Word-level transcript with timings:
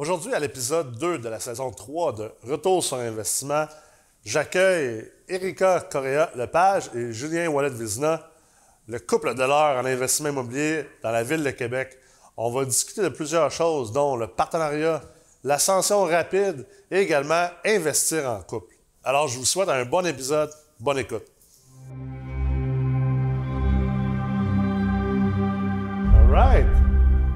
Aujourd'hui, 0.00 0.32
à 0.32 0.38
l'épisode 0.38 0.96
2 0.96 1.18
de 1.18 1.28
la 1.28 1.38
saison 1.38 1.70
3 1.70 2.12
de 2.14 2.32
Retour 2.48 2.82
sur 2.82 2.96
investissement, 2.96 3.66
j'accueille 4.24 5.06
Erika 5.28 5.86
Correa 5.92 6.30
Lepage 6.36 6.88
et 6.94 7.12
Julien 7.12 7.48
Wallet-Vizina, 7.48 8.26
le 8.88 8.98
couple 8.98 9.34
de 9.34 9.42
l'heure 9.42 9.76
en 9.76 9.84
investissement 9.84 10.30
immobilier 10.30 10.86
dans 11.02 11.10
la 11.10 11.22
ville 11.22 11.44
de 11.44 11.50
Québec. 11.50 11.98
On 12.38 12.50
va 12.50 12.64
discuter 12.64 13.02
de 13.02 13.10
plusieurs 13.10 13.50
choses, 13.50 13.92
dont 13.92 14.16
le 14.16 14.26
partenariat, 14.26 15.02
l'ascension 15.44 16.04
rapide 16.04 16.66
et 16.90 17.00
également 17.00 17.48
investir 17.66 18.26
en 18.26 18.40
couple. 18.40 18.74
Alors, 19.04 19.28
je 19.28 19.38
vous 19.38 19.44
souhaite 19.44 19.68
un 19.68 19.84
bon 19.84 20.06
épisode, 20.06 20.50
bonne 20.78 20.96
écoute. 20.96 21.26
All 26.14 26.30
right. 26.32 26.66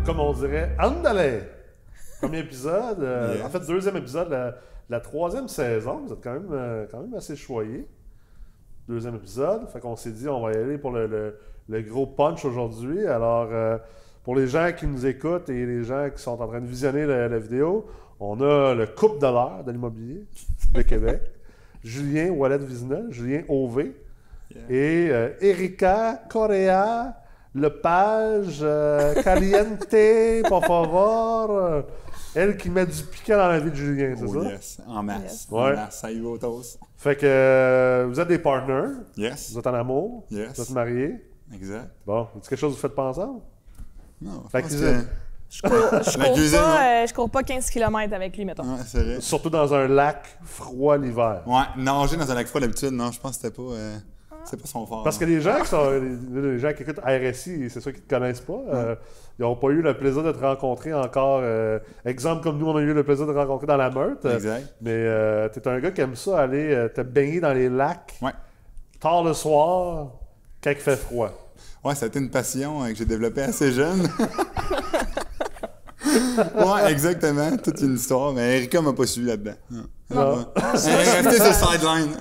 Comme 0.06 0.18
on 0.18 0.32
dirait, 0.32 0.74
andale! 0.80 1.53
Premier 2.24 2.38
épisode, 2.40 3.02
euh, 3.02 3.34
Yes. 3.36 3.44
en 3.44 3.48
fait, 3.48 3.66
deuxième 3.66 3.96
épisode 3.96 4.28
de 4.30 4.52
la, 4.90 5.00
troisième 5.00 5.48
saison. 5.48 6.02
Vous 6.06 6.12
êtes 6.12 6.22
quand 6.22 6.32
même, 6.34 6.48
euh, 6.52 6.86
quand 6.90 7.00
même 7.00 7.14
assez 7.14 7.36
choyés. 7.36 7.86
Deuxième 8.88 9.14
épisode. 9.16 9.68
Fait 9.70 9.80
qu'on 9.80 9.96
s'est 9.96 10.10
dit, 10.10 10.28
on 10.28 10.40
va 10.42 10.52
y 10.52 10.56
aller 10.56 10.78
pour 10.78 10.90
le, 10.92 11.06
le- 11.06 11.38
le 11.68 11.80
gros 11.82 12.06
punch 12.06 12.44
aujourd'hui. 12.44 13.06
Alors, 13.06 13.48
euh, 13.50 13.78
pour 14.22 14.36
les 14.36 14.46
gens 14.46 14.70
qui 14.76 14.86
nous 14.86 15.06
écoutent 15.06 15.48
et 15.48 15.64
les 15.64 15.82
gens 15.84 16.08
qui 16.14 16.22
sont 16.22 16.40
en 16.40 16.46
train 16.46 16.60
de 16.60 16.66
visionner 16.66 17.06
la, 17.06 17.28
la 17.28 17.38
vidéo, 17.38 17.86
on 18.20 18.40
a 18.42 18.74
le 18.74 18.86
couple 18.86 19.18
de 19.18 19.26
l'heure 19.26 19.64
de 19.64 19.72
l'immobilier 19.72 20.24
de 20.74 20.82
Québec. 20.82 21.22
Julien 21.82 22.30
Wallet-Vizina, 22.30 23.10
Julien 23.10 23.42
OV 23.48 23.86
et 24.70 25.10
Erika 25.40 26.22
Correa 26.30 27.14
Lepage 27.56 28.58
euh, 28.62 29.14
Caliente, 29.22 29.86
por 30.48 30.64
favor. 30.64 31.84
Euh, 32.36 32.40
Elle 32.42 32.56
qui 32.56 32.70
met 32.70 32.86
du 32.86 33.02
piquant 33.02 33.36
dans 33.36 33.48
la 33.48 33.60
vie 33.60 33.70
de 33.70 33.76
Julien, 33.76 34.14
c'est 34.16 34.24
Oh 34.26 34.42
ça? 34.42 34.48
yes, 34.50 34.80
en 34.86 35.02
masse. 35.02 35.22
Yes. 35.22 35.46
En 35.50 35.62
masse, 35.74 36.00
ça 36.00 36.10
y 36.10 36.20
va 36.20 36.28
au. 36.28 36.62
Fait 36.96 37.16
que 37.16 37.26
euh, 37.26 38.06
vous 38.08 38.18
êtes 38.20 38.28
des 38.28 38.38
partners, 38.38 38.94
Yes, 39.16 39.52
vous 39.52 39.58
êtes 39.58 39.66
en 39.66 39.74
amour, 39.74 40.24
Yes. 40.30 40.50
vous 40.56 40.62
êtes 40.62 40.70
mariés. 40.70 41.14
exact. 41.52 41.90
Bon, 42.06 42.28
est-ce 42.38 42.48
quelque 42.48 42.58
chose 42.58 42.72
que 42.72 42.76
vous 42.76 42.82
faites 42.82 42.94
pas 42.94 43.08
ensemble? 43.10 43.40
Non, 44.20 44.42
Fait 44.50 44.62
que... 44.62 44.68
êtes- 44.68 45.06
Je 45.50 45.62
cours, 45.62 45.70
je 46.02 46.18
La 46.18 46.24
cours 46.24 46.34
cuisine, 46.34 46.58
pas, 46.58 47.02
euh, 47.02 47.06
je 47.06 47.14
cours 47.14 47.30
pas 47.30 47.42
15 47.44 47.70
km 47.70 48.12
avec 48.14 48.36
lui, 48.36 48.44
mettons. 48.44 48.64
Ouais, 48.64 48.80
c'est 48.86 49.02
vrai. 49.02 49.20
Surtout 49.20 49.50
dans 49.50 49.72
un 49.72 49.86
lac 49.86 50.26
froid 50.42 50.96
l'hiver. 50.96 51.42
Ouais, 51.46 51.62
nager 51.82 52.16
dans 52.16 52.28
un 52.30 52.34
lac 52.34 52.46
froid 52.48 52.60
d'habitude, 52.60 52.90
non, 52.90 53.12
je 53.12 53.20
pense 53.20 53.36
que 53.36 53.42
c'était 53.42 53.54
pas... 53.54 53.62
euh, 53.62 53.96
c'est 54.44 54.60
pas 54.60 54.66
son 54.66 54.86
fort. 54.86 55.02
Parce 55.04 55.18
que 55.18 55.24
les 55.24 55.40
gens 55.40 55.58
qui 55.60 55.66
sont 55.68 55.90
les, 56.32 56.58
gens 56.58 56.72
qui 56.72 56.82
écoutent 56.82 57.00
RSI, 57.04 57.68
c'est 57.70 57.80
ceux 57.80 57.92
qui 57.92 58.00
ne 58.00 58.04
te 58.06 58.14
connaissent 58.14 58.40
pas, 58.40 58.60
euh, 58.72 58.94
ils 59.38 59.42
n'ont 59.42 59.56
pas 59.56 59.68
eu 59.68 59.82
le 59.82 59.94
plaisir 59.96 60.22
de 60.22 60.32
te 60.32 60.38
rencontrer 60.40 60.92
encore. 60.94 61.40
euh, 61.42 61.78
exemple 62.04 62.42
comme 62.42 62.58
nous, 62.58 62.66
on 62.68 62.76
a 62.76 62.80
eu 62.80 62.92
le 62.92 63.02
plaisir 63.04 63.26
de 63.26 63.32
te 63.32 63.38
rencontrer 63.38 63.66
dans 63.66 63.76
la 63.76 63.90
Meurthe. 63.90 64.24
euh, 64.26 64.36
Exact. 64.36 64.74
Mais 64.80 64.90
euh, 64.92 65.48
tu 65.52 65.58
es 65.58 65.68
un 65.68 65.80
gars 65.80 65.90
qui 65.90 66.00
aime 66.00 66.14
ça, 66.16 66.40
aller 66.40 66.72
euh, 66.72 66.88
te 66.88 67.00
baigner 67.00 67.40
dans 67.40 67.52
les 67.52 67.68
lacs 67.68 68.14
Ouais. 68.22 68.32
tard 69.00 69.24
le 69.24 69.32
soir 69.34 70.08
quand 70.62 70.70
il 70.70 70.76
fait 70.76 70.96
froid. 70.96 71.30
Ouais, 71.84 71.94
ça 71.94 72.06
a 72.06 72.08
été 72.08 72.18
une 72.18 72.30
passion 72.30 72.80
que 72.86 72.94
j'ai 72.94 73.04
développée 73.04 73.42
assez 73.42 73.70
jeune. 73.72 74.02
ouais, 76.56 76.90
exactement. 76.92 77.56
Toute 77.56 77.80
une 77.80 77.94
histoire. 77.96 78.32
Mais 78.32 78.56
Erika 78.58 78.80
m'a 78.80 78.92
pas 78.92 79.06
suivi 79.06 79.28
là-dedans. 79.28 79.54
Non. 79.70 79.84
Non. 80.10 80.36
Ouais. 80.38 80.44
Elle 80.86 80.90
est 80.90 81.20
restée 81.20 81.36
sur 81.54 81.70
le 81.70 81.72
sideline. 81.78 82.16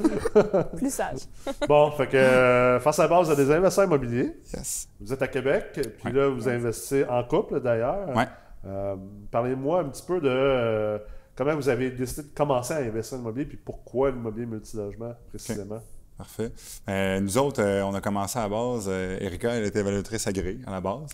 Plus 0.76 0.92
sage. 0.92 1.20
bon, 1.68 1.90
fait 1.92 2.06
que 2.06 2.16
euh, 2.16 2.80
face 2.80 2.98
à 2.98 3.08
base, 3.08 3.26
vous 3.26 3.32
êtes 3.32 3.38
des 3.46 3.50
investisseurs 3.52 3.84
immobiliers. 3.86 4.32
Yes. 4.54 4.88
Vous 5.00 5.12
êtes 5.12 5.22
à 5.22 5.28
Québec, 5.28 5.66
puis 5.74 5.82
Ouais. 6.04 6.12
là, 6.12 6.28
vous 6.28 6.48
investissez 6.48 7.04
en 7.08 7.22
couple 7.24 7.60
d'ailleurs. 7.60 8.08
Ouais. 8.16 8.26
Euh, 8.66 8.96
Parlez-moi 9.30 9.80
un 9.80 9.84
petit 9.88 10.04
peu 10.06 10.20
de 10.20 10.28
euh, 10.28 10.98
comment 11.36 11.54
vous 11.54 11.68
avez 11.68 11.90
décidé 11.90 12.28
de 12.28 12.34
commencer 12.34 12.74
à 12.74 12.78
investir 12.78 13.18
en 13.18 13.20
immobilier, 13.22 13.46
puis 13.46 13.56
pourquoi 13.58 14.10
l'immobilier 14.10 14.46
multilogement 14.46 15.14
précisément? 15.28 15.80
Parfait. 16.18 16.52
Euh, 16.88 17.18
nous 17.20 17.38
autres, 17.38 17.62
euh, 17.62 17.82
on 17.82 17.94
a 17.94 18.00
commencé 18.02 18.38
à 18.38 18.42
la 18.42 18.48
base. 18.50 18.86
euh, 18.88 19.16
Erika, 19.20 19.50
elle 19.54 19.64
était 19.64 19.80
évaluatrice 19.80 20.26
agréée 20.26 20.60
à 20.66 20.72
la 20.72 20.80
base. 20.82 21.08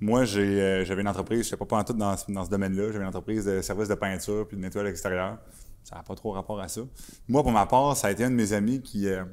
Moi, 0.00 0.24
j'ai, 0.24 0.60
euh, 0.60 0.84
j'avais 0.84 1.02
une 1.02 1.08
entreprise, 1.08 1.40
je 1.40 1.46
ne 1.46 1.50
sais 1.50 1.56
pas 1.56 1.64
pas 1.66 1.82
tout 1.84 1.92
dans, 1.94 2.16
ce- 2.16 2.30
dans 2.30 2.44
ce 2.44 2.50
domaine-là. 2.50 2.86
J'avais 2.92 3.00
une 3.02 3.08
entreprise 3.08 3.44
de 3.44 3.60
services 3.60 3.88
de 3.88 3.94
peinture 3.94 4.46
puis 4.46 4.56
de 4.56 4.62
nettoyage 4.62 4.90
extérieur. 4.90 5.38
Ça 5.84 5.96
n'a 5.96 6.02
pas 6.02 6.14
trop 6.14 6.30
rapport 6.32 6.60
à 6.60 6.68
ça. 6.68 6.80
Moi, 7.28 7.42
pour 7.42 7.52
ma 7.52 7.66
part, 7.66 7.96
ça 7.96 8.08
a 8.08 8.10
été 8.10 8.24
un 8.24 8.30
de 8.30 8.34
mes 8.36 8.52
amis 8.52 8.80
qui, 8.82 9.08
euh, 9.08 9.24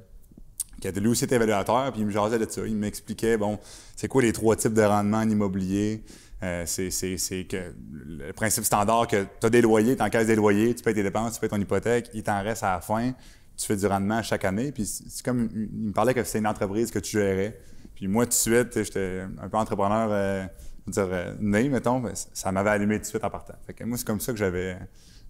qui 0.82 0.88
a 0.88 0.92
lui 0.92 1.08
aussi 1.08 1.26
été 1.26 1.36
évaluateur, 1.36 1.92
puis 1.92 2.02
il 2.02 2.06
me 2.08 2.12
jasait 2.12 2.40
de 2.40 2.50
ça. 2.50 2.62
Il 2.66 2.76
m'expliquait, 2.76 3.38
bon, 3.38 3.60
c'est 3.96 4.08
quoi 4.08 4.22
les 4.22 4.34
trois 4.34 4.56
types 4.56 4.74
de 4.74 4.82
rendement 4.82 5.18
en 5.18 5.30
immobilier? 5.30 6.04
Euh, 6.42 6.64
c'est, 6.66 6.90
c'est- 6.90 7.18
c'est 7.18 7.44
que 7.46 7.74
le 7.92 8.32
principe 8.32 8.64
standard 8.64 9.08
que 9.08 9.26
tu 9.40 9.46
as 9.46 9.50
des 9.50 9.62
loyers, 9.62 9.96
tu 9.98 10.02
encaisses 10.04 10.28
des 10.28 10.36
loyers, 10.38 10.74
tu 10.74 10.84
payes 10.84 10.94
tes 10.94 11.04
dépenses, 11.04 11.34
tu 11.34 11.40
payes 11.42 11.50
ton 11.50 11.60
hypothèque, 11.60 12.10
il 12.14 12.24
t'en 12.24 12.42
reste 12.42 12.64
à 12.64 12.76
la 12.76 12.82
fin, 12.82 13.12
tu 13.58 13.66
fais 13.66 13.76
du 13.76 13.86
rendement 13.86 14.24
chaque 14.24 14.46
année. 14.46 14.72
Puis 14.72 14.86
c'est 14.86 15.04
c'est 15.10 15.24
comme, 15.26 15.50
il 15.54 15.88
me 15.90 15.92
parlait 15.92 16.14
que 16.14 16.24
c'était 16.24 16.40
une 16.40 16.48
entreprise 16.48 16.92
que 16.92 17.00
tu 17.00 17.12
gérais. 17.18 17.60
Puis 17.94 18.08
moi, 18.08 18.24
tout 18.26 18.30
de 18.30 18.34
suite, 18.36 18.74
j'étais 18.84 19.24
un 19.42 19.50
peu 19.50 19.58
entrepreneur, 19.58 20.48
je 20.88 21.02
veux 21.02 21.14
euh, 21.14 21.36
né, 21.42 21.68
mettons, 21.68 22.02
ça 22.34 22.52
m'avait 22.54 22.70
allumé 22.70 22.96
tout 22.96 23.02
de 23.02 23.08
suite 23.08 23.24
en 23.26 23.30
partant. 23.30 23.56
Fait 23.68 23.74
que 23.74 23.84
moi, 23.84 23.98
c'est 23.98 24.08
comme 24.08 24.22
ça 24.22 24.32
que 24.32 24.38
j'avais, 24.40 24.78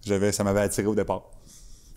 j'avais, 0.04 0.32
ça 0.32 0.44
m'avait 0.44 0.60
attiré 0.60 0.86
au 0.86 0.94
départ. 0.94 1.22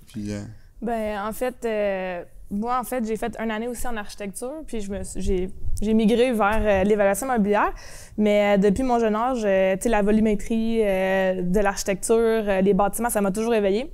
Puis, 0.08 0.34
euh, 0.34 0.42
Ben, 0.82 1.20
en 1.28 1.32
fait, 1.32 1.56
euh, 1.66 2.24
moi, 2.52 2.78
en 2.80 2.84
fait, 2.84 3.06
j'ai 3.08 3.16
fait 3.18 3.36
une 3.40 3.50
année 3.52 3.68
aussi 3.68 3.88
en 3.88 3.96
architecture, 3.98 4.52
puis 4.68 4.82
je 4.82 4.92
me 4.92 5.00
j'ai, 5.16 5.50
j'ai 5.82 5.94
migré 5.94 6.32
vers 6.34 6.60
euh, 6.62 6.84
l'évaluation 6.84 7.28
immobilière. 7.28 7.74
Mais 8.18 8.58
depuis 8.58 8.84
mon 8.84 9.00
jeune 9.00 9.16
âge, 9.16 9.48
tu 9.82 9.90
la 9.90 10.02
volumétrie 10.02 10.80
de 10.80 11.60
l'architecture, 11.60 12.44
les 12.62 12.74
bâtiments, 12.74 13.10
ça 13.10 13.22
m'a 13.22 13.32
toujours 13.32 13.54
éveillée. 13.56 13.92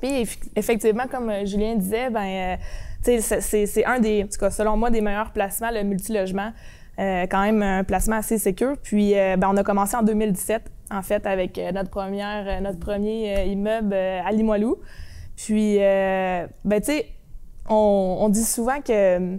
Puis 0.00 0.22
eff- 0.24 0.38
effectivement, 0.56 1.06
comme 1.10 1.30
Julien 1.46 1.74
disait, 1.76 2.10
ben, 2.10 2.58
c'est- 3.02 3.20
c'est, 3.66 3.84
un 3.84 3.98
des, 3.98 4.22
en 4.24 4.26
tout 4.26 4.50
selon 4.50 4.76
moi, 4.76 4.90
des 4.90 5.00
meilleurs 5.00 5.32
placements, 5.32 5.70
le 5.72 5.82
multilogement. 5.82 6.52
Euh, 6.98 7.22
quand 7.30 7.40
même 7.42 7.62
un 7.62 7.82
placement 7.82 8.16
assez 8.16 8.36
sécur. 8.36 8.76
Puis, 8.82 9.12
ben, 9.14 9.48
on 9.50 9.56
a 9.56 9.64
commencé 9.64 9.96
en 9.96 10.02
2017, 10.02 10.62
en 10.90 11.02
fait, 11.02 11.26
avec 11.26 11.56
euh, 11.58 11.72
notre 11.72 11.90
première, 11.90 12.44
euh, 12.46 12.60
notre 12.60 12.78
premier 12.80 13.36
euh, 13.38 13.44
immeuble 13.44 13.92
euh, 13.94 14.20
à 14.26 14.32
Limoilou. 14.32 14.76
Puis, 15.36 15.76
euh, 15.80 16.46
ben, 16.64 16.80
tu 16.80 16.86
sais, 16.92 17.06
on, 17.68 18.18
on 18.20 18.28
dit 18.28 18.44
souvent 18.44 18.80
que 18.80 19.38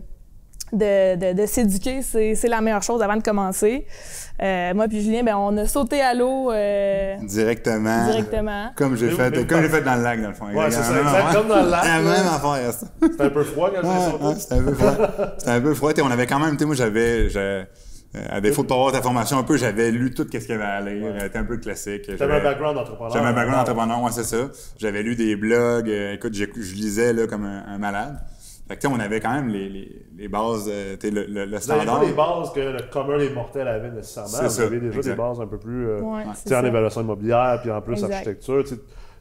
de, 0.73 1.15
de- 1.17 1.33
de 1.41 1.45
s'éduquer, 1.45 2.01
c'est 2.01 2.33
c'est 2.33 2.47
la 2.47 2.61
meilleure 2.61 2.81
chose 2.81 3.01
avant 3.01 3.17
de 3.17 3.21
commencer. 3.21 3.85
Euh, 4.41 4.73
moi 4.73 4.87
puis 4.87 5.01
Julien, 5.01 5.21
ben, 5.21 5.35
on 5.35 5.55
a 5.57 5.65
sauté 5.67 6.01
à 6.01 6.13
l'eau 6.13 6.49
euh, 6.49 7.17
directement. 7.23 8.05
directement. 8.05 8.69
Comme 8.77 8.95
j'ai 8.95 9.09
fait, 9.09 9.29
mais- 9.31 9.45
comme 9.45 9.61
j'ai 9.61 9.67
fait 9.69 9.81
dans 9.81 9.95
le 9.95 10.03
lac, 10.03 10.21
dans 10.21 10.29
le 10.29 10.33
fond. 10.33 10.45
Ouais, 10.45 10.71
c'est 10.71 10.81
ça, 10.81 10.93
La 10.93 11.03
même 11.03 11.07
exact, 11.13 11.33
comme 11.33 11.47
dans 11.49 11.61
le 11.63 11.69
lac, 11.69 11.83
La 11.83 11.99
même 11.99 12.27
affaire, 12.27 12.71
ça. 12.73 12.87
C'était 13.01 13.23
un 13.23 13.29
peu 13.29 13.43
froid 13.43 13.69
quand 13.69 13.87
Ouais, 13.87 13.95
j'ai 14.05 14.11
sauté. 14.11 14.23
ouais, 14.25 14.35
c'était 14.39 14.55
un 14.55 14.63
peu 14.63 14.73
froid. 14.73 14.91
C'était 15.37 15.51
un 15.51 15.61
peu 15.61 15.73
froid. 15.73 15.91
On 16.03 16.11
avait 16.11 16.25
quand 16.27 16.39
même, 16.39 16.51
tu 16.53 16.59
sais, 16.59 16.65
moi, 16.65 16.75
j'avais, 16.75 17.29
à 18.29 18.41
défaut 18.41 18.63
de 18.63 18.67
pas 18.67 18.75
avoir 18.75 18.91
ta 18.91 19.01
formation 19.01 19.37
un 19.37 19.43
peu, 19.43 19.55
j'avais 19.57 19.89
lu 19.91 20.13
tout 20.13 20.23
ce 20.23 20.37
qu'il 20.37 20.49
y 20.49 20.53
avait 20.53 20.63
à 20.63 20.81
lire. 20.81 21.13
C'était 21.19 21.37
un 21.39 21.43
peu 21.45 21.57
classique. 21.57 22.03
J'avais- 22.17 22.33
un 22.35 22.43
background 22.43 22.75
d'entrepreneur. 22.75 23.13
J'avais 23.13 23.27
un 23.27 23.33
background 23.33 23.59
d'entrepreneur, 23.65 24.01
ouais, 24.03 24.11
c'est 24.11 24.23
ça. 24.23 24.49
J'avais 24.77 25.01
lu 25.03 25.15
des 25.15 25.35
blogs. 25.35 25.89
euh, 25.89 26.13
écoute, 26.13 26.33
je 26.33 26.45
lisais 26.75 27.13
là, 27.13 27.27
comme 27.27 27.45
un, 27.45 27.63
un 27.67 27.77
malade. 27.77 28.19
Fait 28.67 28.75
que, 28.77 28.81
tu 28.81 28.87
sais, 28.87 28.93
on 28.93 28.99
avait 28.99 29.19
quand 29.19 29.33
même 29.33 29.49
les, 29.49 29.67
les, 29.67 30.05
les 30.17 30.27
bases, 30.29 30.69
euh, 30.69 30.95
tu 30.97 31.07
sais, 31.09 31.13
le, 31.13 31.25
le, 31.25 31.45
le 31.45 31.55
Vous 31.57 31.61
standard. 31.61 31.99
pas 31.99 32.05
les 32.05 32.13
bases 32.13 32.53
que 32.53 32.59
le 32.59 32.79
commun 32.91 33.17
des 33.17 33.29
mortels 33.29 33.67
avait 33.67 33.91
nécessairement. 33.91 34.29
C'est 34.29 34.43
Vous 34.43 34.49
ça, 34.49 34.63
avez 34.63 34.79
déjà 34.79 34.97
exact. 34.97 35.11
des 35.11 35.17
bases 35.17 35.41
un 35.41 35.47
peu 35.47 35.57
plus. 35.57 35.87
euh, 35.89 35.99
Ouais, 35.99 36.23
en 36.55 36.65
évaluation 36.65 37.01
immobilière, 37.01 37.59
puis 37.61 37.71
en 37.71 37.81
plus 37.81 37.93
Exact. 37.93 38.11
architecture. 38.13 38.63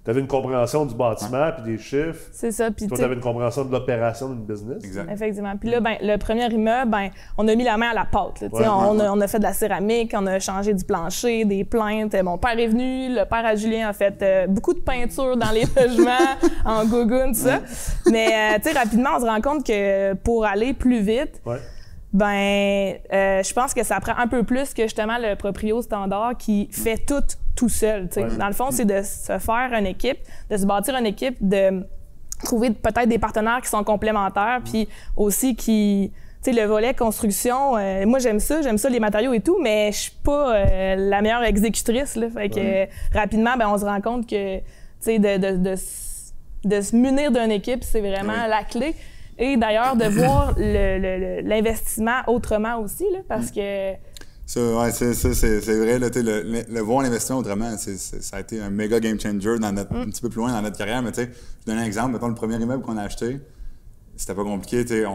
Tu 0.03 0.11
avais 0.11 0.21
une 0.21 0.27
compréhension 0.27 0.87
du 0.87 0.95
bâtiment, 0.95 1.51
puis 1.55 1.73
des 1.73 1.79
chiffres. 1.79 2.29
C'est 2.33 2.53
ça. 2.53 2.71
Puis, 2.71 2.87
Toi, 2.87 2.97
tu 2.97 3.05
avais 3.05 3.15
une 3.15 3.21
compréhension 3.21 3.67
de 3.67 3.71
l'opération 3.73 4.31
d'une 4.31 4.45
business. 4.47 4.83
Exact. 4.83 5.11
Effectivement. 5.13 5.53
Puis 5.61 5.69
là, 5.69 5.81
ben, 5.81 5.97
le 6.01 6.17
premier 6.17 6.47
immeuble, 6.47 6.91
ben, 6.91 7.11
on 7.37 7.47
a 7.49 7.55
mis 7.55 7.65
la 7.65 7.77
main 7.77 7.91
à 7.91 7.95
la 7.95 8.07
pâte. 8.07 8.41
là. 8.41 8.49
Ouais, 8.51 8.67
on, 8.67 8.97
ouais, 8.97 9.05
a, 9.05 9.13
on 9.13 9.21
a 9.21 9.29
fait 9.29 9.39
de 9.39 9.43
la 9.45 9.53
céramique, 9.53 10.13
on 10.17 10.27
a 10.27 10.39
changé 10.39 10.73
du 10.73 10.85
plancher, 10.85 11.45
des 11.45 11.65
plaintes. 11.65 12.15
Mon 12.23 12.39
père 12.39 12.59
est 12.59 12.69
venu, 12.69 13.09
le 13.15 13.25
père 13.27 13.45
à 13.45 13.57
Julien 13.57 13.89
a 13.89 13.93
fait 13.93 14.23
euh, 14.23 14.47
beaucoup 14.47 14.73
de 14.73 14.81
peinture 14.81 15.37
dans 15.37 15.51
les 15.51 15.65
logements, 15.77 16.37
en 16.65 16.87
gogoon, 16.87 17.33
tout 17.33 17.41
ça. 17.41 17.61
Mais 18.11 18.29
euh, 18.29 18.59
tu 18.63 18.71
sais, 18.71 18.79
rapidement, 18.79 19.11
on 19.17 19.21
se 19.21 19.27
rend 19.27 19.41
compte 19.43 19.67
que 19.67 20.15
pour 20.15 20.47
aller 20.47 20.73
plus 20.73 21.01
vite, 21.01 21.43
Ouais. 21.45 21.59
Ben, 22.13 22.95
euh, 23.13 23.43
je 23.43 23.53
pense 23.53 23.73
que 23.75 23.83
ça 23.85 24.01
prend 24.01 24.17
un 24.17 24.27
peu 24.27 24.43
plus 24.43 24.75
que 24.75 24.83
justement 24.83 25.17
le 25.19 25.37
proprio 25.37 25.81
standard 25.83 26.37
qui 26.37 26.69
fait 26.73 26.99
tout 26.99 27.23
tout 27.57 27.69
seul. 27.69 28.09
Ouais. 28.17 28.37
Dans 28.39 28.47
le 28.47 28.53
fond, 28.55 28.71
c'est 28.71 28.85
de 28.85 29.03
se 29.03 29.39
faire 29.39 29.71
une 29.79 29.87
équipe, 29.87 30.19
de 30.51 30.57
se 30.57 30.65
bâtir 30.67 30.97
une 30.97 31.07
équipe, 31.07 31.37
de 31.41 31.85
trouver 32.43 32.71
peut-être 32.71 33.09
des 33.09 33.19
partenaires 33.19 33.61
qui 33.61 33.69
sont 33.69 33.85
complémentaires, 33.85 34.61
puis 34.65 34.89
aussi 35.17 35.55
qui 35.55 36.11
tu 36.43 36.55
sais, 36.55 36.59
le 36.59 36.67
volet 36.67 36.95
construction, 36.95 37.77
euh, 37.77 38.07
moi 38.07 38.19
j'aime 38.19 38.41
ça, 38.41 38.63
j'aime 38.63 38.79
ça 38.79 38.89
les 38.89 38.99
matériaux 38.99 39.35
et 39.35 39.41
tout, 39.41 39.59
mais 39.63 39.93
je 39.93 39.99
suis 39.99 40.13
pas 40.25 40.55
euh, 40.57 40.95
la 40.97 41.21
meilleure 41.21 41.43
exécutrice. 41.45 42.17
Là. 42.17 42.31
Fait 42.31 42.49
que 42.49 42.59
euh, 42.59 42.87
rapidement, 43.13 43.59
ben, 43.59 43.69
on 43.69 43.77
se 43.77 43.85
rend 43.85 44.01
compte 44.01 44.27
que 44.27 44.57
tu 44.57 44.63
sais, 45.01 45.19
de, 45.19 45.37
de, 45.37 45.57
de, 45.59 45.71
s- 45.73 46.33
de 46.65 46.81
se 46.81 46.97
munir 46.97 47.31
d'une 47.31 47.51
équipe, 47.51 47.85
c'est 47.85 48.01
vraiment 48.01 48.47
la 48.49 48.65
clé. 48.65 48.95
Et 49.41 49.57
d'ailleurs, 49.57 49.97
de 49.97 50.05
voir 50.05 50.55
l'investissement 51.45 52.21
autrement 52.27 52.79
aussi, 52.81 53.05
là, 53.13 53.21
parce 53.29 53.51
que 53.51 53.93
Ça, 54.47 54.61
ouais, 54.61 54.91
c'est, 54.93 55.15
ça, 55.15 55.33
c'est, 55.35 55.61
vrai, 55.79 55.99
là, 55.99 56.11
tu 56.11 56.19
sais, 56.21 56.25
le, 56.25 56.43
le, 56.43 56.63
le 56.73 56.81
voir 56.81 57.03
l'investissement 57.03 57.39
autrement, 57.39 57.77
ça 57.77 58.37
a 58.37 58.41
été 58.41 58.61
un 58.61 58.71
méga 58.71 58.99
game 59.01 59.19
changer 59.19 59.59
dans 59.59 59.73
notre, 59.73 59.95
un 59.95 60.07
petit 60.07 60.21
peu 60.21 60.29
plus 60.29 60.39
loin 60.41 60.53
dans 60.53 60.63
notre 60.63 60.77
carrière. 60.77 61.03
Mais 61.03 61.13
tu 61.13 61.23
sais, 61.23 61.31
je 61.61 61.67
donne 61.73 61.79
un 61.79 61.85
exemple. 61.85 62.13
Mettons 62.13 62.29
le 62.29 62.35
premier 62.35 62.57
immeuble 62.57 62.83
qu'on 62.83 62.97
a 62.99 63.03
acheté, 63.03 63.39
c'était 64.17 64.35
pas 64.35 64.43
compliqué. 64.43 64.85
tu 64.85 64.89
sais, 64.95 65.07
On, 65.07 65.13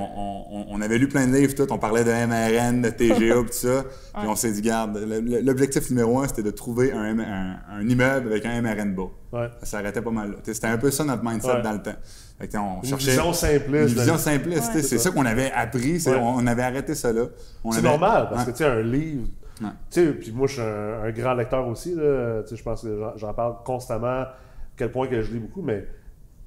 on, 0.52 0.66
on 0.70 0.82
avait 0.82 0.98
lu 0.98 1.08
plein 1.10 1.28
de 1.28 1.36
livres, 1.36 1.54
tout. 1.54 1.68
On 1.72 1.78
parlait 1.78 2.04
de 2.06 2.10
MRN, 2.12 2.82
de 2.82 2.90
TGA, 2.90 3.36
tout 3.42 3.48
ça. 3.52 3.84
Puis 4.18 4.28
on 4.28 4.36
s'est 4.36 4.52
dit, 4.54 4.62
garde, 4.62 4.98
l'objectif 5.44 5.90
numéro 5.92 6.20
un, 6.22 6.28
c'était 6.28 6.44
de 6.44 6.52
trouver 6.52 6.94
un, 6.94 7.06
M- 7.12 7.20
un, 7.20 7.58
un 7.82 7.88
immeuble 7.90 8.28
avec 8.32 8.46
un 8.46 8.62
MRN 8.62 8.96
bas. 8.96 9.10
Ouais. 9.34 9.50
Ça 9.60 9.66
s'arrêtait 9.66 10.02
pas 10.02 10.12
mal 10.12 10.30
là. 10.32 10.36
Tu 10.38 10.46
sais, 10.46 10.54
C'était 10.56 10.68
un 10.68 10.78
peu 10.78 10.90
ça 10.92 11.04
notre 11.04 11.24
mindset 11.24 11.48
Ouais. 11.56 11.62
dans 11.62 11.74
le 11.74 11.82
temps. 11.82 11.96
Fait 12.40 12.48
que, 12.50 12.58
on 12.58 12.82
Une 12.82 12.90
cherchait 12.90 13.12
vision 13.12 13.32
simpliste. 13.34 13.90
Une 13.94 14.00
vision 14.00 14.18
simpliste. 14.18 14.64
tu 14.66 14.72
sais, 14.72 14.76
Ouais. 14.78 14.82
C'est 14.84 14.98
ça 14.98 15.12
qu'on 15.12 15.26
avait 15.26 15.52
appris. 15.52 15.98
Ouais. 16.06 16.16
On, 16.16 16.36
on 16.36 16.48
avait 16.48 16.64
arrêté 16.64 16.94
ça 16.96 17.14
là. 17.14 17.26
C'est 17.72 17.78
avait- 17.80 17.88
normal, 17.88 18.28
parce 18.30 18.46
Ouais. 18.46 18.52
que 18.52 18.58
tu 18.58 18.64
sais, 18.64 18.70
un 18.70 18.82
livre. 18.82 19.28
Ouais. 19.62 19.68
Tu 19.90 20.04
sais, 20.06 20.12
puis 20.12 20.32
moi, 20.34 20.48
je 20.48 20.54
suis 20.54 20.62
un, 20.62 21.04
un 21.04 21.12
grand 21.12 21.34
lecteur 21.34 21.66
aussi. 21.68 21.96
Là. 21.96 22.42
Je 22.52 22.62
pense 22.62 22.82
que 22.82 23.00
j'en- 23.16 23.34
parle 23.34 23.56
constamment, 23.64 24.08
à 24.24 24.36
quel 24.76 24.92
point 24.92 25.08
que 25.08 25.22
je 25.22 25.32
lis 25.32 25.40
beaucoup, 25.40 25.62
mais 25.62 25.88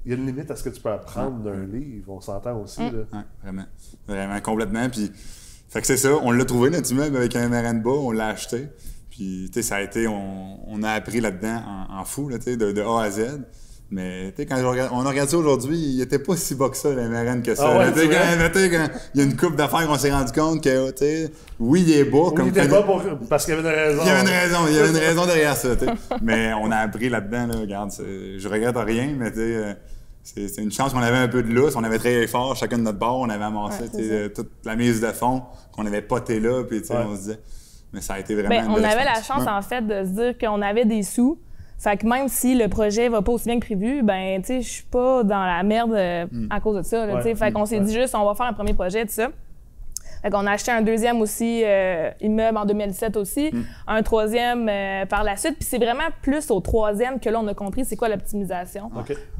il 0.05 0.11
y 0.11 0.13
a 0.13 0.17
une 0.17 0.27
limite 0.27 0.51
à 0.51 0.55
ce 0.55 0.63
que 0.63 0.69
tu 0.69 0.79
peux 0.79 0.91
apprendre 0.91 1.39
d'un 1.39 1.65
livre. 1.65 2.11
On 2.13 2.21
s'entend 2.21 2.61
aussi. 2.61 2.81
Là. 2.81 2.91
Ouais, 3.11 3.23
vraiment. 3.41 3.65
Vraiment, 4.07 4.39
complètement. 4.41 4.87
Puis, 4.89 5.11
fait 5.69 5.81
que 5.81 5.87
c'est 5.87 5.97
ça, 5.97 6.09
on 6.21 6.29
l'a 6.29 6.45
trouvé, 6.45 6.69
notre 6.69 6.91
immeuble, 6.91 7.17
avec 7.17 7.35
un 7.35 7.49
MRN 7.49 7.81
bas, 7.81 7.89
on 7.89 8.11
l'a 8.11 8.27
acheté. 8.27 8.67
Puis, 9.09 9.49
tu 9.51 9.53
sais, 9.55 9.63
ça 9.67 9.77
a 9.77 9.81
été, 9.81 10.07
on, 10.07 10.59
on 10.71 10.83
a 10.83 10.91
appris 10.91 11.19
là-dedans 11.19 11.63
en, 11.89 11.99
en 11.99 12.05
fou, 12.05 12.29
là, 12.29 12.37
tu 12.37 12.45
sais, 12.45 12.57
de, 12.57 12.71
de 12.71 12.81
A 12.83 13.01
à 13.01 13.09
Z. 13.09 13.41
Mais, 13.91 14.29
tu 14.31 14.37
sais, 14.37 14.45
quand 14.45 14.57
je 14.57 14.65
regarde- 14.65 14.91
on 14.93 15.03
a 15.03 15.09
regardé 15.09 15.31
ça 15.31 15.37
aujourd'hui, 15.37 15.75
il 15.77 15.99
était 16.01 16.19
pas 16.19 16.35
si 16.37 16.53
bas 16.53 16.69
que 16.69 16.77
ça, 16.77 16.89
le 16.93 17.09
MRN, 17.09 17.41
que 17.41 17.55
ça. 17.55 17.63
Ah 17.73 17.79
ouais, 17.79 17.85
quand, 17.87 17.93
vrai? 17.95 18.51
tu 18.51 18.59
sais, 18.59 18.69
quand 18.69 18.87
il 19.15 19.19
y 19.19 19.23
a 19.23 19.25
une 19.25 19.35
coupe 19.35 19.55
d'affaires 19.55 19.87
qu'on 19.87 19.97
s'est 19.97 20.11
rendu 20.11 20.31
compte 20.31 20.63
que, 20.63 20.91
tu 20.91 20.97
sais, 20.97 21.31
oui, 21.59 21.83
il 21.87 21.93
est 21.97 22.03
bas. 22.03 22.17
Ou 22.17 22.31
comme 22.31 22.47
il 22.49 22.57
était 22.57 22.67
pour... 22.67 23.01
parce 23.27 23.45
qu'il 23.45 23.55
y 23.55 23.57
avait 23.57 23.67
une 23.67 23.75
raison. 23.75 24.01
il 24.03 24.07
y 24.07 24.11
avait 24.11 24.21
une 24.21 24.27
raison, 24.27 24.57
il 24.67 24.75
y 24.75 24.77
avait 24.79 24.89
une 24.89 24.95
raison 24.97 25.25
derrière 25.25 25.55
ça, 25.55 25.75
tu 25.75 25.85
sais. 25.85 25.91
Mais 26.21 26.51
on 26.61 26.69
a 26.69 26.77
appris 26.77 27.09
là-dedans, 27.09 27.47
là, 27.47 27.59
regarde, 27.61 27.91
je 27.91 28.47
regrette 28.47 28.77
rien, 28.77 29.15
mais 29.17 29.31
tu 29.31 29.37
sais, 29.37 29.55
euh, 29.55 29.73
c'est 30.21 30.61
une 30.61 30.71
chance 30.71 30.93
qu'on 30.93 30.99
avait 31.01 31.17
un 31.17 31.27
peu 31.27 31.41
de 31.41 31.51
lousse, 31.51 31.75
on 31.75 31.83
avait 31.83 31.97
travaillé 31.97 32.27
fort, 32.27 32.55
chacun 32.55 32.77
de 32.77 32.83
notre 32.83 32.99
bord, 32.99 33.19
on 33.21 33.29
avait 33.29 33.43
amassé 33.45 33.85
Ouais, 33.95 34.29
toute 34.29 34.51
la 34.65 34.75
mise 34.75 35.01
de 35.01 35.07
fond, 35.07 35.41
qu'on 35.71 35.87
avait 35.87 36.03
poté 36.03 36.39
là, 36.39 36.63
puis 36.63 36.81
tu 36.81 36.87
sais, 36.89 36.93
Ouais. 36.93 37.05
on 37.07 37.15
se 37.15 37.21
disait, 37.21 37.39
mais 37.91 38.01
ça 38.01 38.13
a 38.13 38.19
été 38.19 38.35
vraiment 38.35 38.49
Ben, 38.49 38.65
une 38.65 38.71
on 38.71 38.75
belle 38.75 38.85
avait 38.85 39.03
la 39.05 39.15
chance, 39.23 39.41
Ouais. 39.41 39.49
en 39.49 39.61
fait, 39.63 39.81
de 39.81 40.03
se 40.03 40.09
dire 40.09 40.37
qu'on 40.37 40.61
avait 40.61 40.85
des 40.85 41.01
sous. 41.01 41.39
Fait 41.79 41.95
que 41.97 42.05
même 42.05 42.27
si 42.27 42.55
le 42.55 42.67
projet 42.67 43.07
va 43.09 43.21
pas 43.21 43.31
aussi 43.31 43.45
bien 43.45 43.59
que 43.59 43.65
prévu, 43.65 44.03
ben, 44.03 44.41
tu 44.41 44.47
sais, 44.47 44.61
je 44.61 44.67
suis 44.69 44.83
pas 44.83 45.23
dans 45.23 45.45
la 45.45 45.63
merde 45.63 45.93
euh, 45.93 46.25
à 46.49 46.59
cause 46.59 46.75
de 46.77 46.81
ça. 46.81 47.05
là, 47.05 47.15
Ouais. 47.15 47.35
Fait 47.35 47.51
qu'on 47.53 47.65
s'est 47.65 47.79
Ouais. 47.79 47.85
dit 47.85 47.93
juste, 47.93 48.13
on 48.15 48.25
va 48.25 48.35
faire 48.35 48.47
un 48.47 48.53
premier 48.53 48.73
projet, 48.73 49.05
tout 49.05 49.13
ça. 49.13 49.29
Fait 50.21 50.29
qu'on 50.29 50.45
a 50.47 50.51
acheté 50.51 50.69
un 50.71 50.81
deuxième 50.81 51.21
aussi 51.21 51.61
euh, 51.63 52.11
immeuble 52.19 52.57
en 52.57 52.65
2017 52.65 53.15
aussi, 53.15 53.51
un 53.87 54.03
troisième 54.03 54.67
euh, 54.67 55.05
par 55.05 55.23
la 55.23 55.37
suite. 55.37 55.55
Puis 55.57 55.63
c'est 55.63 55.77
vraiment 55.77 56.09
plus 56.21 56.51
au 56.51 56.59
troisième 56.59 57.21
que 57.21 57.29
là, 57.29 57.39
on 57.41 57.47
a 57.47 57.53
compris 57.53 57.85
c'est 57.85 57.95
quoi 57.95 58.09
l'optimisation. 58.09 58.91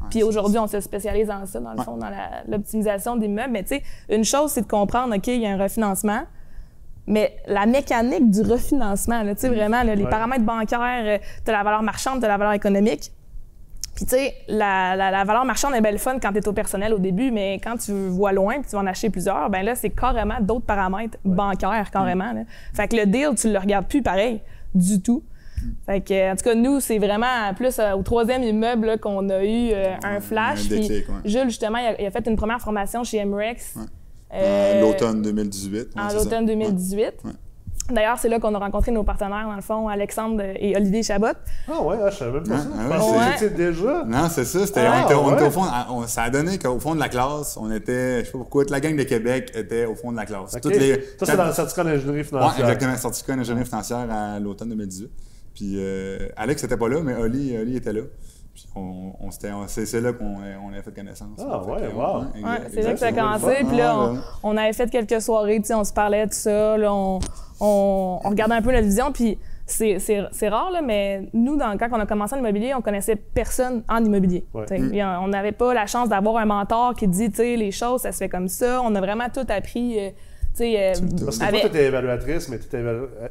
Puis 0.09 0.23
aujourd'hui, 0.23 0.57
on 0.57 0.67
se 0.67 0.79
spécialise 0.79 1.27
dans 1.27 1.45
ça, 1.45 1.59
dans 1.59 1.73
le 1.73 1.81
fond, 1.83 1.97
dans 1.97 2.09
l'optimisation 2.47 3.17
des 3.17 3.27
meubles. 3.27 3.51
Mais 3.51 3.63
tu 3.63 3.75
sais, 3.75 3.83
une 4.09 4.23
chose, 4.23 4.51
c'est 4.51 4.61
de 4.61 4.67
comprendre, 4.67 5.13
OK, 5.13 5.27
il 5.27 5.41
y 5.41 5.45
a 5.45 5.49
un 5.51 5.57
refinancement, 5.61 6.21
mais 7.07 7.35
la 7.47 7.65
mécanique 7.65 8.29
du 8.29 8.41
refinancement, 8.41 9.23
là, 9.23 9.33
tu 9.35 9.41
sais, 9.41 9.49
vraiment, 9.49 9.83
là, 9.83 9.95
les 9.95 10.03
Ouais. 10.03 10.09
paramètres 10.09 10.43
bancaires, 10.45 11.19
tu 11.43 11.51
as 11.51 11.53
la 11.53 11.63
valeur 11.63 11.81
marchande, 11.83 12.21
tu 12.21 12.27
la 12.27 12.37
valeur 12.37 12.53
économique. 12.53 13.11
Puis 13.95 14.05
tu 14.05 14.11
sais, 14.15 14.33
la, 14.47 14.95
la- 14.95 15.11
la 15.11 15.23
valeur 15.25 15.43
marchande 15.43 15.73
est 15.75 15.81
belle 15.81 15.99
fun 15.99 16.19
quand 16.21 16.31
tu 16.31 16.37
es 16.37 16.47
au 16.47 16.53
personnel 16.53 16.93
au 16.93 16.99
début, 16.99 17.31
mais 17.31 17.55
quand 17.61 17.75
tu 17.77 17.91
vois 17.91 18.31
loin 18.31 18.53
puis 18.61 18.69
tu 18.69 18.75
vas 18.75 18.81
en 18.81 18.87
acheter 18.87 19.09
plusieurs, 19.09 19.49
ben 19.49 19.63
là, 19.63 19.75
c'est 19.75 19.89
carrément 19.89 20.39
d'autres 20.39 20.65
paramètres 20.65 21.17
bancaires, 21.25 21.89
carrément. 21.91 22.31
là. 22.31 22.41
Fait 22.73 22.87
que 22.87 22.95
le 22.95 23.05
deal, 23.07 23.31
tu 23.35 23.51
le 23.51 23.59
regardes 23.59 23.87
plus 23.87 24.01
pareil 24.01 24.41
du 24.73 25.01
tout. 25.01 25.23
Fait 25.85 25.99
que, 25.99 26.31
en 26.31 26.35
tout 26.37 26.43
cas, 26.45 26.55
nous, 26.55 26.79
c'est 26.79 26.99
vraiment 26.99 27.53
plus 27.57 27.77
euh, 27.79 27.91
au 27.93 28.01
troisième 28.01 28.43
immeuble 28.43 28.97
qu'on 28.99 29.27
a 29.29 29.43
eu 29.43 29.71
euh, 29.73 29.93
un 30.03 30.21
flash. 30.21 30.59
un 30.65 30.67
Puis 30.69 30.79
déclic, 30.79 31.09
ouais. 31.09 31.15
Jules, 31.25 31.49
justement, 31.49 31.79
il 31.79 31.87
a, 31.87 32.01
il 32.01 32.05
a 32.05 32.11
fait 32.11 32.25
une 32.27 32.37
première 32.37 32.61
formation 32.61 33.03
chez 33.03 33.25
MREX. 33.25 33.75
Ouais. 33.75 33.83
Euh, 34.33 34.77
En 34.83 34.87
l'automne 34.87 35.21
2018. 35.21 35.73
ouais, 35.95 36.01
en 36.01 36.13
l'automne 36.13 36.45
2018. 36.45 37.03
Ouais. 37.25 37.31
D'ailleurs, 37.91 38.19
c'est 38.19 38.29
là 38.29 38.39
qu'on 38.39 38.53
a 38.53 38.59
rencontré 38.59 38.91
nos 38.91 39.03
partenaires, 39.03 39.47
dans 39.47 39.55
le 39.55 39.63
fond, 39.63 39.87
Alexandre 39.87 40.43
et 40.59 40.75
Olivier 40.77 41.01
Chabot. 41.01 41.25
Ah 41.67 41.81
ouais, 41.81 41.97
ah, 42.03 42.11
je 42.11 42.17
savais 42.17 42.39
pas 42.41 42.57
ça. 42.59 42.67
ah 42.77 43.39
ouais, 43.41 43.49
déjà. 43.49 44.03
Non, 44.05 44.29
c'est 44.29 44.45
ça. 44.45 44.67
C'était, 44.67 44.85
Ah, 44.85 45.01
on 45.01 45.05
était, 45.05 45.15
on 45.15 45.31
était 45.33 45.41
ouais. 45.41 45.47
au 45.47 45.51
fond. 45.51 45.63
on- 45.89 46.05
ça 46.05 46.21
a 46.23 46.29
donné 46.29 46.59
qu'au 46.59 46.79
fond 46.79 46.93
de 46.93 46.99
la 46.99 47.09
classe, 47.09 47.57
on 47.57 47.71
était, 47.71 48.19
je 48.19 48.25
sais 48.25 48.31
pas 48.33 48.37
pourquoi, 48.37 48.63
toute 48.63 48.69
la 48.71 48.79
gang 48.79 48.95
de 48.95 49.01
Québec 49.01 49.51
était 49.55 49.85
au 49.85 49.95
fond 49.95 50.11
de 50.11 50.17
la 50.17 50.27
classe. 50.27 50.53
OK. 50.53 50.61
Toutes 50.61 50.75
les, 50.75 51.01
Ça, 51.17 51.25
c'est 51.25 51.35
dans 51.37 51.47
le 51.47 51.51
certificat 51.53 51.83
d'ingénierie 51.83 52.23
financière. 52.23 52.59
exactement. 52.59 52.95
Certificat 52.95 53.33
en 53.33 53.39
ingénierie 53.39 53.65
financière 53.67 54.07
à 54.11 54.39
l'automne 54.39 54.69
2018. 54.69 55.09
Puis 55.55 55.73
euh, 55.77 56.27
Alex 56.37 56.61
n'était 56.61 56.77
pas 56.77 56.89
là, 56.89 57.01
mais 57.03 57.15
Oli, 57.15 57.57
Oli 57.57 57.75
était 57.77 57.91
là. 57.93 58.01
Puis 58.63 58.73
on, 58.75 59.13
c'est, 59.31 60.01
là 60.01 60.13
qu'on 60.13 60.37
on 60.65 60.71
avait 60.73 60.81
fait 60.81 60.93
connaissance. 60.95 61.39
Ah, 61.39 61.61
Fait 61.63 61.71
ouais, 61.87 61.93
wow. 61.93 62.19
Ouais, 62.21 62.57
c'est 62.71 62.81
là 62.81 62.93
que 62.93 62.99
ça 62.99 63.07
a 63.07 63.11
commencé. 63.11 63.55
Puis 63.67 63.77
là, 63.77 63.95
on, 63.97 64.19
on 64.43 64.57
avait 64.57 64.73
fait 64.73 64.89
quelques 64.89 65.21
soirées, 65.21 65.57
tu 65.59 65.65
sais, 65.67 65.73
on 65.73 65.83
se 65.83 65.93
parlait 65.93 66.25
de 66.27 66.33
ça. 66.33 66.77
Là, 66.77 66.93
on, 66.93 67.19
on, 67.59 68.19
on 68.23 68.29
regardait 68.29 68.55
un 68.55 68.61
peu 68.61 68.71
notre 68.71 68.85
vision. 68.85 69.11
Puis 69.11 69.37
c'est, 69.65 69.99
c'est, 69.99 70.23
c'est 70.31 70.49
rare, 70.49 70.71
là, 70.71 70.81
mais 70.81 71.29
nous, 71.33 71.55
dans, 71.55 71.77
quand 71.77 71.89
on 71.91 71.99
a 71.99 72.05
commencé 72.05 72.35
en 72.35 72.39
immobilier, 72.39 72.73
on 72.73 72.81
connaissait 72.81 73.15
personne 73.15 73.83
en 73.87 74.03
immobilier. 74.03 74.45
Ouais. 74.53 74.65
Tu. 74.65 74.89
Puis 74.89 75.03
on 75.03 75.27
n'avait 75.27 75.51
pas 75.51 75.73
la 75.73 75.85
chance 75.85 76.09
d'avoir 76.09 76.37
un 76.37 76.45
mentor 76.45 76.95
qui 76.95 77.07
dit, 77.07 77.29
tu 77.29 77.35
sais, 77.37 77.55
les 77.55 77.71
choses, 77.71 78.01
ça 78.01 78.11
se 78.11 78.17
fait 78.17 78.29
comme 78.29 78.47
ça. 78.47 78.81
On 78.83 78.93
a 78.95 78.99
vraiment 78.99 79.27
tout 79.33 79.45
appris, 79.47 79.99
euh, 79.99 80.09
tu 80.09 80.63
sais, 80.63 80.75
euh, 80.75 80.93
Parce 81.23 81.37
que 81.37 81.43
avec- 81.43 81.61
toi, 81.61 81.69
tu 81.69 81.75
étais 81.75 81.85
évaluatrice, 81.85 82.49
mais 82.49 82.57
tu 82.57 82.65
étais 82.65 82.83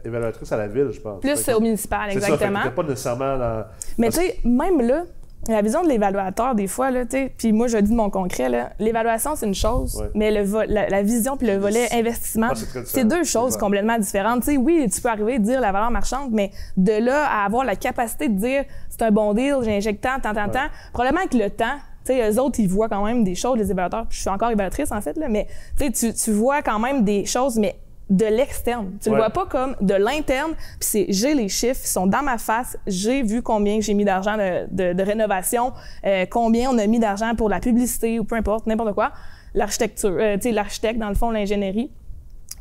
évaluatrice 0.05 0.53
à 0.53 0.57
la 0.59 0.69
ville, 0.69 0.91
je 0.93 1.01
pense. 1.01 1.21
Plus 1.21 1.43
que- 1.45 1.53
au 1.53 1.61
municipal, 1.61 2.09
C'est 2.13 2.21
ça, 2.21 2.27
fait 2.27 2.29
que 2.29 2.35
exactement. 2.35 2.63
t'étais 2.63 2.75
pas 2.75 2.83
nécessairement 2.85 3.37
dans. 3.39 3.65
Mais 3.99 4.11
tu 4.11 4.21
sais, 4.21 4.39
même 4.45 4.81
là, 4.81 5.03
la 5.47 5.63
vision 5.63 5.83
de 5.83 5.89
l'évaluateur, 5.89 6.55
des 6.55 6.67
fois, 6.67 6.91
là, 6.91 7.05
puis 7.39 7.53
moi, 7.53 7.69
je 7.69 7.79
dis 7.79 7.91
de 7.91 7.97
mon 7.97 8.11
concret, 8.11 8.49
là, 8.49 8.71
l'évaluation, 8.79 9.35
c'est 9.37 9.47
une 9.47 9.55
chose, 9.55 9.97
Ouais. 9.97 10.11
mais 10.15 10.31
le 10.31 10.45
la, 10.67 10.89
la 10.89 11.03
vision 11.03 11.37
puis 11.37 11.47
le 11.47 11.57
volet 11.57 11.87
investissement, 11.93 12.49
Ah, 12.51 12.81
c'est 12.85 13.05
deux 13.07 13.25
choses 13.25 13.57
complètement 13.57 13.99
différentes. 13.99 14.41
Tu 14.45 14.51
sais, 14.53 14.57
oui, 14.59 14.87
tu 14.93 15.01
peux 15.01 15.09
arriver 15.09 15.35
à 15.37 15.39
dire 15.39 15.61
la 15.61 15.73
valeur 15.73 15.91
marchande, 15.91 16.31
mais 16.33 16.51
de 16.77 16.93
là 16.93 17.25
à 17.27 17.45
avoir 17.47 17.65
la 17.65 17.77
capacité 17.77 18.29
de 18.29 18.39
dire 18.39 18.65
c'est 18.91 19.03
un 19.03 19.11
bon 19.11 19.33
deal, 19.33 19.57
j'injecte 19.63 20.03
tant, 20.03 20.21
tant, 20.21 20.35
tant, 20.35 20.49
tant, 20.51 20.67
probablement 20.93 21.27
que 21.31 21.37
le 21.39 21.49
temps, 21.51 21.77
tu 22.05 22.13
sais, 22.15 22.31
eux 22.31 22.41
autres, 22.41 22.59
ils 22.61 22.69
voient 22.69 22.89
quand 22.89 23.05
même 23.05 23.25
des 23.25 23.35
choses, 23.35 23.57
les 23.59 23.71
évaluateurs. 23.71 24.07
Je 24.11 24.21
suis 24.21 24.29
encore 24.31 24.51
évaluatrice, 24.51 24.93
en 24.93 25.01
fait, 25.01 25.17
là, 25.17 25.29
mais 25.29 25.47
tu- 25.79 26.13
tu 26.13 26.33
vois 26.33 26.63
quand 26.63 26.79
même 26.79 27.05
des 27.05 27.25
choses, 27.25 27.59
mais 27.59 27.77
de 28.11 28.25
l'externe. 28.27 28.93
Tu 29.03 29.09
le 29.11 29.15
Ouais. 29.17 29.21
vois 29.21 29.31
pas 29.31 29.47
comme 29.47 29.77
de 29.81 29.95
l'interne, 29.95 30.53
puis 30.55 30.67
c'est 30.81 31.07
j'ai 31.11 31.35
les 31.35 31.49
chiffres, 31.49 31.81
ils 31.85 31.89
sont 31.89 32.07
dans 32.07 32.23
ma 32.23 32.39
face, 32.39 32.77
j'ai 32.87 33.23
vu 33.23 33.43
combien 33.43 33.81
j'ai 33.81 33.93
mis 33.95 34.05
d'argent 34.05 34.37
de, 34.37 34.67
de- 34.71 34.93
de 34.95 35.03
rénovation, 35.03 35.73
euh, 36.07 36.25
combien 36.31 36.71
on 36.71 36.79
a 36.79 36.87
mis 36.87 36.99
d'argent 36.99 37.35
pour 37.35 37.49
la 37.51 37.61
publicité 37.61 38.19
ou 38.19 38.25
peu 38.25 38.37
importe, 38.37 38.67
n'importe 38.67 38.95
quoi. 38.95 39.13
L'architecture, 39.55 40.17
euh, 40.19 40.37
tu 40.37 40.43
sais, 40.45 40.53
l'architecte, 40.53 40.99
dans 40.99 41.09
le 41.09 41.15
fond, 41.15 41.31
l'ingénierie. 41.31 41.91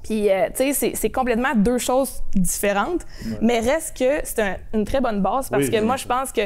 Puis, 0.03 0.29
euh, 0.29 0.47
tu 0.55 0.73
sais, 0.73 0.93
c'est- 0.95 1.09
complètement 1.09 1.53
deux 1.55 1.77
choses 1.79 2.21
différentes, 2.33 3.05
mais 3.41 3.59
reste 3.59 3.97
que 3.97 4.19
c'est 4.23 4.39
un- 4.41 4.55
une 4.73 4.85
très 4.85 5.01
bonne 5.01 5.21
base 5.21 5.49
parce 5.49 5.65
Oui, 5.65 5.71
que 5.71 5.81
moi, 5.81 5.97
je 5.97 6.05
pense 6.07 6.31
que 6.31 6.41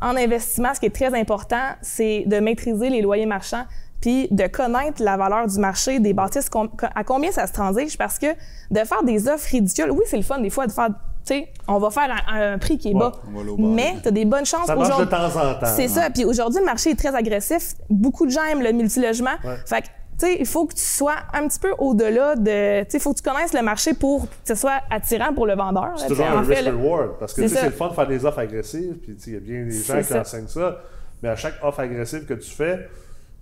en 0.00 0.16
investissement, 0.16 0.74
ce 0.74 0.80
qui 0.80 0.86
est 0.86 0.94
très 0.94 1.14
important, 1.18 1.74
c'est 1.80 2.24
de 2.26 2.38
maîtriser 2.40 2.90
les 2.90 3.02
loyers 3.02 3.26
marchands 3.26 3.64
puis 4.02 4.28
de 4.30 4.46
connaître 4.48 5.02
la 5.02 5.16
valeur 5.16 5.46
du 5.46 5.58
marché 5.58 5.98
des 6.00 6.12
bâtisses, 6.12 6.50
à 6.94 7.04
combien 7.04 7.32
ça 7.32 7.46
se 7.46 7.52
transige, 7.54 7.96
parce 7.96 8.18
que 8.18 8.26
de 8.70 8.78
faire 8.80 9.02
des 9.04 9.28
offres 9.28 9.48
ridicules, 9.50 9.90
oui, 9.90 10.02
c'est 10.06 10.18
le 10.18 10.22
fun 10.22 10.38
des 10.40 10.50
fois 10.50 10.66
de 10.66 10.72
faire, 10.72 10.88
tu 10.88 10.94
sais, 11.34 11.48
on 11.68 11.78
va 11.78 11.90
faire 11.90 12.14
un, 12.28 12.52
un 12.54 12.58
prix 12.58 12.76
qui 12.76 12.90
est 12.90 12.94
Ouais, 12.94 13.00
bas, 13.00 13.12
mais 13.58 13.94
tu 14.02 14.08
as 14.08 14.10
des 14.10 14.24
bonnes 14.26 14.44
chances 14.44 14.66
Ça 14.66 14.74
marche 14.76 14.88
de 14.88 14.94
aujourd'hui- 14.94 15.10
temps 15.16 15.40
en 15.50 15.54
temps. 15.54 15.66
C'est 15.74 15.88
ça, 15.88 16.10
puis 16.10 16.24
aujourd'hui, 16.26 16.58
le 16.60 16.66
marché 16.66 16.90
est 16.90 16.96
très 16.98 17.14
agressif, 17.14 17.74
beaucoup 17.88 18.26
de 18.26 18.30
gens 18.32 18.44
aiment 18.44 18.62
le 18.62 18.72
multilogement, 18.72 19.30
Ouais. 19.44 19.56
fait 19.66 19.82
que 19.82 19.86
tu 20.18 20.26
sais, 20.28 20.36
il 20.38 20.46
faut 20.46 20.66
que 20.66 20.74
tu 20.74 20.82
sois 20.82 21.14
un 21.32 21.48
petit 21.48 21.58
peu 21.58 21.72
au-delà 21.78 22.36
de. 22.36 22.82
Tu 22.84 22.90
sais, 22.90 22.98
il 22.98 23.00
faut 23.00 23.12
que 23.14 23.20
tu 23.20 23.28
connaisses 23.28 23.54
le 23.54 23.62
marché 23.62 23.94
pour 23.94 24.28
que 24.28 24.34
ce 24.44 24.54
soit 24.54 24.80
attirant 24.90 25.32
pour 25.32 25.46
le 25.46 25.54
vendeur. 25.56 25.94
C'est 25.96 26.06
toujours 26.08 26.26
un 26.26 26.42
risk-reward. 26.42 27.18
Parce 27.18 27.32
que 27.32 27.40
C'est 27.42 27.48
tu 27.48 27.48
sais, 27.48 27.54
ça. 27.56 27.60
c'est 27.62 27.70
le 27.70 27.72
fun 27.76 27.88
de 27.88 27.94
faire 27.94 28.06
des 28.06 28.24
offres 28.24 28.38
agressives. 28.38 28.94
Puis 29.02 29.16
tu 29.16 29.22
sais, 29.22 29.30
il 29.30 29.34
y 29.34 29.36
a 29.38 29.40
bien 29.40 29.64
des 29.64 29.70
gens 29.82 29.96
qui 29.98 30.04
ça. 30.04 30.20
enseignent 30.20 30.46
ça. 30.48 30.76
Mais 31.22 31.30
à 31.30 31.34
chaque 31.36 31.54
offre 31.62 31.80
agressive 31.80 32.26
que 32.26 32.34
tu 32.34 32.50
fais, 32.50 32.88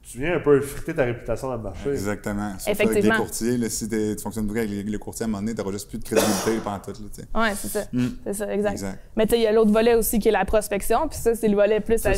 tu 0.02 0.19
viens 0.19 0.37
un 0.37 0.40
peu 0.40 0.61
friter 0.61 0.95
ta 0.95 1.04
réputation 1.04 1.49
dans 1.49 1.57
le 1.57 1.62
marché. 1.62 1.90
Exactement. 1.90 2.50
Surtout 2.59 2.71
Effectivement. 2.71 3.00
Avec 3.00 3.04
les 3.04 3.16
courtiers, 3.16 3.59
là, 3.59 3.69
si 3.71 3.88
t'es- 3.88 4.16
tu 4.16 4.23
fonctionnes 4.23 4.47
beaucoup 4.47 4.59
avec 4.59 4.71
les, 4.71 4.99
courtiers, 4.99 5.25
à 5.25 5.26
un 5.26 5.28
moment 5.28 5.42
donné, 5.42 5.54
t'auras 5.54 5.73
juste 5.73 5.88
plus 5.88 5.99
de 5.99 6.04
crédibilité 6.04 6.59
pendant 6.64 6.78
tout. 6.78 6.90
Là, 6.90 7.09
tu 7.14 7.21
sais. 7.23 7.28
Ouais, 7.38 7.54
c'est 7.54 7.69
ça. 7.69 7.85
C'est 8.25 8.35
ça, 8.35 8.52
exact. 8.52 8.73
Exact. 8.73 8.99
Mais 9.16 9.26
tu 9.26 9.30
sais, 9.30 9.38
il 9.38 9.42
y 9.42 9.47
a 9.47 9.52
l'autre 9.52 9.71
volet 9.73 9.95
aussi 9.95 10.19
qui 10.19 10.28
est 10.28 10.33
la 10.33 10.45
prospection, 10.45 11.07
puis 11.09 11.19
ça, 11.19 11.35
c'est 11.35 11.49
le 11.49 11.54
volet 11.54 11.80
plus 11.80 11.99
ça. 11.99 12.12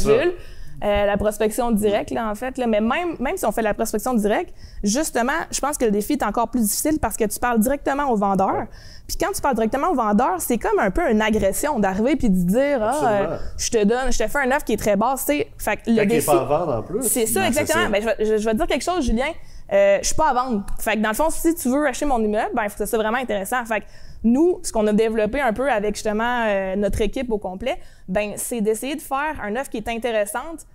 Euh, 0.85 1.07
la 1.07 1.17
prospection 1.17 1.71
directe, 1.71 2.11
là, 2.11 2.29
en 2.29 2.35
fait. 2.35 2.59
Là. 2.59 2.67
Mais 2.67 2.81
même, 2.81 3.15
même 3.21 3.37
si 3.37 3.47
on 3.47 3.53
fait 3.53 3.61
de 3.61 3.67
la 3.67 3.75
prospection 3.75 4.15
directe, 4.15 4.53
justement, 4.83 5.33
je 5.53 5.61
pense 5.61 5.79
que 5.79 5.85
le 5.85 5.93
défi 5.93 6.15
est 6.15 6.25
encore 6.25 6.49
plus 6.49 6.63
difficile 6.63 6.99
parce 7.01 7.17
que 7.17 7.25
tu 7.25 7.39
parles 7.39 7.61
directement 7.61 8.11
au 8.11 8.17
vendeur. 8.17 8.67
Puis 9.07 9.17
quand 9.17 9.31
tu 9.33 9.41
parles 9.41 9.55
directement 9.55 9.91
au 9.91 9.95
vendeur, 9.95 10.41
c'est 10.41 10.59
comme 10.59 10.79
un 10.81 10.91
peu 10.91 11.09
une 11.11 11.23
agression 11.23 11.79
d'arriver 11.79 12.17
puis 12.17 12.31
de 12.31 12.35
dire 12.47 12.79
Ah, 12.83 12.97
euh, 13.07 13.37
je 13.59 13.71
te 13.71 13.85
donne, 13.85 14.11
je 14.13 14.19
te 14.19 14.27
fais 14.29 14.39
un 14.41 14.51
offre 14.51 14.65
qui 14.65 14.73
est 14.73 14.77
très 14.77 14.97
basse. 14.97 15.25
Fait 15.25 15.47
que 15.77 15.83
le 15.91 16.03
Quand 16.03 16.07
défi. 16.09 16.27
pas 16.27 16.41
à 16.41 16.45
vendre 16.45 16.75
en 16.79 16.83
plus. 16.83 17.03
C'est 17.05 17.27
ça, 17.27 17.43
c'est 17.43 17.47
exactement. 17.47 17.89
Ben, 17.91 18.03
je, 18.03 18.07
vais- 18.07 18.17
je- 18.25 18.37
je 18.39 18.45
vais 18.45 18.53
te 18.53 18.57
dire 18.57 18.67
quelque 18.67 18.85
chose, 18.85 19.05
Julien. 19.05 19.29
Euh, 19.73 19.99
je 20.03 20.07
suis 20.07 20.17
pas 20.17 20.31
à 20.31 20.35
vendre. 20.35 20.67
Fait 20.81 20.95
que 20.97 20.99
dans 21.01 21.09
le 21.11 21.15
fond, 21.15 21.31
si 21.31 21.55
tu 21.55 21.69
veux 21.69 21.87
acheter 21.87 22.05
mon 22.07 22.19
immeuble, 22.23 22.51
ben, 22.55 22.65
il 22.65 22.69
faut 22.69 22.75
que 22.75 22.79
ça 22.79 22.87
soit 22.87 22.99
vraiment 22.99 23.19
intéressant. 23.19 23.65
Fait 23.65 23.81
que 23.81 23.87
nous, 24.25 24.59
ce 24.63 24.73
qu'on 24.73 24.87
a 24.89 24.93
développé 24.93 25.41
un 25.41 25.53
peu 25.53 25.71
avec 25.71 25.95
justement 25.95 26.45
euh, 26.47 26.77
notre 26.77 27.01
équipe 27.01 27.31
au 27.31 27.39
complet, 27.39 27.79
ben 28.09 28.33
c'est 28.37 28.61
d'essayer 28.61 28.97
de 28.97 29.01
faire 29.01 29.35
un 29.43 29.55
offre 29.57 29.71
qui 29.71 29.79
est 29.79 29.89
intéressante, 29.89 30.67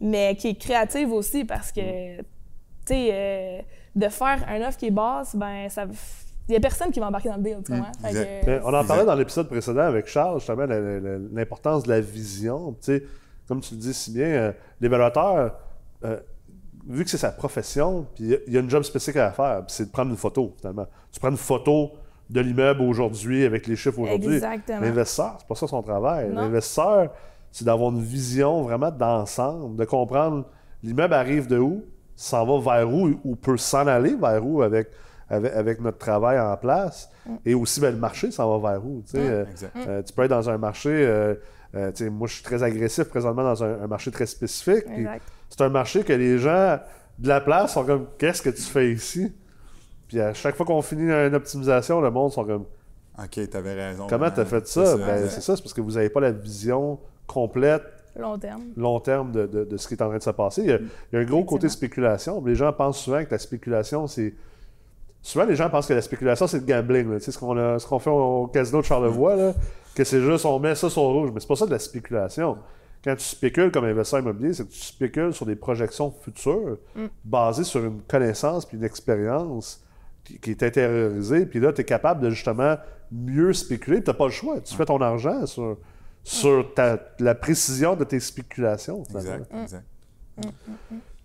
mais 0.00 0.36
qui 0.36 0.48
est 0.48 0.54
créative 0.60 1.12
aussi 1.12 1.44
parce 1.44 1.72
que, 1.72 2.18
tu 2.18 2.24
sais, 2.86 3.08
euh, 3.12 3.60
de 3.94 4.08
faire 4.08 4.44
un 4.48 4.68
offre 4.68 4.76
qui 4.78 4.86
est 4.86 4.90
basse, 4.90 5.34
ben 5.36 5.68
ça. 5.68 5.84
Il 6.48 6.52
n'y 6.52 6.56
a 6.56 6.60
personne 6.60 6.92
qui 6.92 7.00
va 7.00 7.08
embarquer 7.08 7.28
dans 7.28 7.38
le 7.38 7.42
deal, 7.42 7.58
tu 7.66 7.74
vois. 7.74 7.90
Fait 8.00 8.08
exact. 8.08 8.40
que- 8.44 8.46
Mais 8.50 8.60
on 8.62 8.72
en 8.72 8.84
parlait 8.86 9.04
dans 9.04 9.16
l'épisode 9.16 9.48
précédent 9.48 9.80
avec 9.80 10.06
Charles, 10.06 10.38
justement, 10.38 10.64
l'importance 11.32 11.82
de 11.82 11.88
la 11.88 12.00
vision. 12.00 12.72
Tu 12.74 12.78
sais, 12.98 13.02
comme 13.48 13.60
tu 13.60 13.74
le 13.74 13.80
dis 13.80 13.92
si 13.92 14.12
bien, 14.12 14.26
euh, 14.26 14.52
l'évaluateur, 14.80 15.56
euh, 16.04 16.20
vu 16.88 17.02
que 17.02 17.10
c'est 17.10 17.18
sa 17.18 17.32
profession, 17.32 18.06
puis 18.14 18.24
il 18.24 18.30
y 18.30 18.34
a- 18.34 18.38
il 18.46 18.52
y 18.52 18.56
a 18.56 18.60
une 18.60 18.70
job 18.70 18.84
spécifique 18.84 19.16
à 19.16 19.32
faire, 19.32 19.64
c'est 19.66 19.86
de 19.86 19.90
prendre 19.90 20.10
une 20.12 20.16
photo, 20.16 20.54
finalement. 20.60 20.86
Tu 21.10 21.18
prends 21.18 21.30
une 21.30 21.36
photo 21.36 21.90
de 22.30 22.40
l'immeuble 22.40 22.82
aujourd'hui 22.82 23.44
avec 23.44 23.66
les 23.66 23.74
chiffres 23.74 23.98
aujourd'hui. 23.98 24.34
Exactement. 24.36 24.80
L'investisseur, 24.80 25.36
c'est 25.40 25.48
pas 25.48 25.54
ça 25.56 25.66
son 25.66 25.82
travail. 25.82 26.30
L'investisseur, 26.32 27.12
c'est 27.52 27.64
d'avoir 27.64 27.90
une 27.90 28.02
vision 28.02 28.62
vraiment 28.62 28.90
d'ensemble, 28.90 29.76
de 29.76 29.84
comprendre 29.84 30.44
l'immeuble 30.82 31.14
arrive 31.14 31.46
de 31.46 31.58
où, 31.58 31.84
s'en 32.14 32.44
va 32.46 32.76
vers 32.76 32.92
où, 32.92 33.10
ou 33.24 33.36
peut 33.36 33.56
s'en 33.56 33.86
aller 33.86 34.14
vers 34.14 34.44
où 34.46 34.62
avec, 34.62 34.88
avec, 35.28 35.52
avec 35.52 35.80
notre 35.80 35.98
travail 35.98 36.38
en 36.38 36.56
place. 36.56 37.10
Mm. 37.26 37.34
Et 37.44 37.54
aussi, 37.54 37.80
ben, 37.80 37.90
le 37.92 37.98
marché 37.98 38.30
s'en 38.30 38.58
va 38.58 38.70
vers 38.72 38.84
où. 38.86 39.02
tu 39.04 39.12
sais. 39.12 39.18
Euh, 39.18 39.44
Exact. 39.50 39.76
euh, 39.76 40.02
tu 40.02 40.12
peux 40.12 40.22
être 40.22 40.30
dans 40.30 40.48
un 40.50 40.58
marché, 40.58 40.90
euh, 40.90 41.34
euh, 41.74 41.92
moi 42.10 42.26
je 42.28 42.34
suis 42.34 42.42
très 42.44 42.62
agressif 42.62 43.04
présentement 43.04 43.42
dans 43.42 43.64
un, 43.64 43.82
un 43.82 43.86
marché 43.86 44.10
très 44.10 44.26
spécifique. 44.26 44.84
C'est 45.48 45.60
un 45.62 45.68
marché 45.68 46.02
que 46.04 46.12
les 46.12 46.38
gens 46.38 46.78
de 47.18 47.28
la 47.28 47.40
place 47.40 47.72
sont 47.74 47.84
comme 47.84 48.06
Qu'est-ce 48.18 48.42
que 48.42 48.50
tu 48.50 48.62
fais 48.62 48.92
ici? 48.92 49.32
Puis 50.08 50.20
à 50.20 50.32
chaque 50.34 50.54
fois 50.56 50.64
qu'on 50.66 50.82
finit 50.82 51.10
une 51.10 51.34
optimisation, 51.34 52.00
le 52.00 52.10
monde 52.10 52.32
sont 52.32 52.44
comme 52.44 52.64
OK, 53.18 53.48
t'avais 53.50 53.74
raison. 53.74 54.06
Comment 54.08 54.30
tu 54.30 54.40
as 54.40 54.42
Ouais, 54.42 54.48
fait 54.48 54.66
c'est 54.66 54.84
ça? 54.84 54.96
Ben, 54.96 55.28
c'est 55.28 55.40
ça, 55.40 55.56
c'est 55.56 55.62
parce 55.62 55.72
que 55.72 55.80
vous 55.80 55.92
n'avez 55.92 56.10
pas 56.10 56.20
la 56.20 56.32
vision 56.32 56.98
complète, 57.26 57.82
Long 58.18 58.38
terme. 58.38 58.62
long 58.76 58.98
terme 59.00 59.32
de, 59.32 59.46
de- 59.46 59.64
de 59.64 59.76
ce 59.76 59.86
qui 59.88 59.94
est 59.94 60.02
en 60.02 60.08
train 60.08 60.18
de 60.18 60.22
se 60.22 60.30
passer. 60.30 60.62
Il 60.62 60.68
y 60.68 60.72
a, 60.72 60.78
il 60.78 60.88
y 61.12 61.16
a 61.16 61.20
un 61.20 61.24
gros 61.24 61.44
côté 61.44 61.68
spéculation. 61.68 62.42
Les 62.44 62.54
gens 62.54 62.72
pensent 62.72 62.98
souvent 63.00 63.22
que 63.24 63.30
la 63.30 63.38
spéculation, 63.38 64.06
c'est. 64.06 64.34
Souvent, 65.22 65.44
les 65.44 65.56
gens 65.56 65.68
pensent 65.68 65.86
que 65.88 65.94
la 65.94 66.02
spéculation, 66.02 66.46
c'est 66.46 66.60
le 66.60 66.64
gambling. 66.66 67.10
là. 67.10 67.18
Tu 67.18 67.24
sais, 67.24 67.32
ce 67.32 67.38
qu'on 67.38 67.56
a- 67.58 67.78
fait 67.78 68.10
au 68.10 68.46
casino 68.46 68.80
de 68.80 68.84
Charlevoix, 68.86 69.34
là, 69.36 69.52
que 69.94 70.04
c'est 70.04 70.20
juste 70.22 70.44
on 70.46 70.58
met 70.60 70.74
ça 70.74 70.88
sur 70.88 71.02
le 71.02 71.08
rouge. 71.08 71.30
Mais 71.34 71.40
c'est 71.40 71.48
pas 71.48 71.56
ça 71.56 71.66
de 71.66 71.70
la 71.72 71.78
spéculation. 71.78 72.56
Quand 73.04 73.14
tu 73.16 73.24
spécules 73.24 73.70
comme 73.70 73.84
investisseur 73.84 74.20
immobilier, 74.20 74.52
c'est 74.54 74.64
que 74.66 74.72
tu 74.72 74.80
spécules 74.80 75.32
sur 75.32 75.44
des 75.46 75.54
projections 75.56 76.10
futures 76.22 76.78
basées 77.24 77.64
sur 77.64 77.84
une 77.84 78.00
connaissance 78.02 78.64
puis 78.66 78.76
une 78.78 78.84
expérience 78.84 79.84
qui, 80.24 80.38
qui 80.38 80.50
est 80.52 80.62
intériorisée. 80.62 81.44
Puis 81.46 81.60
là, 81.60 81.72
tu 81.72 81.82
es 81.82 81.84
capable 81.84 82.20
de 82.22 82.30
justement 82.30 82.76
mieux 83.12 83.52
spéculer. 83.52 84.02
Tu 84.02 84.10
n'as 84.10 84.14
pas 84.16 84.24
le 84.26 84.30
choix. 84.32 84.60
Tu 84.60 84.74
fais 84.74 84.84
ton 84.86 85.00
argent 85.00 85.44
sur, 85.46 85.76
sur 86.28 86.74
ta- 86.74 86.98
la 87.20 87.34
précision 87.34 87.94
de 87.94 88.04
tes 88.04 88.18
spéculations. 88.20 89.02
Exact, 89.14 89.46
exact. 89.62 89.84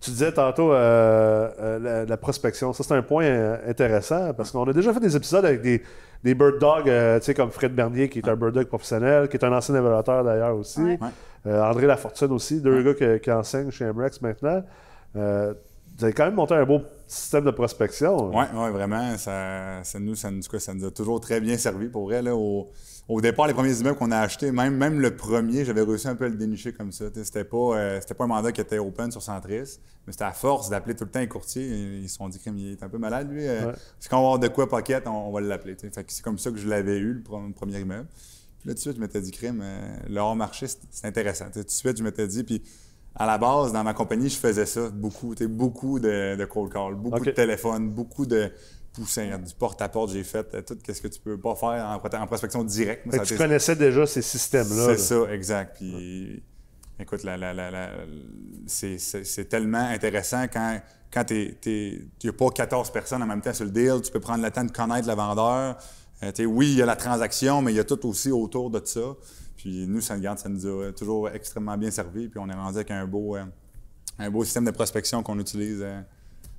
Tu 0.00 0.10
disais 0.10 0.32
tantôt 0.32 0.72
euh, 0.72 1.48
euh, 1.60 1.78
la, 1.78 2.04
la 2.04 2.16
prospection. 2.16 2.72
Ça, 2.72 2.82
c'est 2.82 2.94
un 2.94 3.02
point 3.02 3.24
euh, 3.24 3.56
intéressant 3.70 4.32
parce 4.34 4.50
qu'on 4.50 4.64
a 4.64 4.72
déjà 4.72 4.92
fait 4.92 5.00
des 5.00 5.14
épisodes 5.16 5.44
avec 5.44 5.60
des, 5.60 5.82
des 6.24 6.34
bird 6.34 6.58
dogs, 6.58 6.88
euh, 6.88 7.18
tu 7.20 7.26
sais, 7.26 7.34
comme 7.34 7.50
Fred 7.50 7.74
Bernier, 7.74 8.08
qui 8.08 8.18
est 8.20 8.28
un 8.28 8.34
bird 8.36 8.52
dog 8.52 8.66
professionnel, 8.66 9.28
qui 9.28 9.36
est 9.36 9.44
un 9.44 9.52
ancien 9.52 9.74
évaluateur 9.76 10.24
d'ailleurs 10.24 10.56
aussi. 10.56 10.80
Ouais. 10.80 10.98
Euh, 11.46 11.62
André 11.62 11.86
Lafortune 11.86 12.32
aussi, 12.32 12.60
deux 12.60 12.82
gars 12.82 12.94
que- 12.94 13.16
qui 13.18 13.30
enseignent 13.30 13.70
chez 13.70 13.84
MREX 13.92 14.20
maintenant. 14.22 14.62
Vous 16.02 16.06
avez 16.06 16.14
quand 16.14 16.24
même 16.24 16.34
monté 16.34 16.52
un 16.54 16.66
beau 16.66 16.80
système 17.06 17.44
de 17.44 17.52
prospection. 17.52 18.30
Oui, 18.30 18.44
ouais, 18.54 18.70
vraiment. 18.72 19.16
Ça, 19.18 19.84
ça 19.84 20.00
nous, 20.00 20.16
ça, 20.16 20.32
nous- 20.32 20.38
en 20.38 20.40
tout 20.42 20.50
cas, 20.50 20.58
ça 20.58 20.74
nous 20.74 20.84
a 20.84 20.90
toujours 20.90 21.20
très 21.20 21.40
bien 21.40 21.56
servi 21.56 21.86
pour 21.88 22.06
vrai. 22.06 22.22
Là, 22.22 22.34
au, 22.34 22.70
au 23.06 23.20
départ, 23.20 23.46
les 23.46 23.54
premiers 23.54 23.78
immeubles 23.78 23.96
qu'on 23.96 24.10
a 24.10 24.18
achetés, 24.18 24.50
même, 24.50 24.76
même 24.76 24.98
le 25.00 25.14
premier, 25.14 25.64
j'avais 25.64 25.82
réussi 25.82 26.08
un 26.08 26.16
peu 26.16 26.24
à 26.24 26.28
le 26.28 26.34
dénicher 26.34 26.72
comme 26.72 26.90
ça. 26.90 27.04
C'était 27.22 27.44
pas, 27.44 27.56
euh, 27.76 28.00
c'était 28.00 28.14
pas 28.14 28.24
un 28.24 28.26
mandat 28.26 28.50
qui 28.50 28.60
était 28.60 28.78
open 28.80 29.12
sur 29.12 29.22
Centris, 29.22 29.78
mais 30.04 30.12
c'était 30.12 30.24
à 30.24 30.32
force 30.32 30.70
d'appeler 30.70 30.96
tout 30.96 31.04
le 31.04 31.10
temps 31.10 31.20
les 31.20 31.28
courtiers. 31.28 31.68
Ils 32.02 32.08
se 32.08 32.16
sont 32.16 32.28
dit 32.28 32.40
qu'il 32.40 32.72
est 32.72 32.82
un 32.82 32.88
peu 32.88 32.98
malade, 32.98 33.30
lui. 33.30 33.46
Euh, 33.46 33.66
Ouais. 33.68 33.72
Si 34.00 34.08
on 34.12 34.16
va 34.16 34.22
avoir 34.24 34.38
de 34.40 34.48
quoi 34.48 34.68
pocket, 34.68 35.06
on, 35.06 35.28
on 35.28 35.30
va 35.30 35.40
l'appeler. 35.40 35.76
c'est 35.78 36.22
comme 36.24 36.38
ça 36.38 36.50
que 36.50 36.56
je 36.58 36.66
l'avais 36.68 36.98
eu, 36.98 37.12
le, 37.12 37.20
pre- 37.20 37.46
le 37.46 37.52
premier 37.52 37.78
immeuble. 37.78 38.08
Puis 38.58 38.68
là, 38.68 38.72
tout 38.74 38.78
de 38.78 38.80
suite, 38.80 38.96
je 38.96 39.00
m'étais 39.00 39.20
dit, 39.20 39.30
crime, 39.30 39.60
euh, 39.62 39.96
le 40.08 40.18
hors-marché, 40.18 40.66
c'est 40.90 41.06
intéressant. 41.06 41.44
Tout 41.52 41.62
de 41.62 41.70
suite, 41.70 41.96
je 41.98 42.02
m'étais 42.02 42.26
dit, 42.26 42.42
puis 42.42 42.60
à 43.14 43.26
la 43.26 43.38
base, 43.38 43.72
dans 43.72 43.84
ma 43.84 43.94
compagnie, 43.94 44.28
je 44.28 44.38
faisais 44.38 44.66
ça 44.66 44.88
beaucoup. 44.90 45.34
Beaucoup 45.48 45.98
de, 46.00 46.36
de 46.36 46.44
cold 46.44 46.72
call, 46.72 46.94
beaucoup 46.94 47.24
de 47.24 47.30
téléphone, 47.30 47.90
beaucoup 47.90 48.26
de 48.26 48.50
poussins, 48.92 49.38
du 49.38 49.54
porte-à-porte. 49.54 50.12
J'ai 50.12 50.24
fait 50.24 50.46
euh, 50.54 50.62
tout 50.62 50.76
ce 50.86 51.00
que 51.00 51.08
tu 51.08 51.20
peux 51.20 51.38
pas 51.38 51.54
faire 51.54 51.86
en, 52.20 52.26
prospection 52.26 52.64
directe. 52.64 53.06
Moi, 53.06 53.12
Fait 53.12 53.18
ça 53.18 53.24
que 53.24 53.28
a 53.34 53.36
tu 53.36 53.42
connaissais 53.42 53.76
déjà 53.76 54.06
ces 54.06 54.22
systèmes-là. 54.22 54.88
là. 54.88 54.96
c'est 54.96 55.14
ça, 55.14 55.32
exact. 55.32 55.76
Puis, 55.78 56.42
écoute, 56.98 57.22
la- 57.24 57.36
la- 57.36 57.54
la- 57.54 57.70
la- 57.70 57.90
c'est- 58.66 59.48
tellement 59.48 59.78
intéressant 59.88 60.44
quand, 60.52 60.80
quand 61.12 61.24
tu 61.24 61.56
n'as 62.24 62.32
pas 62.32 62.50
14 62.50 62.90
personnes 62.92 63.22
en 63.22 63.26
même 63.26 63.40
temps 63.42 63.54
sur 63.54 63.64
le 63.64 63.70
deal. 63.70 64.00
Tu 64.02 64.10
peux 64.12 64.20
prendre 64.20 64.42
le 64.42 64.50
temps 64.50 64.64
de 64.64 64.72
connaître 64.72 65.08
le 65.08 65.14
vendeur. 65.14 65.76
Euh, 66.22 66.44
oui, 66.46 66.72
il 66.72 66.78
y 66.78 66.82
a 66.82 66.86
la 66.86 66.96
transaction, 66.96 67.62
mais 67.62 67.72
il 67.72 67.76
y 67.76 67.80
a 67.80 67.84
tout 67.84 68.06
aussi 68.06 68.30
autour 68.30 68.70
de 68.70 68.80
ça. 68.84 69.00
Puis 69.62 69.86
nous, 69.86 70.00
ça, 70.00 70.14
regarde, 70.14 70.38
ça 70.40 70.48
nous 70.48 70.66
a 70.66 70.90
toujours 70.92 71.28
extrêmement 71.28 71.76
bien 71.78 71.92
servi. 71.92 72.26
Puis 72.28 72.40
on 72.42 72.48
est 72.48 72.52
rendu 72.54 72.76
avec 72.76 72.90
un 72.90 73.06
beau, 73.06 73.36
euh, 73.36 73.44
un 74.18 74.28
beau 74.28 74.42
système 74.42 74.64
de 74.64 74.72
prospection 74.72 75.22
qu'on 75.22 75.38
utilise 75.38 75.80
euh, 75.82 76.00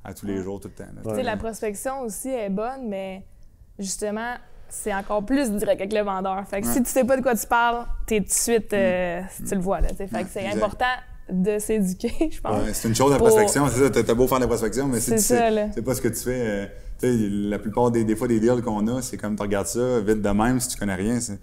à 0.05 0.13
tous 0.13 0.25
les 0.25 0.41
jours, 0.41 0.61
tout 0.61 0.69
le 0.69 0.73
temps. 0.85 0.89
là. 1.03 1.15
Tu 1.17 1.21
la 1.21 1.35
prospection 1.35 2.01
aussi 2.01 2.29
est 2.29 2.49
bonne, 2.49 2.87
mais 2.87 3.25
justement, 3.77 4.35
c'est 4.69 4.93
encore 4.93 5.25
plus 5.25 5.51
direct 5.51 5.81
avec 5.81 5.91
le 5.93 5.99
vendeur. 6.01 6.47
Fait 6.47 6.61
que 6.61 6.67
si 6.67 6.81
tu 6.81 6.89
sais 6.89 7.03
pas 7.03 7.17
de 7.17 7.21
quoi 7.21 7.35
tu 7.35 7.45
parles, 7.45 7.85
t'es 8.07 8.19
tout 8.21 8.27
de 8.27 8.31
suite, 8.31 8.71
euh, 8.73 9.21
tu 9.45 9.53
le 9.53 9.61
vois. 9.61 9.81
Là, 9.81 9.89
tu 9.89 10.07
fait 10.07 10.23
que 10.23 10.29
c'est 10.31 10.47
important 10.47 10.85
de 11.29 11.59
s'éduquer, 11.59 12.13
je 12.31 12.39
pense. 12.41 12.63
Ouais, 12.63 12.73
c'est 12.73 12.87
une 12.87 12.95
chose 12.95 13.11
la 13.11 13.17
Pour- 13.17 13.27
prospection, 13.27 13.67
c'est 13.67 13.83
ça. 13.93 14.03
T'as 14.03 14.13
beau 14.13 14.27
faire 14.27 14.37
de 14.39 14.43
la 14.43 14.47
prospection, 14.47 14.87
mais 14.87 14.99
si 15.01 15.11
C'est 15.11 15.15
tu 15.17 15.21
ça, 15.21 15.71
sais, 15.73 15.81
pas 15.81 15.93
ce 15.93 16.01
que 16.01 16.07
tu 16.07 16.15
fais. 16.23 16.41
euh, 16.47 16.65
tu 16.99 17.07
sais, 17.07 17.29
la 17.29 17.59
plupart 17.59 17.91
des, 17.91 18.03
des 18.05 18.15
fois 18.15 18.27
des 18.29 18.39
deals 18.39 18.61
qu'on 18.61 18.87
a, 18.87 19.01
c'est 19.01 19.17
comme 19.17 19.35
tu 19.35 19.41
regardes 19.41 19.67
ça 19.67 19.99
vite 19.99 20.21
de 20.21 20.29
même, 20.29 20.59
si 20.61 20.69
tu 20.69 20.77
connais 20.77 20.95
rien, 20.95 21.19
c'est- 21.19 21.39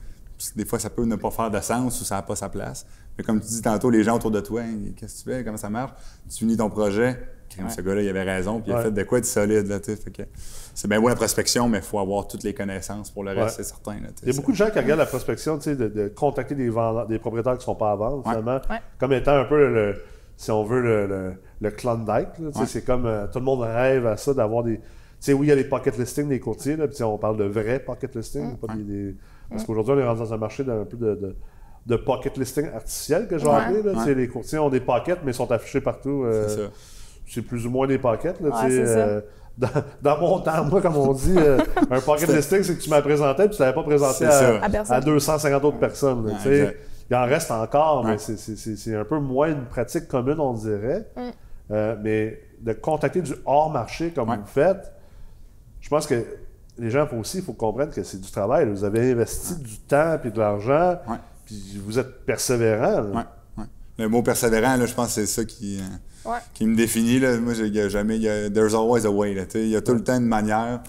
des 0.57 0.65
fois 0.65 0.79
ça 0.79 0.91
peut 0.91 1.05
ne 1.05 1.17
pas 1.17 1.31
faire 1.31 1.51
de 1.51 1.61
sens 1.61 2.01
ou 2.01 2.05
ça 2.05 2.17
n'a 2.17 2.23
pas 2.23 2.37
sa 2.37 2.49
place. 2.49 2.87
Mais 3.19 3.25
comme 3.25 3.41
tu 3.41 3.49
dis 3.49 3.63
tantôt, 3.63 3.91
les 3.91 4.03
gens 4.03 4.17
autour 4.17 4.31
de 4.31 4.41
toi, 4.41 4.63
Hey, 4.63 4.95
qu'est-ce 4.97 5.25
que 5.25 5.31
tu 5.31 5.37
fais, 5.37 5.45
comment 5.45 5.57
ça 5.57 5.69
marche, 5.71 5.93
tu 6.31 6.39
finis 6.39 6.57
ton 6.57 6.71
projet. 6.71 7.19
Crime, 7.51 7.69
Ce 7.69 7.81
gars-là, 7.81 8.03
il 8.03 8.09
avait 8.09 8.23
raison, 8.23 8.61
puis 8.61 8.71
il 8.71 8.75
a 8.75 8.77
Ouais. 8.79 8.83
fait 8.85 8.91
de 8.93 9.03
quoi 9.03 9.19
de 9.21 9.25
solide. 9.27 9.67
Là, 9.67 9.79
c'est 10.75 10.89
bien 10.89 11.01
beau 11.01 11.09
la 11.09 11.17
prospection, 11.17 11.69
mais 11.69 11.79
il 11.79 11.85
faut 11.85 11.99
avoir 11.99 12.29
toutes 12.29 12.45
les 12.45 12.55
connaissances 12.55 13.11
pour 13.11 13.25
le 13.25 13.33
reste, 13.33 13.59
Ouais. 13.59 13.65
c'est 13.65 13.69
certain. 13.69 13.95
là. 13.95 14.09
Il 14.23 14.29
y 14.29 14.31
a 14.33 14.37
beaucoup 14.37 14.53
de 14.53 14.57
gens 14.57 14.71
qui 14.71 14.79
regardent 14.79 15.01
la 15.01 15.07
prospection, 15.07 15.57
tu 15.59 15.65
sais, 15.65 15.77
de, 15.77 15.89
de 15.89 16.09
contacter 16.09 16.55
des, 16.55 16.69
vendeurs, 16.69 17.07
des 17.09 17.19
propriétaires 17.19 17.55
qui 17.55 17.59
ne 17.59 17.65
sont 17.65 17.75
pas 17.75 17.91
à 17.93 17.97
vendre, 17.97 18.19
Ouais. 18.19 18.23
finalement, 18.31 18.61
Ouais. 18.71 18.79
comme 18.99 19.13
étant 19.13 19.35
un 19.37 19.45
peu, 19.45 19.69
le, 19.69 20.01
si 20.37 20.51
on 20.53 20.65
veut, 20.65 20.81
le, 20.81 21.07
le, 21.09 21.33
le 21.61 21.71
Klondike. 21.73 22.09
là, 22.09 22.29
tu 22.39 22.53
sais, 22.53 22.59
Ouais. 22.61 22.67
C'est 22.67 22.83
comme 22.85 23.05
euh, 23.07 23.27
tout 23.27 23.41
le 23.41 23.45
monde 23.45 23.61
rêve 23.63 24.07
à 24.07 24.17
ça, 24.17 24.33
d'avoir 24.33 24.63
des. 24.63 24.77
Tu 24.79 24.83
sais, 25.19 25.33
oui, 25.35 25.47
il 25.47 25.49
y 25.51 25.53
a 25.53 25.57
les 25.57 25.65
pocket 25.65 25.99
listings 25.99 26.29
des 26.29 26.39
courtiers, 26.41 26.77
là, 26.77 26.87
puis 26.89 27.03
on 27.03 27.19
parle 27.19 27.37
de 27.37 27.45
vrais 27.45 27.81
pocket 27.81 28.15
listings, 28.15 28.57
pas 28.57 28.73
des- 28.75 28.85
des- 28.85 29.17
Parce 29.51 29.65
qu'aujourd'hui, 29.65 29.95
on 29.95 29.99
est 29.99 30.07
rendu 30.07 30.21
dans 30.21 30.33
un 30.35 30.37
marché 30.37 30.65
d'un 30.65 30.85
peu 30.85 30.97
de, 30.97 31.15
de, 31.15 31.37
de 31.87 31.97
pocket 31.97 32.37
listing 32.37 32.69
artificiel, 32.75 33.27
que 33.29 33.37
je 33.39 33.45
vais 33.45 33.51
Ouais. 33.51 33.83
Là, 33.83 34.05
Ouais. 34.05 34.15
Les 34.15 34.29
courtiers 34.29 34.59
ont 34.59 34.71
des 34.71 34.81
pockets, 34.81 35.19
mais 35.25 35.33
ils 35.33 35.35
sont 35.35 35.51
affichés 35.51 35.81
partout. 35.81 36.23
euh, 36.25 36.47
C'est 36.49 36.57
ça. 36.57 36.69
c'est 37.27 37.43
plus 37.43 37.67
ou 37.67 37.71
moins 37.71 37.87
des 37.87 37.99
pockets. 37.99 38.41
Là, 38.41 38.49
Ouais, 38.51 38.71
euh, 38.79 39.21
dans, 39.59 39.69
dans 40.03 40.19
mon 40.21 40.41
temps, 40.41 40.65
moi, 40.65 40.81
comme 40.81 40.97
on 40.97 41.13
dit, 41.13 41.35
euh, 41.39 41.59
un 41.91 42.01
pocket 42.01 42.29
listing, 42.29 42.63
c'est 42.63 42.77
que 42.77 42.83
tu 42.83 42.91
m'as 42.91 43.03
présenté 43.03 43.47
puis 43.49 43.57
tu 43.57 43.63
l'avais 43.63 43.75
pas 43.75 43.83
présenté 43.83 44.25
à, 44.27 44.31
ça. 44.31 44.63
À 44.63 44.69
personne. 44.71 44.97
à 44.97 45.01
250 45.01 45.65
autres 45.65 45.79
personnes. 45.79 46.27
là, 46.29 46.35
il 47.11 47.17
en 47.17 47.25
reste 47.27 47.51
encore, 47.51 48.05
mais 48.05 48.19
c'est- 48.19 48.37
c'est- 48.37 48.55
c'est 48.55 48.77
c'est 48.77 48.95
un 48.95 49.05
peu 49.05 49.19
moins 49.19 49.49
une 49.49 49.65
pratique 49.65 50.07
commune, 50.07 50.39
on 50.39 50.53
dirait. 50.53 51.09
Mm. 51.17 51.21
Euh, 51.73 51.97
mais 52.01 52.41
de 52.61 52.73
contacter 52.73 53.21
du 53.21 53.33
hors-marché 53.45 54.11
comme 54.11 54.29
Ouais. 54.31 54.37
vous 54.37 54.47
faites, 54.47 54.93
je 55.81 55.89
pense 55.89 56.07
que 56.07 56.15
les 56.81 56.91
gens 56.91 57.07
faut 57.07 57.17
aussi, 57.17 57.39
il 57.39 57.45
faut 57.45 57.53
comprendre 57.53 57.93
que 57.93 58.03
c'est 58.03 58.21
du 58.21 58.31
travail. 58.31 58.67
là. 58.67 58.73
Vous 58.73 58.85
avez 58.85 59.13
investi 59.13 59.55
du 59.57 59.79
temps 59.79 60.19
et 60.25 60.31
de 60.31 60.39
l'argent, 60.39 60.99
Ouais. 61.09 61.17
puis 61.45 61.81
vous 61.85 61.99
êtes 61.99 62.25
persévérant. 62.25 63.03
Ouais. 63.15 63.23
Le 63.99 64.09
mot 64.09 64.23
persévérant, 64.23 64.77
là, 64.77 64.87
je 64.87 64.95
pense 64.95 65.09
que 65.09 65.13
c'est 65.13 65.27
ça 65.27 65.45
qui, 65.45 65.79
euh, 65.79 66.31
Ouais. 66.31 66.39
qui 66.55 66.67
me 66.67 66.75
définit. 66.75 67.19
Là. 67.21 67.37
Moi, 67.39 67.53
j'ai- 67.55 67.67
il 67.67 67.75
y 67.75 67.81
a 67.81 67.89
jamais. 67.89 68.17
il 68.17 68.23
y 68.23 68.29
a- 68.29 68.49
there's 68.49 68.75
always 68.75 69.05
a 69.07 69.11
way. 69.11 69.33
Il 69.55 69.69
y 69.69 69.77
a 69.77 69.81
tout 69.83 69.93
le 69.95 70.03
temps 70.03 70.17
une 70.17 70.27
manière. 70.27 70.81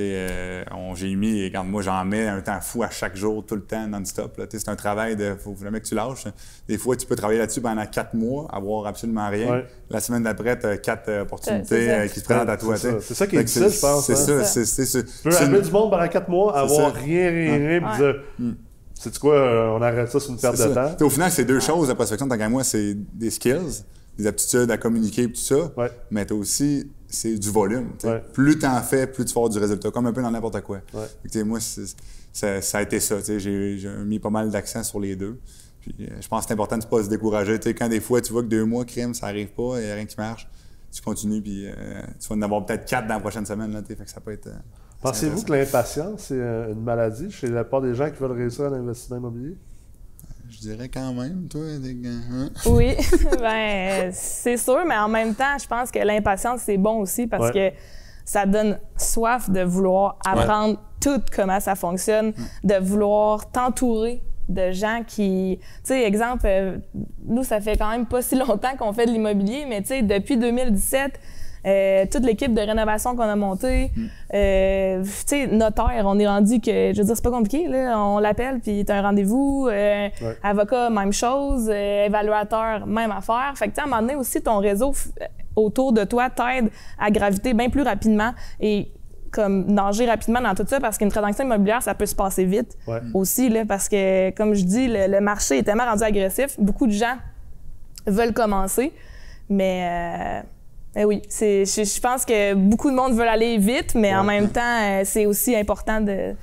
Euh, 0.00 0.64
on- 0.72 0.94
j'ai 0.94 1.14
mis, 1.14 1.40
et 1.42 1.50
quand 1.52 1.64
moi, 1.64 1.82
j'en 1.82 2.04
mets 2.04 2.26
un 2.26 2.40
temps 2.40 2.60
fou 2.60 2.82
à 2.82 2.90
chaque 2.90 3.16
jour, 3.16 3.44
tout 3.46 3.54
le 3.54 3.62
temps, 3.62 3.86
non-stop. 3.86 4.36
là. 4.38 4.46
Tu 4.46 4.58
sais, 4.58 4.64
C'est 4.64 4.70
un 4.70 4.76
travail 4.76 5.16
de. 5.16 5.34
faut 5.38 5.54
jamais 5.62 5.80
que 5.80 5.86
tu 5.86 5.94
lâches. 5.94 6.24
Des 6.68 6.78
fois, 6.78 6.96
tu 6.96 7.06
peux 7.06 7.16
travailler 7.16 7.38
là-dessus 7.38 7.60
pendant 7.60 7.84
quatre 7.86 8.14
mois, 8.14 8.48
avoir 8.52 8.86
absolument 8.86 9.28
rien. 9.28 9.50
Ouais. 9.52 9.66
La 9.90 10.00
semaine 10.00 10.22
d'après, 10.24 10.58
tu 10.58 10.66
as 10.66 10.76
quatre 10.78 11.08
euh, 11.08 11.22
opportunités 11.22 11.66
C'est 11.68 11.90
euh, 11.90 12.06
qui 12.08 12.20
se 12.20 12.24
présentent 12.24 12.48
à 12.48 12.56
toi. 12.56 12.76
C'est 12.76 13.00
ça. 13.00 13.14
C'est 13.14 13.28
qui 13.28 13.36
est 13.36 13.44
difficile, 13.44 13.70
je 13.70 13.80
pense, 13.80 14.06
C'est 14.06 14.12
hein. 14.12 14.16
ça. 14.16 14.44
C'est 14.44 14.64
c'est- 14.64 14.84
c'est- 14.86 15.04
Tu 15.04 15.22
peux 15.24 15.30
c'est 15.30 15.44
amener 15.44 15.60
du 15.62 15.70
monde 15.70 15.90
pendant 15.90 16.08
4 16.08 16.28
mois, 16.28 16.58
avoir 16.58 16.92
rien, 16.94 17.30
rien, 17.30 17.80
rien, 17.80 17.96
dire, 17.96 18.54
sais-tu 18.94 19.18
quoi, 19.18 19.34
euh, 19.34 19.68
on 19.78 19.82
arrête 19.82 20.10
ça, 20.10 20.18
c'est 20.20 20.28
une 20.30 20.38
perte 20.38 20.56
C'est 20.56 20.68
de 20.68 20.74
ça. 20.74 20.94
temps? 20.98 21.04
Au 21.06 21.10
final, 21.10 21.30
c'est 21.30 21.44
deux 21.44 21.60
choses, 21.60 21.88
la 21.88 21.94
prospection, 21.94 22.26
tant 22.28 22.38
qu'à 22.38 22.48
moi, 22.48 22.64
c'est 22.64 22.94
des 23.14 23.30
skills. 23.30 23.84
Des 24.18 24.26
aptitudes 24.26 24.70
à 24.70 24.78
communiquer 24.78 25.22
et 25.22 25.28
tout 25.32 25.40
ça. 25.40 25.72
Ouais. 25.76 25.90
Mais 26.10 26.24
tu 26.26 26.32
aussi, 26.32 26.90
c'est 27.08 27.38
du 27.38 27.50
volume. 27.50 27.90
Ouais. 28.04 28.22
Plus 28.32 28.58
tu 28.58 28.66
en 28.66 28.80
fais, 28.82 29.06
plus 29.06 29.24
tu 29.24 29.34
vas 29.34 29.40
avoir 29.40 29.50
du 29.50 29.58
résultat, 29.58 29.90
comme 29.90 30.06
un 30.06 30.12
peu 30.12 30.22
dans 30.22 30.30
n'importe 30.30 30.60
quoi. 30.62 30.80
Ouais. 30.94 31.44
Moi, 31.44 31.60
ça, 31.60 32.60
ça 32.62 32.78
a 32.78 32.82
été 32.82 33.00
ça. 33.00 33.16
J'ai 33.38 33.78
mis 34.04 34.18
pas 34.18 34.30
mal 34.30 34.50
d'accent 34.50 34.82
sur 34.82 35.00
les 35.00 35.16
deux. 35.16 35.38
Puis, 35.80 35.94
euh, 36.00 36.20
je 36.20 36.26
pense 36.26 36.42
que 36.42 36.48
c'est 36.48 36.54
important 36.54 36.76
de 36.78 36.84
ne 36.84 36.88
pas 36.90 37.02
se 37.04 37.08
décourager. 37.08 37.58
Quand 37.74 37.88
des 37.88 38.00
fois, 38.00 38.20
tu 38.20 38.32
vois 38.32 38.42
que 38.42 38.48
deux 38.48 38.64
mois, 38.64 38.84
crime, 38.84 39.14
ça 39.14 39.26
arrive 39.26 39.48
pas, 39.48 39.78
il 39.80 39.84
n'y 39.84 39.90
a 39.90 39.94
rien 39.94 40.04
qui 40.06 40.16
marche, 40.18 40.48
tu 40.90 41.00
continues, 41.00 41.40
puis 41.40 41.66
euh, 41.68 41.72
tu 42.18 42.28
vas 42.28 42.34
en 42.34 42.42
avoir 42.42 42.66
peut-être 42.66 42.86
quatre 42.86 43.06
dans 43.06 43.14
la 43.14 43.20
prochaine 43.20 43.46
semaine. 43.46 43.72
Là, 43.72 43.82
fait 43.86 43.94
que 43.94 44.10
ça 44.10 44.20
peut 44.20 44.32
être. 44.32 44.48
euh, 44.48 44.56
Pensez-vous 45.00 45.44
que 45.44 45.52
l'impatience, 45.52 46.24
c'est 46.28 46.40
une 46.40 46.82
maladie 46.82 47.30
chez 47.30 47.46
la 47.46 47.62
plupart 47.62 47.82
des 47.82 47.94
gens 47.94 48.10
qui 48.10 48.18
veulent 48.18 48.32
réussir 48.32 48.64
en 48.64 48.72
investissement 48.72 49.18
immobilier? 49.18 49.56
Je 50.56 50.60
dirais 50.70 50.88
quand 50.88 51.12
même, 51.12 51.48
toi. 51.48 51.60
hein? 51.62 52.48
Oui, 52.66 52.96
ben 53.40 54.10
c'est 54.12 54.56
sûr, 54.56 54.84
mais 54.86 54.96
en 54.96 55.08
même 55.08 55.34
temps, 55.34 55.56
je 55.60 55.66
pense 55.66 55.90
que 55.90 55.98
l'impatience, 55.98 56.60
c'est 56.64 56.78
bon 56.78 57.00
aussi 57.00 57.26
parce 57.26 57.52
Ouais. 57.52 57.70
que 57.72 57.76
ça 58.24 58.46
donne 58.46 58.78
soif 58.96 59.50
de 59.50 59.60
vouloir 59.62 60.18
apprendre 60.26 60.78
tout 61.00 61.20
comment 61.34 61.60
ça 61.60 61.74
fonctionne, 61.74 62.32
de 62.64 62.74
vouloir 62.76 63.50
t'entourer 63.50 64.22
de 64.48 64.70
gens 64.72 65.02
qui... 65.06 65.58
Tu 65.60 65.66
sais, 65.84 66.02
exemple, 66.04 66.46
euh, 66.46 66.78
nous, 67.24 67.42
ça 67.44 67.60
fait 67.60 67.76
quand 67.76 67.90
même 67.90 68.06
pas 68.06 68.22
si 68.22 68.36
longtemps 68.36 68.76
qu'on 68.78 68.92
fait 68.92 69.06
de 69.06 69.10
l'immobilier, 69.10 69.66
mais 69.68 69.82
tu 69.82 69.88
sais, 69.88 70.02
depuis 70.02 70.36
2017... 70.38 71.20
euh, 71.66 72.04
toute 72.10 72.24
l'équipe 72.24 72.54
de 72.54 72.60
rénovation 72.60 73.16
qu'on 73.16 73.22
a 73.24 73.34
montée, 73.36 73.90
euh, 74.34 75.02
tu 75.02 75.10
sais, 75.26 75.46
notaire, 75.48 76.02
on 76.04 76.18
est 76.18 76.26
rendu 76.28 76.60
que, 76.60 76.92
je 76.92 76.98
veux 76.98 77.04
dire, 77.04 77.16
c'est 77.16 77.24
pas 77.24 77.30
compliqué, 77.30 77.66
là. 77.68 77.98
On 77.98 78.18
l'appelle, 78.18 78.60
puis 78.60 78.84
t'as 78.84 78.98
un 78.98 79.02
rendez-vous. 79.02 79.66
euh, 79.70 80.08
Ouais. 80.22 80.36
Avocat, 80.42 80.90
même 80.90 81.12
chose. 81.12 81.68
euh, 81.68 82.06
évaluateur, 82.06 82.86
même 82.86 83.10
affaire. 83.10 83.52
Fait 83.56 83.66
que, 83.66 83.70
tu 83.70 83.74
sais, 83.76 83.80
à 83.80 83.84
un 83.84 83.88
moment 83.88 84.02
donné 84.02 84.14
aussi, 84.14 84.40
ton 84.42 84.58
réseau 84.58 84.92
autour 85.56 85.92
de 85.92 86.04
toi 86.04 86.28
t'aide 86.30 86.70
à 86.98 87.10
graviter 87.10 87.54
bien 87.54 87.70
plus 87.70 87.82
rapidement 87.82 88.32
et 88.60 88.88
comme 89.32 89.66
nager 89.66 90.06
rapidement 90.06 90.40
dans 90.40 90.54
tout 90.54 90.64
ça 90.66 90.80
parce 90.80 90.96
qu'une 90.98 91.10
transaction 91.10 91.44
immobilière, 91.44 91.82
ça 91.82 91.94
peut 91.94 92.06
se 92.06 92.14
passer 92.14 92.44
vite 92.44 92.76
Ouais. 92.86 93.00
aussi, 93.14 93.48
là, 93.48 93.64
parce 93.66 93.88
que, 93.88 94.30
comme 94.30 94.54
je 94.54 94.64
dis, 94.64 94.86
le, 94.86 95.08
le 95.08 95.20
marché 95.20 95.58
est 95.58 95.62
tellement 95.62 95.84
rendu 95.86 96.02
agressif. 96.04 96.54
Beaucoup 96.58 96.86
de 96.86 96.92
gens 96.92 97.16
veulent 98.06 98.32
commencer, 98.34 98.92
mais... 99.48 100.42
euh, 100.44 100.46
eh 100.96 101.04
oui, 101.04 101.22
c'est, 101.28 101.64
je, 101.66 101.84
je 101.84 102.00
pense 102.00 102.24
que 102.24 102.54
beaucoup 102.54 102.90
de 102.90 102.96
monde 102.96 103.12
veut 103.12 103.28
aller 103.28 103.58
vite, 103.58 103.94
mais 103.94 104.14
en 104.16 104.24
même 104.24 104.48
temps, 104.50 104.60
euh, 104.82 105.02
c'est 105.04 105.26
aussi 105.26 105.54
important 105.54 106.00
de, 106.00 106.34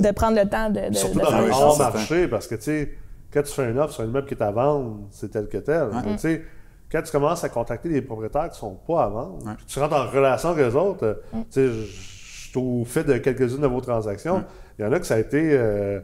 de 0.00 0.10
prendre 0.12 0.36
le 0.40 0.48
temps 0.48 0.68
de, 0.70 0.90
de, 0.90 0.94
Surtout 0.94 1.18
de 1.18 1.24
dans 1.24 1.30
faire 1.30 1.40
le 1.40 1.46
les 1.48 1.52
hors 1.54 1.78
marché, 1.78 2.28
parce 2.28 2.46
que, 2.46 2.54
tu 2.56 2.62
sais, 2.62 2.94
quand 3.32 3.42
tu 3.42 3.52
fais 3.52 3.70
une 3.70 3.78
offre 3.78 3.94
sur 3.94 4.02
un 4.04 4.06
immeuble 4.06 4.26
qui 4.28 4.34
est 4.34 4.42
à 4.42 4.50
vendre, 4.50 4.98
c'est 5.10 5.30
tel 5.30 5.48
que 5.48 5.58
tel. 5.58 5.88
Mais, 6.04 6.12
tu 6.12 6.18
sais, 6.18 6.42
quand 6.92 7.02
tu 7.02 7.10
commences 7.10 7.42
à 7.44 7.48
contacter 7.48 7.88
des 7.88 8.02
propriétaires 8.02 8.50
qui 8.50 8.58
sont 8.58 8.76
pas 8.86 9.04
à 9.04 9.08
vendre, 9.08 9.38
Ouais. 9.46 9.54
puis 9.56 9.66
tu 9.66 9.78
rentres 9.80 9.96
en 9.96 10.06
relation 10.06 10.50
avec 10.50 10.66
eux 10.66 10.76
autres, 10.76 11.22
tu 11.32 11.38
sais, 11.50 11.66
je 11.66 12.14
je 12.54 12.60
suis 12.60 12.68
au 12.68 12.84
fait 12.84 13.02
de 13.02 13.18
quelques-unes 13.18 13.62
de 13.62 13.66
vos 13.66 13.80
transactions. 13.80 14.44
Il 14.78 14.84
y 14.84 14.88
en 14.88 14.92
a 14.92 14.98
que 14.98 15.06
ça 15.06 15.14
a 15.14 15.18
été. 15.18 15.40
euh, 15.52 16.00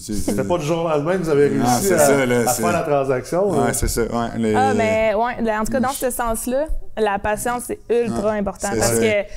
C'était 0.00 0.32
c'est- 0.32 0.48
pas 0.48 0.58
du 0.58 0.64
jour 0.66 0.84
au 0.84 0.88
lendemain 0.88 1.12
que 1.18 1.22
vous 1.22 1.28
avez 1.28 1.48
réussi 1.48 1.62
Ah, 1.64 1.78
c'est 1.80 1.94
à, 1.94 1.98
ça, 1.98 2.26
là, 2.26 2.40
à 2.40 2.52
faire 2.52 2.72
la 2.72 2.82
transaction. 2.82 3.52
là. 3.52 3.66
Ouais, 3.66 3.72
c'est 3.74 3.86
ça. 3.88 4.02
Ouais, 4.02 4.28
les- 4.38 4.54
Ah, 4.56 4.74
mais 4.74 5.14
ouais, 5.14 5.52
en 5.56 5.64
tout 5.64 5.70
cas, 5.72 5.78
dans 5.80 5.88
ce 5.90 6.10
sens-là, 6.10 6.66
la 6.96 7.18
patience, 7.20 7.64
c'est 7.68 7.78
ultra 7.88 8.30
Ouais, 8.32 8.38
important 8.38 8.68
c'est 8.72 8.78
parce 8.80 8.94
ça. 8.94 9.00
que, 9.00 9.22
tu 9.22 9.28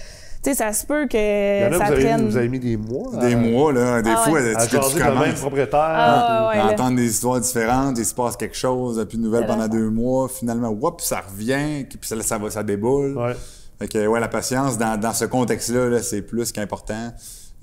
sais, 0.41 0.53
ça 0.55 0.73
se 0.73 0.83
peut 0.87 1.05
Il 1.13 1.61
y 1.61 1.65
en 1.65 1.69
que 1.69 1.75
a 1.75 1.77
ça 1.77 1.85
que 1.89 1.93
vous 1.99 2.05
avez, 2.07 2.23
vous 2.23 2.37
avez 2.37 2.49
mis 2.49 2.59
des 2.59 2.75
mois. 2.75 3.11
Des 3.17 3.35
mois, 3.35 3.71
là. 3.71 4.01
Des 4.01 4.09
Ah 4.09 4.17
fois, 4.17 4.33
ouais. 4.33 4.55
à 4.55 4.65
tu, 4.65 4.75
que 4.75 4.89
tu 4.97 5.19
même 5.19 5.35
propriétaire. 5.35 5.79
Ah, 5.79 6.49
ouais, 6.51 6.73
entendre 6.73 6.95
des 6.97 7.05
histoires 7.05 7.39
différentes, 7.39 7.99
il 7.99 8.05
se 8.05 8.15
passe 8.15 8.35
quelque 8.35 8.57
chose, 8.57 9.05
plus 9.07 9.19
de 9.19 9.23
nouvelles 9.23 9.45
pendant 9.45 9.67
deux 9.67 9.91
mois, 9.91 10.27
finalement, 10.27 10.69
whoop, 10.69 11.01
ça 11.01 11.21
revient, 11.21 11.85
puis 11.87 11.99
ça, 12.01 12.19
ça, 12.23 12.39
va, 12.39 12.49
ça 12.49 12.63
déboule. 12.63 13.15
Ouais. 13.15 13.35
Fait 13.77 13.87
que, 13.87 14.07
ouais, 14.07 14.19
la 14.19 14.27
patience, 14.27 14.79
dans, 14.79 14.99
dans 14.99 15.13
ce 15.13 15.25
contexte-là, 15.25 15.87
là, 15.89 16.01
c'est 16.01 16.23
plus 16.23 16.51
qu'important. 16.51 17.11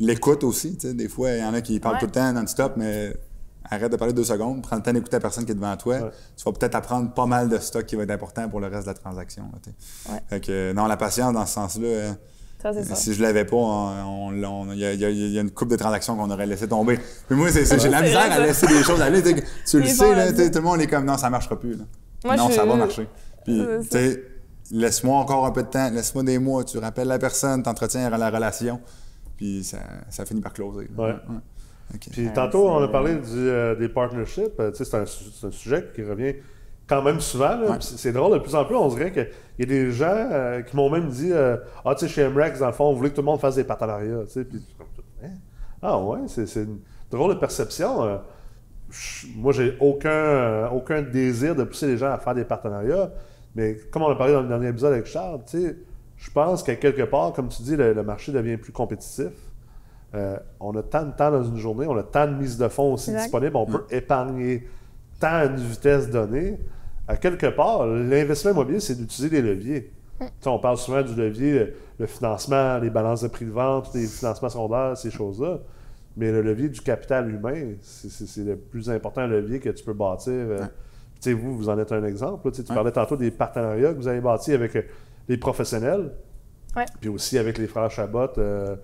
L'écoute 0.01 0.45
aussi, 0.45 0.77
tu 0.77 0.89
sais, 0.89 0.95
des 0.95 1.09
fois, 1.09 1.31
il 1.33 1.41
y 1.41 1.45
en 1.45 1.55
a 1.55 1.61
qui 1.61 1.81
parlent 1.81 1.95
Ouais. 1.95 2.01
tout 2.01 2.07
le 2.07 2.13
temps 2.13 2.33
non-stop, 2.33 2.75
mais 2.77 3.17
arrête 3.71 3.91
de 3.91 3.97
parler 3.97 4.15
deux 4.15 4.25
secondes, 4.25 4.63
prends 4.63 4.77
le 4.77 4.83
temps 4.83 4.93
d'écouter 4.93 5.17
la 5.17 5.21
personne 5.21 5.45
qui 5.45 5.53
est 5.53 5.55
devant 5.57 5.77
toi. 5.77 5.97
Ouais. 5.99 6.11
Tu 6.37 6.45
vas 6.45 6.53
peut-être 6.53 6.75
apprendre 6.77 7.13
pas 7.13 7.27
mal 7.27 7.49
de 7.49 7.59
stock 7.59 7.85
qui 7.85 7.97
va 7.97 8.05
être 8.05 8.11
important 8.13 8.49
pour 8.49 8.61
le 8.61 8.69
reste 8.69 8.85
de 8.87 8.91
la 8.93 8.95
transaction. 8.95 9.45
là. 9.53 10.13
Ouais. 10.13 10.21
Fait 10.29 10.41
que, 10.41 10.73
non, 10.73 10.87
la 10.87 10.97
patience, 10.97 11.33
dans 11.35 11.45
ce 11.45 11.55
sens-là, 11.55 12.15
Ça, 12.63 12.73
c'est 12.73 12.85
ça. 12.85 12.95
si 12.95 13.13
je 13.13 13.21
l'avais 13.23 13.45
pas, 13.45 13.95
il 14.33 14.39
y, 14.39 14.81
y 14.81 14.85
a- 14.85 14.93
il 15.11 15.33
y 15.33 15.39
a 15.39 15.41
une 15.43 15.51
coupe 15.51 15.69
de 15.71 15.77
transactions 15.77 16.17
qu'on 16.17 16.31
aurait 16.31 16.47
laissé 16.47 16.67
tomber. 16.69 16.99
Mais 17.29 17.37
moi, 17.37 17.49
j'ai 17.51 17.65
la 17.89 18.03
misère 18.03 18.33
à 18.33 18.39
laisser 18.41 18.67
des 18.69 18.83
choses 18.83 19.01
aller. 19.01 19.23
Tu 19.23 19.81
le 19.81 19.87
sais, 19.87 20.15
là, 20.15 20.33
tout 20.33 20.39
le 20.55 20.61
monde 20.61 20.81
est 20.81 20.87
comme 20.87 21.05
non, 21.05 21.19
ça 21.19 21.29
marchera 21.29 21.59
plus. 21.59 21.75
là. 21.77 21.85
Moi, 22.25 22.37
non, 22.37 22.49
je- 22.49 22.55
ça 22.55 22.65
va 22.65 22.75
marcher. 22.77 23.09
Puis, 23.45 23.61
laisse-moi 24.71 25.19
encore 25.19 25.47
un 25.47 25.51
peu 25.51 25.63
de 25.63 25.69
temps, 25.69 25.91
laisse-moi 25.91 26.23
des 26.25 26.39
mois, 26.39 26.65
tu 26.65 26.79
rappelles 26.79 27.09
la 27.09 27.19
personne, 27.19 27.63
tu 27.63 27.69
entretiens 27.69 28.09
la 28.11 28.31
relation, 28.31 28.81
puis 29.39 29.65
ça, 29.65 29.79
ça 30.11 30.27
finit 30.27 30.43
par 30.43 30.53
closer. 30.53 30.91
Ouais. 30.99 31.15
Puis 32.13 32.29
tantôt, 32.35 32.69
on 32.69 32.83
a 32.83 32.89
parlé 32.89 33.15
du, 33.15 33.23
euh, 33.35 33.75
des 33.75 33.89
partnerships. 33.89 34.61
Euh, 34.61 34.71
tu 34.71 34.85
sais, 34.85 34.85
c'est 34.85 35.47
un, 35.47 35.51
sujet 35.51 35.87
qui 35.95 36.03
revient 36.03 36.35
quand 36.87 37.01
même 37.03 37.21
souvent. 37.21 37.59
Ouais. 37.63 37.79
C'est 37.81 38.13
drôle, 38.13 38.35
de 38.35 38.39
plus 38.41 38.55
en 38.55 38.65
plus, 38.67 38.75
on 38.77 38.89
dirait 38.89 39.11
qu'il 39.11 39.29
y 39.61 39.63
a 39.63 39.67
des 39.67 39.91
gens 39.91 40.07
euh, 40.13 40.61
qui 40.61 40.77
m'ont 40.77 40.91
même 40.91 41.09
dit 41.09 41.33
euh, 41.33 41.57
Ah, 41.87 41.95
tu 41.95 42.07
sais, 42.07 42.13
chez 42.13 42.29
MREX, 42.29 42.59
dans 42.59 42.67
le 42.67 42.73
fond, 42.73 42.85
on 42.87 42.93
voulait 42.93 43.09
que 43.11 43.15
tout 43.15 43.23
le 43.23 43.27
monde 43.27 43.41
fasse 43.41 43.55
des 43.55 43.65
partenariats. 43.65 44.25
Tu 44.27 44.33
sais, 44.33 44.45
puis, 44.45 44.63
Hein? 45.23 45.31
Ah, 45.81 45.99
ouais, 45.99 46.21
c'est 46.27 46.63
une 46.63 46.81
drôle 47.11 47.35
de 47.35 47.41
perception. 47.41 48.05
Euh, 48.05 48.19
je- 48.91 49.27
moi, 49.37 49.53
j'ai 49.53 49.77
aucun, 49.81 50.11
euh, 50.11 50.69
aucun 50.71 51.03
désir 51.03 51.55
de 51.55 51.65
pousser 51.65 51.87
les 51.87 51.97
gens 51.97 52.11
à 52.13 52.19
faire 52.19 52.35
des 52.35 52.45
partenariats. 52.45 53.11
Mais 53.55 53.77
comme 53.91 54.03
on 54.03 54.11
a 54.11 54.15
parlé 54.17 54.35
dans 54.35 54.43
le 54.43 54.49
dernier 54.49 54.69
épisode 54.69 54.93
avec 54.93 55.07
Charles, 55.07 55.41
tu 55.47 55.63
sais, 55.63 55.77
je 56.19 56.31
pense 56.31 56.63
qu'à 56.63 56.75
quelque 56.77 57.03
part, 57.03 57.33
comme 57.33 57.49
tu 57.49 57.63
dis, 57.63 57.77
le, 57.77 57.93
le 57.95 58.03
marché 58.03 58.33
devient 58.33 58.57
plus 58.57 58.73
compétitif. 58.73 59.33
Euh, 60.15 60.37
on 60.59 60.75
a 60.77 60.83
tant 60.83 61.05
de 61.05 61.13
temps 61.13 61.31
dans 61.31 61.45
une 61.45 61.57
journée, 61.59 61.87
on 61.87 61.97
a 61.97 62.03
tant 62.03 62.27
de 62.27 62.33
mises 62.35 62.57
de 62.59 62.67
fonds 62.69 62.95
aussi 62.95 63.11
Exact. 63.11 63.25
disponibles, 63.25 63.57
on 63.57 63.67
peut 63.67 63.85
épargner 63.91 64.67
tant 65.21 65.29
à 65.35 65.45
une 65.47 65.57
vitesse 65.57 66.11
donnée. 66.11 66.59
À 67.07 67.17
quelque 67.17 67.47
part, 67.47 67.87
l'investissement 67.87 68.53
immobilier, 68.53 68.81
c'est 68.81 68.95
d'utiliser 68.95 69.31
des 69.31 69.43
leviers. 69.43 69.93
Tu 70.19 70.27
sais, 70.41 70.49
on 70.49 70.59
parle 70.59 70.77
souvent 70.79 71.03
du 71.03 71.15
levier, 71.15 71.75
le, 71.99 72.07
financement, 72.07 72.79
les 72.79 72.91
balances 72.91 73.23
de 73.23 73.29
prix 73.29 73.45
de 73.45 73.51
vente, 73.51 73.91
les 73.95 74.07
financements 74.07 74.49
secondaires, 74.49 74.97
ces 74.97 75.11
choses-là. 75.11 75.59
Mais 76.17 76.33
le 76.33 76.43
levier 76.43 76.69
du 76.69 76.81
capital 76.81 77.31
humain, 77.33 77.75
c'est- 77.83 78.43
le 78.45 78.57
plus 78.57 78.91
important 78.91 79.27
levier 79.27 79.61
que 79.61 79.69
tu 79.71 79.85
peux 79.85 79.93
bâtir. 79.93 80.33
Tu 80.57 80.65
sais, 81.21 81.33
vous, 81.33 81.57
vous 81.57 81.69
en 81.69 81.79
êtes 81.79 81.93
un 81.93 82.03
exemple. 82.05 82.49
là. 82.49 82.53
Tu 82.53 82.63
parlais 82.65 82.91
tantôt 82.93 83.17
des 83.17 83.31
partenariats 83.31 83.93
que 83.93 83.99
vous 83.99 84.09
avez 84.09 84.21
bâtis 84.21 84.53
avec 84.53 84.75
euh, 84.75 84.83
les 85.29 85.37
professionnels, 85.37 86.11
Ouais. 86.77 86.85
puis 87.01 87.09
aussi 87.09 87.39
avec 87.39 87.59
les 87.59 87.67
frères 87.67 87.91
Chabot. 87.91 88.29
euh, 88.39 88.77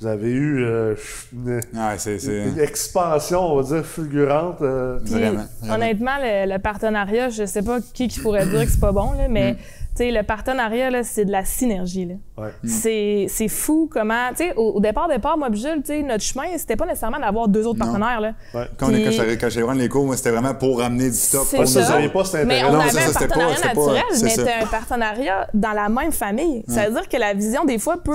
vous 0.00 0.06
avez 0.06 0.30
eu 0.30 0.64
euh, 0.64 0.94
une, 1.32 1.54
Ouais, 1.74 1.98
c'est. 1.98 2.18
c'est- 2.18 2.48
une 2.48 2.58
expansion, 2.58 3.40
on 3.40 3.60
va 3.60 3.62
dire, 3.62 3.84
fulgurante. 3.86 4.62
euh. 4.62 4.98
Puis, 5.04 5.12
Vraiment, 5.14 5.44
vraiment. 5.60 5.74
Honnêtement, 5.74 6.16
le, 6.20 6.52
le 6.54 6.58
partenariat, 6.58 7.28
je 7.28 7.44
sais 7.44 7.62
pas 7.62 7.78
qui 7.94 8.08
qui 8.08 8.20
pourrait 8.20 8.46
dire 8.46 8.64
que 8.64 8.70
c'est 8.70 8.80
pas 8.80 8.92
bon, 8.92 9.12
là, 9.12 9.28
mais 9.28 9.56
Mm. 10.04 10.14
le 10.14 10.22
partenariat, 10.22 10.90
là, 10.90 11.02
c'est 11.02 11.24
de 11.24 11.32
la 11.32 11.44
synergie. 11.44 12.04
Là. 12.06 12.14
Ouais. 12.38 12.50
C'est, 12.64 13.26
c'est 13.28 13.48
fou 13.48 13.88
comment. 13.90 14.28
Tu 14.30 14.44
sais, 14.44 14.52
au, 14.56 14.72
au 14.72 14.80
départ, 14.80 15.08
départ, 15.08 15.38
moi, 15.38 15.48
Jules, 15.52 15.76
tu 15.82 15.86
sais, 15.86 16.02
notre 16.02 16.22
chemin, 16.22 16.44
c'était 16.58 16.76
pas 16.76 16.84
nécessairement 16.86 17.18
d'avoir 17.18 17.48
deux 17.48 17.66
autres 17.66 17.78
Non. 17.78 17.86
partenaires. 17.86 18.20
Là. 18.20 18.32
Ouais. 18.54 18.66
Quand, 18.78 18.88
on 18.88 18.94
est- 18.94 19.02
quand 19.04 19.24
Puis- 19.24 19.38
quand 19.38 19.60
prendre 19.64 19.80
les 19.80 19.88
cours, 19.88 20.04
moi, 20.04 20.16
c'était 20.16 20.30
vraiment 20.30 20.54
pour 20.54 20.78
ramener 20.80 21.08
du 21.10 21.16
stock. 21.16 21.46
Vous 21.50 21.56
n'aviez 21.80 22.08
pas 22.10 22.24
cet 22.24 22.46
Mais 22.46 22.56
intérêt. 22.60 22.68
on 22.68 22.72
Non, 22.74 22.80
avait 22.80 22.88
un 22.90 22.92
c'était 22.92 23.12
pas- 23.12 23.18
partenariat 23.26 23.56
c'était 23.56 23.68
pas- 23.68 23.74
naturel, 23.80 24.02
c'est 24.12 24.24
mais 24.24 24.30
c'était 24.30 24.52
un 24.62 24.66
partenariat 24.66 25.48
dans 25.54 25.72
la 25.72 25.88
même 25.88 26.12
famille. 26.12 26.64
Ça 26.68 26.86
veut 26.86 26.92
dire 26.92 27.08
que 27.08 27.16
la 27.16 27.32
vision, 27.34 27.64
des 27.64 27.78
fois, 27.78 27.96
peut, 28.02 28.12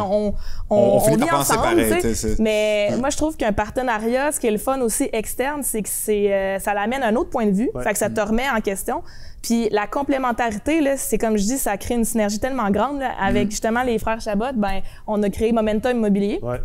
on, 0.00 0.34
on, 0.70 0.76
On- 0.76 0.96
on 0.96 1.00
finit 1.00 1.16
vit 1.16 1.20
par 1.26 1.38
penser 1.40 1.52
ensemble, 1.58 1.76
pareil, 1.86 2.36
Mais 2.38 2.90
moi, 2.98 3.10
je 3.10 3.16
trouve 3.16 3.36
qu'un 3.36 3.52
partenariat, 3.52 4.32
ce 4.32 4.40
qui 4.40 4.46
est 4.46 4.50
le 4.50 4.58
fun 4.58 4.80
aussi 4.80 5.08
externe, 5.12 5.62
c'est 5.62 5.82
que 5.82 5.88
c'est, 5.90 6.32
euh, 6.32 6.58
ça 6.58 6.74
l'amène 6.74 7.02
à 7.02 7.08
un 7.08 7.16
autre 7.16 7.30
point 7.30 7.46
de 7.46 7.52
vue. 7.52 7.70
Ouais. 7.74 7.82
Fait 7.82 7.92
que 7.92 7.98
ça 7.98 8.08
te 8.10 8.20
remet 8.20 8.48
en 8.48 8.60
question. 8.60 9.02
Puis 9.44 9.68
la 9.70 9.86
complémentarité, 9.86 10.80
là, 10.80 10.96
c'est 10.96 11.18
comme 11.18 11.36
je 11.36 11.44
dis, 11.44 11.58
ça 11.58 11.76
crée 11.76 11.96
une 11.96 12.06
synergie 12.06 12.40
tellement 12.40 12.70
grande. 12.70 12.98
là. 12.98 13.10
Mm. 13.10 13.26
avec 13.26 13.50
justement 13.50 13.82
les 13.82 13.98
frères 13.98 14.18
Chabot, 14.18 14.54
ben, 14.54 14.80
on 15.06 15.22
a 15.22 15.28
créé 15.28 15.52
Momentum 15.52 15.98
Immobilier. 15.98 16.40
Ouais. 16.42 16.60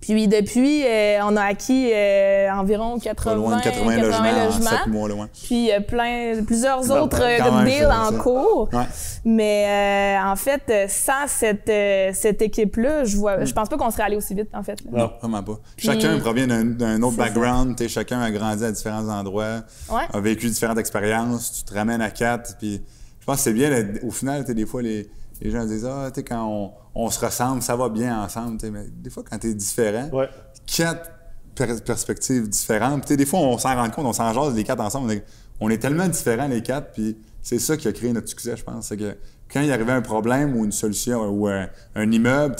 Puis 0.00 0.28
depuis, 0.28 0.84
euh, 0.86 1.18
on 1.24 1.36
a 1.36 1.42
acquis 1.42 1.90
euh, 1.92 2.48
environ 2.52 2.98
Pas 2.98 3.04
80, 3.06 3.34
loin 3.34 3.56
de 3.58 3.62
80, 3.62 3.96
80 3.96 4.02
logements, 4.02 4.18
en 4.28 4.44
logements. 4.44 4.70
7 4.70 4.86
mois, 4.86 5.08
loin. 5.08 5.28
Puis 5.44 5.72
euh, 5.72 5.80
plein, 5.80 6.44
plusieurs 6.46 6.84
Non, 6.86 7.02
autres 7.02 7.18
ben, 7.18 7.42
même, 7.42 7.64
deals 7.66 7.86
en 7.86 8.10
ça. 8.12 8.16
cours. 8.18 8.68
Ouais. 8.72 8.84
Mais 9.24 10.16
en 10.24 10.36
fait, 10.36 10.62
sans 10.88 11.26
cette, 11.26 11.70
cette 12.14 12.40
équipe-là, 12.42 13.04
je 13.04 13.16
vois, 13.16 13.44
je 13.44 13.52
pense 13.52 13.68
pas 13.68 13.76
qu'on 13.76 13.90
serait 13.90 14.04
allé 14.04 14.16
aussi 14.16 14.34
vite, 14.34 14.48
en 14.54 14.62
fait. 14.62 14.78
là. 14.90 14.98
Non, 15.04 15.10
vraiment 15.20 15.42
pas. 15.42 15.58
Puis- 15.76 15.86
Chacun 15.86 16.18
provient 16.18 16.46
d'un- 16.46 16.64
d'un 16.64 17.02
autre 17.02 17.16
background. 17.16 17.76
Chacun 17.88 18.20
a 18.20 18.30
grandi 18.30 18.64
à 18.64 18.70
différents 18.72 19.08
endroits, 19.08 19.62
Ouais. 19.90 20.02
a 20.12 20.20
vécu 20.20 20.46
différentes 20.48 20.78
expériences. 20.78 21.52
Tu 21.52 21.64
te 21.64 21.74
ramènes 21.74 22.00
à 22.02 22.10
quatre. 22.10 22.56
Puis 22.58 22.80
je 23.20 23.26
pense 23.26 23.36
que 23.36 23.42
c'est 23.42 23.52
bien. 23.52 23.70
Au 24.06 24.10
final, 24.10 24.44
t'sais, 24.44 24.54
des 24.54 24.66
fois, 24.66 24.80
les, 24.82 25.08
les 25.40 25.50
gens 25.50 25.64
disent 25.64 25.84
Ah, 25.86 26.10
tu 26.12 26.20
sais, 26.20 26.24
quand 26.24 26.44
on, 26.46 26.72
on 26.94 27.10
se 27.10 27.24
ressemble, 27.24 27.62
ça 27.62 27.76
va 27.76 27.88
bien 27.88 28.22
ensemble. 28.22 28.56
t'sais. 28.58 28.70
Mais 28.70 28.86
des 28.90 29.10
fois, 29.10 29.22
quand 29.28 29.38
tu 29.38 29.48
es 29.48 29.54
différent, 29.54 30.08
Ouais. 30.12 30.28
quatre 30.66 31.10
per- 31.54 31.80
perspectives 31.84 32.48
différentes. 32.48 33.04
T'sais, 33.04 33.16
des 33.16 33.26
fois, 33.26 33.40
on 33.40 33.58
s'en 33.58 33.74
rend 33.74 33.90
compte, 33.90 34.06
on 34.06 34.12
s'en 34.12 34.32
jase 34.32 34.54
les 34.54 34.64
quatre 34.64 34.80
ensemble. 34.80 35.06
On 35.06 35.10
est, 35.10 35.24
on 35.60 35.70
est 35.70 35.78
tellement 35.78 36.08
différents, 36.08 36.48
les 36.48 36.62
quatre. 36.62 36.92
Puis 36.92 37.16
c'est 37.42 37.58
ça 37.58 37.76
qui 37.76 37.88
a 37.88 37.92
créé 37.92 38.12
notre 38.12 38.28
succès, 38.28 38.56
je 38.56 38.64
pense. 38.64 38.86
C'est 38.88 38.96
que 38.96 39.16
quand 39.52 39.60
il 39.60 39.72
arrivait 39.72 39.92
un 39.92 40.02
problème 40.02 40.56
ou 40.56 40.64
une 40.64 40.72
solution 40.72 41.28
ou 41.30 41.48
un, 41.48 41.68
un 41.94 42.10
immeuble, 42.12 42.56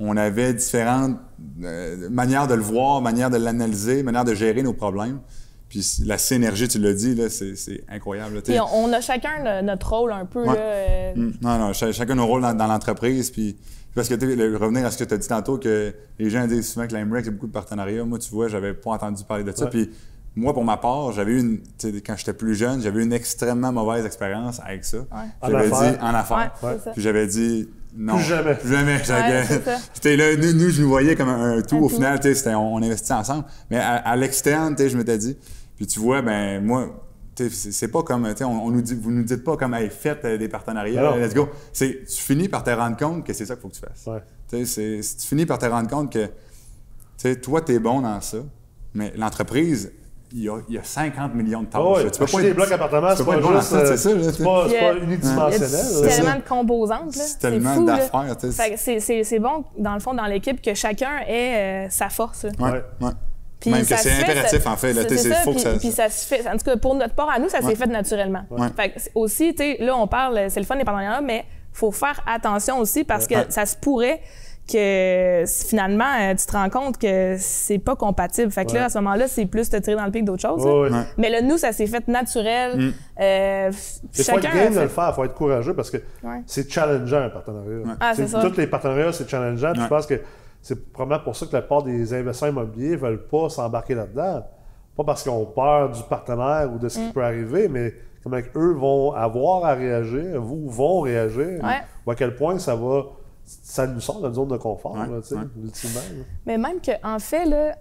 on 0.00 0.16
avait 0.16 0.52
différentes 0.54 1.16
euh, 1.62 2.08
manières 2.10 2.48
de 2.48 2.54
le 2.54 2.62
voir, 2.62 3.00
manières 3.00 3.30
de 3.30 3.36
l'analyser, 3.36 4.02
manières 4.02 4.24
de 4.24 4.34
gérer 4.34 4.62
nos 4.62 4.72
problèmes. 4.74 5.20
Puis 5.68 5.84
la 6.06 6.18
synergie, 6.18 6.68
tu 6.68 6.78
l'as 6.78 6.92
dit, 6.92 7.14
là, 7.14 7.28
c'est, 7.30 7.56
c'est 7.56 7.82
incroyable. 7.88 8.42
Puis 8.42 8.60
on, 8.60 8.84
on 8.84 8.92
a 8.92 9.00
chacun 9.00 9.42
le- 9.42 9.62
notre 9.66 9.90
rôle 9.92 10.12
un 10.12 10.24
peu. 10.24 10.40
Ouais. 10.40 10.54
Là, 10.54 10.60
euh, 10.60 11.12
Mm. 11.16 11.32
Non, 11.42 11.58
non, 11.58 11.72
ch- 11.74 11.94
chacun 11.94 12.14
nos 12.14 12.26
rôles 12.26 12.42
dans, 12.42 12.54
dans 12.54 12.66
l'entreprise. 12.66 13.30
Puis, 13.30 13.56
parce 13.94 14.08
que, 14.08 14.14
le- 14.14 14.56
revenir 14.56 14.84
à 14.86 14.90
ce 14.90 14.98
que 14.98 15.04
tu 15.04 15.14
as 15.14 15.18
dit 15.18 15.28
tantôt, 15.28 15.58
que 15.58 15.92
les 16.18 16.30
gens 16.30 16.46
disent 16.46 16.72
souvent 16.72 16.86
que 16.86 16.92
l'Amrex 16.94 17.28
a 17.28 17.30
beaucoup 17.30 17.46
de 17.46 17.52
partenariats. 17.52 18.04
Moi, 18.04 18.18
tu 18.18 18.30
vois, 18.30 18.48
j'avais 18.48 18.74
pas 18.74 18.90
entendu 18.90 19.22
parler 19.24 19.44
de 19.44 19.52
ça. 19.52 19.64
Ouais. 19.64 19.70
Puis, 19.70 19.90
moi, 20.36 20.52
pour 20.52 20.64
ma 20.64 20.76
part, 20.76 21.12
j'avais 21.12 21.32
eu 21.32 21.38
une, 21.40 21.60
quand 22.04 22.16
j'étais 22.16 22.32
plus 22.32 22.54
jeune, 22.56 22.80
j'avais 22.82 23.00
eu 23.00 23.04
une 23.04 23.12
extrêmement 23.12 23.70
mauvaise 23.72 24.04
expérience 24.04 24.60
avec 24.64 24.84
ça. 24.84 24.98
J'avais 25.50 25.68
dit, 25.68 25.98
en 26.02 26.14
affaires. 26.14 26.52
C'est. 26.84 26.92
Puis 26.92 27.02
j'avais 27.02 27.26
dit, 27.28 27.68
non. 27.96 28.16
Plus 28.16 28.24
jamais. 28.24 28.58
Jamais. 28.64 29.44
Là, 30.16 30.36
nous, 30.36 30.52
nous, 30.52 30.70
je 30.70 30.82
nous 30.82 30.88
voyais 30.88 31.14
comme 31.16 31.28
un, 31.28 31.58
un 31.58 31.62
tout. 31.62 31.76
Un 31.76 31.80
Au 31.80 31.88
tout. 31.88 31.94
final, 31.94 32.18
tu 32.20 32.28
sais, 32.28 32.34
c'était- 32.34 32.54
on, 32.54 32.74
on 32.74 32.82
investit 32.82 33.12
ensemble. 33.12 33.44
Mais 33.70 33.76
à, 33.78 33.94
à 33.96 34.16
l'externe, 34.16 34.74
tu 34.74 34.82
sais, 34.82 34.88
je 34.90 34.96
m'étais 34.96 35.18
dit. 35.18 35.36
Puis 35.76 35.86
tu 35.86 36.00
vois, 36.00 36.22
ben 36.22 36.64
moi, 36.64 37.04
tu 37.36 37.50
c'est 37.50 37.88
pas 37.88 38.02
comme, 38.02 38.28
tu 38.30 38.36
sais, 38.38 38.44
on, 38.44 38.64
on 38.64 38.70
nous 38.70 38.82
dit, 38.82 38.94
vous 38.94 39.10
nous 39.10 39.24
dites 39.24 39.42
pas 39.44 39.56
comme, 39.56 39.74
hey, 39.74 39.90
faites 39.90 40.24
euh, 40.24 40.38
des 40.38 40.48
partenariats, 40.48 41.02
Non. 41.02 41.16
let's 41.16 41.34
go. 41.34 41.48
C'est, 41.72 42.04
tu 42.06 42.22
finis 42.22 42.48
par 42.48 42.62
te 42.64 42.70
rendre 42.70 42.96
compte 42.96 43.26
que 43.26 43.32
c'est 43.32 43.46
ça 43.46 43.54
qu'il 43.54 43.62
faut 43.62 43.68
que 43.68 43.74
tu 43.74 43.80
fasses. 43.80 44.06
Ouais. 44.06 44.22
Tu 44.48 44.58
sais, 44.58 44.64
c'est- 44.66 45.02
si 45.02 45.16
tu 45.16 45.26
finis 45.26 45.46
par 45.46 45.58
te 45.58 45.66
rendre 45.66 45.88
compte 45.90 46.12
que, 46.12 46.26
tu 46.26 46.30
sais, 47.16 47.36
toi, 47.36 47.60
t'es 47.60 47.78
bon 47.78 48.00
dans 48.02 48.20
ça, 48.20 48.38
mais 48.92 49.12
l'entreprise, 49.16 49.90
il 50.36 50.42
y 50.42 50.48
a, 50.48 50.58
il 50.68 50.74
y 50.74 50.78
a 50.78 50.82
50 50.82 51.32
millions 51.34 51.62
de 51.62 51.66
tâches. 51.68 51.80
Ouais, 51.80 52.10
tu 52.10 52.18
peux 52.18 52.24
acheter 52.24 52.36
pas 52.38 52.42
des 52.42 52.52
blocs 52.54 52.72
appartements, 52.72 53.14
c'est 53.16 53.24
pas 53.24 53.36
dans 53.36 53.52
juste. 53.60 53.72
euh, 53.72 53.96
C'est 53.96 54.42
pas, 54.44 54.66
pas 54.68 54.94
unidimensionnel. 54.96 55.68
C'est 55.70 56.08
tellement 56.16 56.34
de 56.36 56.48
composantes. 56.48 57.16
là. 57.16 57.22
C'est 57.24 57.38
tellement 57.38 57.80
d'affaires, 57.82 58.36
c'est- 58.76 58.98
C'est 59.00 59.22
c'est 59.24 59.38
bon, 59.38 59.64
dans 59.78 59.94
le 59.94 60.00
fond, 60.00 60.12
dans 60.12 60.26
l'équipe, 60.26 60.60
que 60.60 60.74
chacun 60.74 61.20
ait 61.28 61.86
euh, 61.86 61.90
sa 61.90 62.08
force. 62.08 62.46
Puis 63.60 63.70
Même 63.70 63.86
que 63.86 63.96
c'est 63.96 64.12
impératif, 64.22 64.62
ça- 64.62 64.70
en 64.72 64.76
fait. 64.76 64.92
Là, 64.92 65.02
c'est- 65.08 65.16
ça, 65.16 65.34
faut 65.36 65.52
que 65.52 65.56
puis, 65.56 65.62
ça- 65.62 65.78
puis 65.78 65.90
ça 65.90 66.08
se 66.10 66.26
fait. 66.26 66.46
En 66.46 66.52
tout 66.58 66.64
cas, 66.66 66.76
pour 66.76 66.94
notre 66.96 67.14
part, 67.14 67.30
à 67.30 67.38
nous, 67.38 67.48
ça 67.48 67.60
Ouais. 67.62 67.70
s'est 67.70 67.76
fait 67.76 67.86
naturellement. 67.86 68.42
Ouais. 68.50 68.66
Fait 68.76 68.90
que 68.90 68.98
aussi, 69.14 69.54
tu 69.54 69.62
sais, 69.62 69.76
là, 69.80 69.96
on 69.96 70.06
parle, 70.06 70.50
c'est 70.50 70.60
le 70.60 70.66
fun 70.66 70.76
des 70.76 70.84
partenariats, 70.84 71.22
mais 71.22 71.44
faut 71.72 71.90
faire 71.90 72.20
attention 72.26 72.78
aussi 72.78 73.04
parce 73.04 73.26
que 73.26 73.34
Ouais. 73.36 73.46
ça 73.48 73.64
se 73.64 73.76
pourrait 73.76 74.20
que 74.70 75.44
finalement, 75.46 76.04
euh, 76.20 76.34
tu 76.34 76.46
te 76.46 76.52
rends 76.52 76.70
compte 76.70 76.98
que 76.98 77.36
c'est 77.38 77.78
pas 77.78 77.96
compatible. 77.96 78.50
Fait 78.50 78.64
que 78.64 78.72
Ouais. 78.72 78.78
là, 78.78 78.84
à 78.86 78.88
ce 78.88 78.98
moment-là, 78.98 79.28
c'est 79.28 79.46
plus 79.46 79.68
te 79.68 79.76
tirer 79.76 79.96
dans 79.96 80.04
le 80.06 80.10
pic 80.10 80.24
d'autres 80.24 80.42
choses. 80.42 80.64
ouais. 80.64 80.90
Mais 81.18 81.28
là, 81.30 81.42
nous, 81.42 81.58
ça 81.58 81.72
s'est 81.72 81.86
fait 81.86 82.06
naturel. 82.08 82.78
Mm. 82.78 82.92
Euh, 83.20 83.70
Il 83.70 83.74
faut 84.24 84.32
être 84.32 84.42
chacun 84.42 84.68
de 84.70 84.74
fait- 84.74 84.82
le 84.82 84.88
faire, 84.88 85.08
il 85.10 85.14
faut 85.14 85.24
être 85.24 85.34
courageux 85.34 85.74
parce 85.74 85.90
que 85.90 85.98
Ouais. 86.22 86.42
c'est 86.46 86.70
challengeant 86.70 87.22
un 87.24 87.30
partenariat. 87.30 87.96
Ah, 88.00 88.12
c'est 88.14 88.26
ça. 88.26 88.40
Tous 88.40 88.56
les 88.56 88.66
partenariats, 88.66 89.12
c'est 89.12 89.28
challengeant. 89.28 89.72
Je 89.74 89.86
pense 89.86 90.06
que 90.06 90.20
c'est 90.62 90.92
probablement 90.92 91.22
pour 91.24 91.36
ça 91.36 91.46
que 91.46 91.52
la 91.52 91.62
part 91.62 91.82
des 91.82 92.14
investisseurs 92.14 92.48
immobiliers 92.48 92.92
ne 92.92 92.96
veulent 92.96 93.26
pas 93.26 93.48
s'embarquer 93.50 93.94
là-dedans. 93.94 94.46
Pas 94.96 95.04
parce 95.04 95.22
qu'ils 95.22 95.32
ont 95.32 95.44
peur 95.44 95.90
du 95.90 96.02
partenaire 96.04 96.70
ou 96.72 96.78
de 96.78 96.88
ce 96.88 96.98
qui 97.00 97.08
Mm. 97.08 97.12
peut 97.12 97.22
arriver, 97.24 97.68
mais 97.68 97.92
comment 98.22 98.38
eux 98.56 98.72
vont 98.74 99.12
avoir 99.12 99.64
à 99.66 99.74
réagir, 99.74 100.40
vous 100.40 100.70
vont 100.70 101.00
réagir, 101.00 101.62
Ouais. 101.62 101.82
ou 102.06 102.10
à 102.12 102.14
quel 102.14 102.34
point 102.36 102.58
ça 102.58 102.74
va. 102.76 103.02
Ça 103.44 103.86
nous 103.86 104.00
sort 104.00 104.16
de 104.18 104.22
notre 104.22 104.34
zone 104.36 104.48
de 104.48 104.56
confort, 104.56 104.92
Ouais, 104.92 105.06
là, 105.06 105.20
tu 105.20 105.28
sais, 105.28 105.34
ouais. 105.34 105.42
ultimement. 105.62 106.00
là. 106.16 106.24
Mais 106.46 106.58
même 106.58 106.76
qu'en 106.84 107.14
en 107.16 107.18
fait, 107.18 107.44
là, 107.44 107.76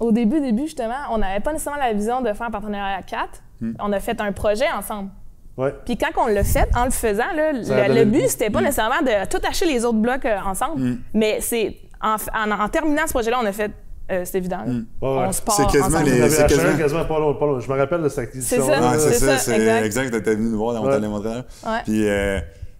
au 0.00 0.12
début, 0.12 0.40
début, 0.40 0.62
justement, 0.64 0.94
on 1.10 1.18
n'avait 1.18 1.40
pas 1.40 1.52
nécessairement 1.52 1.80
la 1.80 1.92
vision 1.94 2.20
de 2.20 2.32
faire 2.32 2.46
un 2.46 2.50
partenariat 2.50 2.98
à 2.98 3.02
quatre. 3.02 3.42
Hmm. 3.60 3.72
On 3.80 3.92
a 3.92 4.00
fait 4.00 4.20
un 4.20 4.32
projet 4.32 4.70
ensemble. 4.76 5.08
Ouais. 5.56 5.74
Puis 5.86 5.96
quand 5.96 6.10
on 6.22 6.26
l'a 6.26 6.44
fait, 6.44 6.68
en 6.76 6.84
le 6.84 6.90
faisant, 6.90 7.32
là, 7.34 7.52
le, 7.52 8.04
but, 8.04 8.28
c'était 8.28 8.50
pas 8.50 8.60
nécessairement 8.60 9.00
de 9.00 9.26
tout 9.26 9.38
acheter 9.48 9.64
les 9.64 9.86
autres 9.86 9.96
blocs 9.98 10.26
euh, 10.26 10.36
ensemble. 10.44 10.82
Mm. 10.82 10.98
Mais 11.14 11.38
c'est 11.40 11.78
en, 12.02 12.16
en- 12.34 12.50
en 12.60 12.68
terminant 12.68 13.06
ce 13.06 13.12
projet-là, 13.14 13.38
on 13.42 13.46
a 13.46 13.52
fait, 13.52 13.70
euh, 14.12 14.20
c'est 14.26 14.36
évident, 14.36 14.58
on 15.00 15.32
se 15.32 15.40
part 15.40 15.54
C'est 15.56 15.64
quasiment 15.64 15.86
ensemble. 15.86 16.04
les- 16.10 16.28
c'est 16.28 16.46
quasiment- 16.46 16.76
quasiment 16.76 17.04
pas 17.06 17.18
long, 17.18 17.34
pas 17.36 17.46
long. 17.46 17.58
Je 17.60 17.72
me 17.72 17.78
rappelle 17.78 18.02
de 18.02 18.08
cette 18.10 18.28
acquisition. 18.28 18.56
C'est 18.66 18.70
ça. 18.70 18.80
Ouais, 18.90 18.98
c'est 18.98 19.12
C'est 19.14 19.38
ça, 19.38 19.56
exact. 19.56 19.84
exact. 19.86 20.10
T'étais 20.10 20.34
venu 20.34 20.50
nous 20.50 20.58
voir, 20.58 20.82
on 20.82 20.86
là. 20.86 20.98
Ouais. 21.00 21.78
Puis 21.84 22.06
euh, 22.06 22.38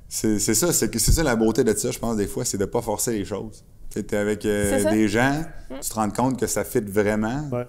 c'est 0.09 0.39
c'est 0.39 0.55
ça, 0.55 0.73
c'est 0.73 0.91
que- 0.91 0.99
c'est 0.99 1.13
ça 1.13 1.23
la 1.23 1.37
beauté 1.37 1.65
de 1.65 1.73
ça, 1.75 1.91
je 1.91 1.99
pense, 1.99 2.17
des 2.17 2.27
fois, 2.27 2.45
c'est 2.45 2.59
de 2.59 2.65
pas 2.65 2.83
forcer 2.83 3.13
les 3.13 3.25
choses. 3.25 3.65
Tu 3.91 4.01
es 4.01 4.15
avec 4.17 4.45
euh, 4.45 4.91
des 4.91 5.09
gens, 5.09 5.43
tu 5.81 5.89
te 5.89 5.95
rends 5.95 6.11
compte 6.11 6.39
que 6.39 6.47
ça 6.47 6.65
fit 6.65 6.81
vraiment. 6.81 7.49
Ouais. 7.53 7.67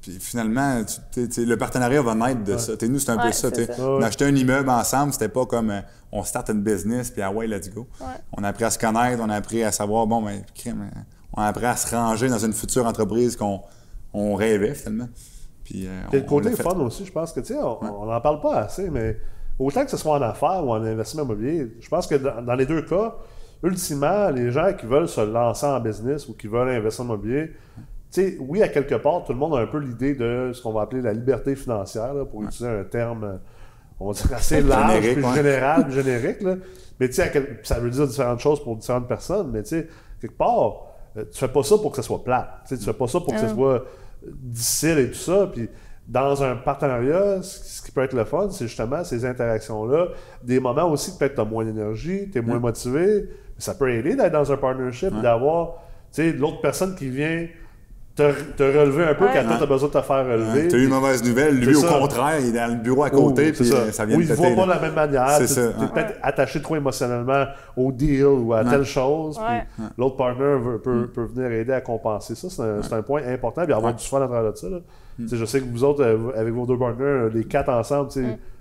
Puis 0.00 0.12
finalement, 0.20 0.82
tu- 1.12 1.44
le 1.44 1.56
partenariat 1.56 2.00
va 2.02 2.14
naître 2.14 2.44
de 2.44 2.56
ça. 2.56 2.76
T'es- 2.76 2.88
nous, 2.88 3.00
c'est 3.00 3.10
un 3.10 3.16
peu 3.18 3.26
Ouais, 3.26 3.32
ça. 3.32 3.48
acheté 4.04 4.24
un 4.24 4.34
immeuble 4.34 4.70
ensemble, 4.70 5.12
c'était 5.12 5.28
pas 5.28 5.44
comme 5.46 5.70
euh, 5.70 5.80
on 6.12 6.22
start 6.22 6.48
une 6.50 6.62
business, 6.62 7.10
puis 7.10 7.20
ah 7.22 7.32
ouais, 7.32 7.46
let's 7.48 7.68
go. 7.70 7.88
Ouais. 8.00 8.06
On 8.36 8.44
a 8.44 8.48
appris 8.48 8.64
à 8.64 8.70
se 8.70 8.78
connaître, 8.78 9.20
on 9.22 9.28
a 9.28 9.34
appris 9.34 9.62
à 9.64 9.72
savoir, 9.72 10.06
bon, 10.06 10.22
ben, 10.22 10.40
euh, 10.66 10.72
on 11.32 11.42
a 11.42 11.46
appris 11.46 11.66
à 11.66 11.76
se 11.76 11.94
ranger 11.94 12.28
dans 12.28 12.38
une 12.38 12.52
future 12.52 12.86
entreprise 12.86 13.36
qu'on 13.36 13.60
on 14.14 14.34
rêvait 14.36 14.74
finalement. 14.74 15.08
Puis, 15.64 15.86
euh, 15.86 16.00
le 16.12 16.20
côté 16.22 16.50
fun 16.52 16.78
aussi, 16.78 17.04
je 17.04 17.12
pense 17.12 17.32
que, 17.32 17.40
tu 17.40 17.48
sais, 17.54 17.58
on 17.58 18.06
n'en 18.06 18.20
parle 18.20 18.40
pas 18.40 18.60
assez, 18.60 18.88
mais 18.88 19.18
autant 19.58 19.84
que 19.84 19.90
ce 19.90 19.96
soit 19.96 20.14
en 20.18 20.22
affaires 20.22 20.64
ou 20.64 20.70
en 20.70 20.82
investissement 20.84 21.24
immobilier, 21.24 21.68
je 21.80 21.88
pense 21.88 22.06
que 22.06 22.14
dans, 22.16 22.42
dans 22.42 22.54
les 22.54 22.66
deux 22.66 22.82
cas, 22.82 23.14
ultimement, 23.62 24.30
les 24.30 24.50
gens 24.50 24.72
qui 24.72 24.86
veulent 24.86 25.08
se 25.08 25.20
lancer 25.20 25.66
en 25.66 25.80
business 25.80 26.28
ou 26.28 26.34
qui 26.34 26.46
veulent 26.46 26.68
investir 26.68 27.04
en 27.04 27.08
immobilier, 27.08 27.52
tu 28.10 28.22
sais, 28.22 28.36
oui, 28.40 28.62
à 28.62 28.68
quelque 28.68 28.94
part, 28.94 29.24
tout 29.24 29.32
le 29.32 29.38
monde 29.38 29.54
a 29.54 29.58
un 29.58 29.66
peu 29.66 29.78
l'idée 29.78 30.14
de 30.14 30.50
ce 30.54 30.62
qu'on 30.62 30.72
va 30.72 30.82
appeler 30.82 31.02
la 31.02 31.12
liberté 31.12 31.54
financière, 31.56 32.14
là, 32.14 32.24
pour 32.24 32.42
utiliser 32.42 32.68
un 32.68 32.84
terme, 32.84 33.24
euh, 33.24 33.36
on 34.00 34.06
va 34.10 34.12
dire, 34.14 34.32
assez 34.32 34.62
large, 34.62 34.94
Générique, 35.02 35.16
puis 35.18 35.24
ouais. 35.26 35.34
général, 35.34 35.84
puis 35.86 35.94
générique. 36.02 36.40
Là. 36.42 36.54
Mais 37.00 37.08
quel- 37.10 37.58
ça 37.64 37.78
veut 37.80 37.90
dire 37.90 38.06
différentes 38.06 38.40
choses 38.40 38.62
pour 38.62 38.76
différentes 38.76 39.08
personnes, 39.08 39.50
mais 39.52 39.62
tu 39.62 39.70
sais, 39.70 39.88
quelque 40.20 40.38
part, 40.38 40.86
euh, 41.16 41.24
tu 41.30 41.38
fais 41.38 41.48
pas 41.48 41.62
ça 41.62 41.76
pour 41.78 41.90
que 41.90 41.96
ça 41.96 42.02
soit 42.02 42.22
plat. 42.24 42.60
Tu 42.66 42.74
sais, 42.74 42.78
tu 42.78 42.84
fais 42.86 42.96
pas 42.96 43.06
ça 43.08 43.18
pour 43.20 43.28
que 43.32 43.38
Ah. 43.38 43.48
ça 43.48 43.54
soit 43.54 43.72
euh, 43.74 43.80
difficile 44.24 44.98
et 44.98 45.08
tout 45.10 45.14
ça. 45.18 45.50
Puis 45.52 45.68
dans 46.06 46.42
un 46.42 46.56
partenariat, 46.56 47.42
ce 47.42 47.77
qui 47.88 47.94
peut 47.94 48.02
être 48.02 48.14
le 48.14 48.24
fun, 48.24 48.48
c'est 48.50 48.66
justement 48.66 49.02
ces 49.04 49.24
interactions-là. 49.24 50.08
Des 50.42 50.60
moments 50.60 50.90
aussi 50.90 51.12
que 51.14 51.18
peut-être 51.18 51.34
tu 51.36 51.40
as 51.40 51.44
moins 51.44 51.64
d'énergie, 51.64 52.28
tu 52.30 52.38
es 52.38 52.42
moins 52.42 52.58
motivé. 52.58 53.28
Ça 53.58 53.74
peut 53.74 53.90
aider 53.90 54.14
d'être 54.14 54.32
dans 54.32 54.52
un 54.52 54.56
partnership, 54.56 55.12
d'avoir 55.20 55.74
tu 56.12 56.22
sais, 56.22 56.32
l'autre 56.32 56.60
personne 56.60 56.94
qui 56.94 57.08
vient 57.10 57.46
te, 58.14 58.32
te 58.56 58.62
relever 58.62 59.04
un 59.04 59.14
peu 59.14 59.26
Ouais. 59.26 59.30
quand 59.32 59.44
toi, 59.46 59.56
tu 59.58 59.62
as 59.62 59.66
besoin 59.66 59.88
de 59.88 59.92
te 59.94 60.00
faire 60.02 60.26
relever. 60.26 60.68
Tu 60.68 60.74
as 60.74 60.78
eu 60.78 60.84
une 60.84 60.90
mauvaise 60.90 61.22
nouvelle. 61.22 61.54
Lui, 61.60 61.76
au 61.76 61.80
ça. 61.80 61.98
contraire, 62.00 62.40
il 62.40 62.46
est 62.48 62.52
dans 62.52 62.66
le 62.72 62.82
bureau 62.82 63.04
à 63.04 63.10
côté, 63.10 63.52
puis 63.52 63.64
ça. 63.64 63.76
euh, 63.76 63.92
ça 63.92 64.04
vient 64.06 64.16
Ou 64.16 64.20
il 64.22 64.28
ne 64.28 64.34
voit 64.34 64.46
pas 64.56 64.64
de 64.64 64.70
la 64.70 64.80
même 64.80 64.94
manière. 64.94 65.38
Tu 65.38 65.44
es 65.44 65.58
ouais. 65.66 65.72
peut-être 65.94 66.18
attaché 66.22 66.60
trop 66.60 66.74
émotionnellement 66.76 67.44
au 67.76 67.92
deal 67.92 68.24
ou 68.26 68.52
à 68.54 68.64
telle 68.64 68.84
chose. 68.84 69.38
Ouais. 69.38 69.64
Puis 69.76 69.84
l'autre 69.98 70.16
partner 70.16 70.56
veut- 70.60 70.80
peut, 70.80 71.08
peut 71.14 71.26
venir 71.26 71.50
aider 71.52 71.72
à 71.72 71.80
compenser 71.80 72.34
ça. 72.34 72.48
C'est 72.82 72.92
un, 72.92 73.02
point 73.02 73.22
important. 73.24 73.64
Puis 73.64 73.72
avoir 73.72 73.92
Ouais. 73.92 73.98
du 73.98 74.04
fun 74.04 74.20
à 74.20 74.26
travers 74.26 74.50
de 74.52 74.56
ça. 74.56 74.68
là. 74.68 74.78
Je 75.18 75.44
sais 75.44 75.60
que 75.60 75.64
vous 75.66 75.84
autres, 75.84 76.02
euh, 76.04 76.30
avec 76.38 76.52
vos 76.54 76.66
deux 76.66 76.78
partners, 76.78 77.28
les 77.34 77.44
quatre 77.44 77.68
ensemble, 77.70 78.10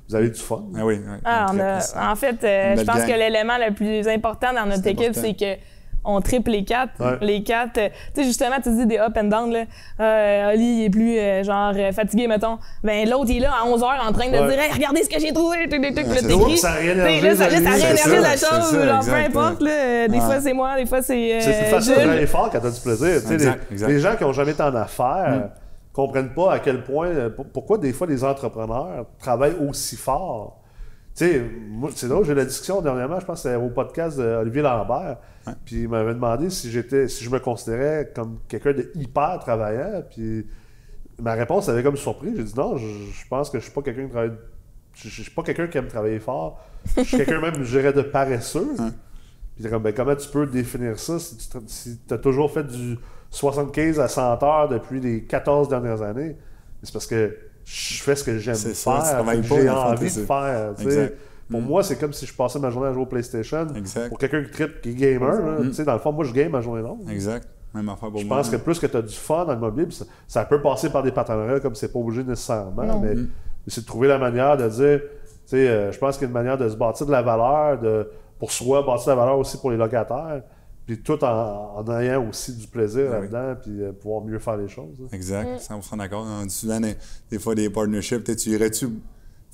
vous 0.09 0.15
avez 0.15 0.29
du 0.29 0.39
fun. 0.39 0.63
Ah 0.75 0.85
oui, 0.85 0.99
oui. 1.05 1.17
Ah, 1.25 1.47
on 1.53 1.59
a- 1.59 2.11
en 2.11 2.15
fait, 2.15 2.43
euh, 2.43 2.75
je 2.77 2.83
pense 2.83 2.97
gang. 2.97 3.07
que 3.07 3.13
l'élément 3.13 3.57
le 3.57 3.73
plus 3.73 4.07
important 4.07 4.53
dans 4.53 4.65
notre 4.65 4.87
équipe, 4.87 5.13
c'est 5.13 5.33
que 5.33 5.59
on 6.09 6.21
triple 6.21 6.51
les 6.51 6.63
quatre. 6.63 6.93
Ouais. 7.01 7.17
Les 7.19 7.43
quatre. 7.43 7.77
euh, 7.77 7.89
tu 8.15 8.21
sais, 8.21 8.23
justement, 8.27 8.55
tu 8.63 8.69
dis 8.73 8.85
des 8.85 8.97
up 8.97 9.11
and 9.19 9.25
down, 9.25 9.51
là. 9.51 9.63
Euh, 9.99 10.53
Oli, 10.53 10.63
il 10.79 10.85
est 10.85 10.89
plus, 10.89 11.17
euh, 11.19 11.43
genre, 11.43 11.73
euh, 11.75 11.91
fatigué, 11.91 12.27
mettons. 12.27 12.57
Ben, 12.81 13.09
l'autre, 13.09 13.25
il 13.29 13.37
est 13.37 13.39
là 13.41 13.51
à 13.61 13.65
11 13.67 13.81
h 13.81 13.85
en 14.07 14.13
train 14.13 14.27
de 14.31 14.37
Ouais. 14.37 14.47
dire, 14.47 14.59
hey, 14.61 14.71
regardez 14.71 15.03
ce 15.03 15.09
que 15.09 15.19
j'ai 15.19 15.33
trouvé. 15.33 15.67
Tuc, 15.69 15.81
tuc, 15.81 15.93
tuc, 15.95 16.07
Ouais, 16.07 16.21
là, 16.21 16.55
ça. 16.55 16.71
Réénergise 16.71 17.23
Là, 17.23 17.35
ça, 17.35 17.45
réénergise 17.47 18.21
la 18.21 18.37
ça, 18.37 18.61
chose. 18.61 18.85
genre, 18.85 19.03
peu 19.05 19.13
importe, 19.13 19.61
là. 19.61 19.71
euh, 19.71 20.07
Des 20.07 20.19
fois, 20.21 20.39
c'est 20.39 20.53
moi, 20.53 20.77
des 20.77 20.85
fois, 20.85 21.01
c'est. 21.01 21.35
euh, 21.35 21.39
C'est 21.41 21.51
plus 21.63 21.71
facile 21.71 21.89
de 21.91 21.95
Jules. 21.95 22.03
travailler 22.05 22.25
fort 22.27 22.49
quand 22.53 22.59
tu 22.61 22.67
as 22.67 22.71
du 22.71 22.79
plaisir. 22.81 23.07
Exact, 23.07 23.29
les, 23.29 23.73
exact. 23.73 23.87
Mm. 23.89 23.91
les 23.91 23.99
gens 23.99 24.15
qui 24.15 24.23
n'ont 24.23 24.33
jamais 24.33 24.51
été 24.51 24.63
en 24.63 24.75
affaires 24.75 25.49
comprennent 25.97 26.33
pas 26.33 26.53
à 26.53 26.59
quel 26.59 26.83
point, 26.83 27.07
euh, 27.09 27.29
pour- 27.29 27.47
pourquoi 27.47 27.77
des 27.77 27.91
fois 27.91 28.07
les 28.07 28.23
entrepreneurs 28.23 29.05
travaillent 29.19 29.57
aussi 29.67 29.95
fort. 29.95 30.61
Tu 31.15 31.25
sais, 31.25 31.43
moi, 31.69 31.89
c'est 31.95 32.07
drôle, 32.07 32.23
j'ai 32.25 32.33
eu 32.33 32.35
la 32.35 32.45
discussion 32.45 32.79
dernièrement, 32.81 33.19
je 33.19 33.25
pense 33.25 33.41
que 33.41 33.49
c'était 33.49 33.61
au 33.61 33.69
podcast 33.69 34.17
d'Olivier 34.17 34.61
Lambert, 34.61 35.17
puis 35.65 35.81
il 35.83 35.89
m'avait 35.89 36.13
demandé 36.13 36.49
si 36.51 36.69
j'étais, 36.69 37.07
si 37.07 37.23
je 37.23 37.29
me 37.31 37.39
considérais 37.39 38.11
comme 38.15 38.37
quelqu'un 38.47 38.73
de 38.73 38.91
hyper 38.93 39.39
travaillant, 39.39 40.03
puis 40.09 40.45
ma 41.19 41.33
réponse 41.33 41.67
avait 41.69 41.81
comme 41.81 41.97
surpris. 41.97 42.33
J'ai 42.37 42.43
dit 42.43 42.53
non, 42.55 42.77
je, 42.77 42.85
je 42.85 43.27
pense 43.27 43.49
que 43.49 43.57
je 43.57 43.63
suis 43.63 43.73
pas 43.73 43.81
quelqu'un 43.81 44.03
qui 44.05 44.11
travaille, 44.11 44.33
je, 44.93 45.09
je 45.09 45.21
suis 45.23 45.31
pas 45.31 45.41
quelqu'un 45.41 45.67
qui 45.67 45.77
aime 45.79 45.87
travailler 45.87 46.19
fort. 46.19 46.59
Je 46.95 47.01
suis 47.01 47.17
quelqu'un 47.17 47.41
même, 47.41 47.63
je 47.63 47.77
dirais, 47.79 47.93
de 47.93 48.03
paresseux. 48.03 48.75
Puis 49.55 49.63
t'es 49.63 49.69
comme, 49.71 49.81
ben, 49.81 49.93
comment 49.95 50.15
tu 50.15 50.29
peux 50.29 50.45
définir 50.45 50.99
ça 50.99 51.17
si 51.17 51.35
tu 52.07 52.13
as 52.13 52.17
toujours 52.19 52.51
fait 52.51 52.63
du 52.67 52.95
75 53.31 53.99
à 53.99 54.07
100 54.07 54.43
heures 54.43 54.69
depuis 54.69 54.99
les 54.99 55.23
14 55.23 55.67
dernières 55.69 56.01
années? 56.01 56.35
C'est 56.83 56.93
parce 56.93 57.07
que 57.07 57.37
je 57.65 58.01
fais 58.03 58.15
ce 58.15 58.23
que 58.23 58.37
j'aime 58.37 58.55
C'est 58.55 58.73
ça, 58.73 59.23
tu 59.35 59.43
faire, 59.43 59.61
j'ai 59.61 59.69
envie 59.69 60.05
de 60.05 60.25
faire. 60.25 60.73
tu 60.77 60.83
sais. 60.83 60.87
Exact. 60.89 61.17
Pour 61.49 61.61
moi, 61.61 61.81
c'est 61.83 61.97
comme 61.97 62.13
si 62.13 62.25
je 62.25 62.33
passais 62.33 62.59
ma 62.59 62.69
journée 62.69 62.87
à 62.89 62.93
jouer 62.93 63.03
au 63.03 63.07
PlayStation. 63.07 63.67
Exact. 63.75 64.09
Pour 64.09 64.17
quelqu'un 64.17 64.43
qui 64.43 64.51
tripe, 64.51 64.81
qui 64.81 64.91
est 64.91 64.93
gamer, 64.95 65.31
là, 65.41 65.71
sais, 65.71 65.85
dans 65.85 65.93
le 65.93 65.99
fond, 65.99 66.11
moi, 66.11 66.25
je 66.25 66.33
game 66.33 66.51
ma 66.51 66.61
journée 66.61 66.81
longue. 66.81 67.09
Exact. 67.09 67.47
Même 67.73 67.87
affaire 67.89 68.09
pour 68.09 68.19
Je 68.19 68.25
moi. 68.25 68.37
pense 68.37 68.49
que 68.49 68.55
plus 68.57 68.79
que 68.79 68.87
tu 68.87 68.97
as 68.97 69.01
du 69.01 69.13
fun 69.15 69.45
dans 69.45 69.53
le 69.53 69.59
mobile, 69.59 69.91
ça, 69.91 70.05
ça 70.27 70.45
peut 70.45 70.61
passer 70.61 70.89
par 70.89 71.03
des 71.03 71.11
partenariats 71.11 71.59
comme 71.59 71.75
c'est 71.75 71.91
pas 71.91 71.99
obligé 71.99 72.23
nécessairement, 72.23 72.83
Non. 72.83 72.99
mais, 72.99 73.15
mais 73.15 73.25
c'est 73.67 73.81
de 73.81 73.85
trouver 73.85 74.07
la 74.07 74.17
manière 74.17 74.57
de 74.57 74.67
dire 74.67 75.01
sais, 75.45 75.67
euh, 75.67 75.91
je 75.91 75.97
pense 75.97 76.17
qu'il 76.17 76.23
y 76.23 76.25
a 76.25 76.29
une 76.29 76.33
manière 76.33 76.57
de 76.57 76.67
se 76.67 76.75
bâtir 76.75 77.05
de 77.05 77.11
la 77.11 77.21
valeur, 77.21 77.79
de, 77.79 78.09
pour 78.39 78.51
soi, 78.51 78.83
bâtir 78.83 79.05
de 79.05 79.11
la 79.11 79.15
valeur 79.23 79.37
aussi 79.37 79.57
pour 79.59 79.71
les 79.71 79.77
locataires, 79.77 80.41
puis 80.87 81.03
tout 81.03 81.23
en, 81.23 81.75
en 81.77 81.99
ayant 81.99 82.27
aussi 82.27 82.55
du 82.55 82.65
plaisir 82.65 83.11
Ah 83.13 83.19
oui. 83.19 83.27
là-dedans, 83.29 83.59
puis 83.61 83.83
euh, 83.83 83.91
pouvoir 83.91 84.23
mieux 84.23 84.39
faire 84.39 84.57
les 84.57 84.67
choses. 84.69 84.95
hein. 85.03 85.07
Exact, 85.11 85.59
100% 85.59 85.97
d'accord. 85.97 86.25
On 86.25 86.45
dit 86.45 86.53
souvent 86.55 86.79
des, 86.79 86.95
des 87.29 87.37
fois 87.37 87.53
des 87.53 87.69
partnerships, 87.69 88.23
tu 88.23 88.35
tu 88.35 88.49
irais-tu 88.51 88.87
tu 88.87 88.93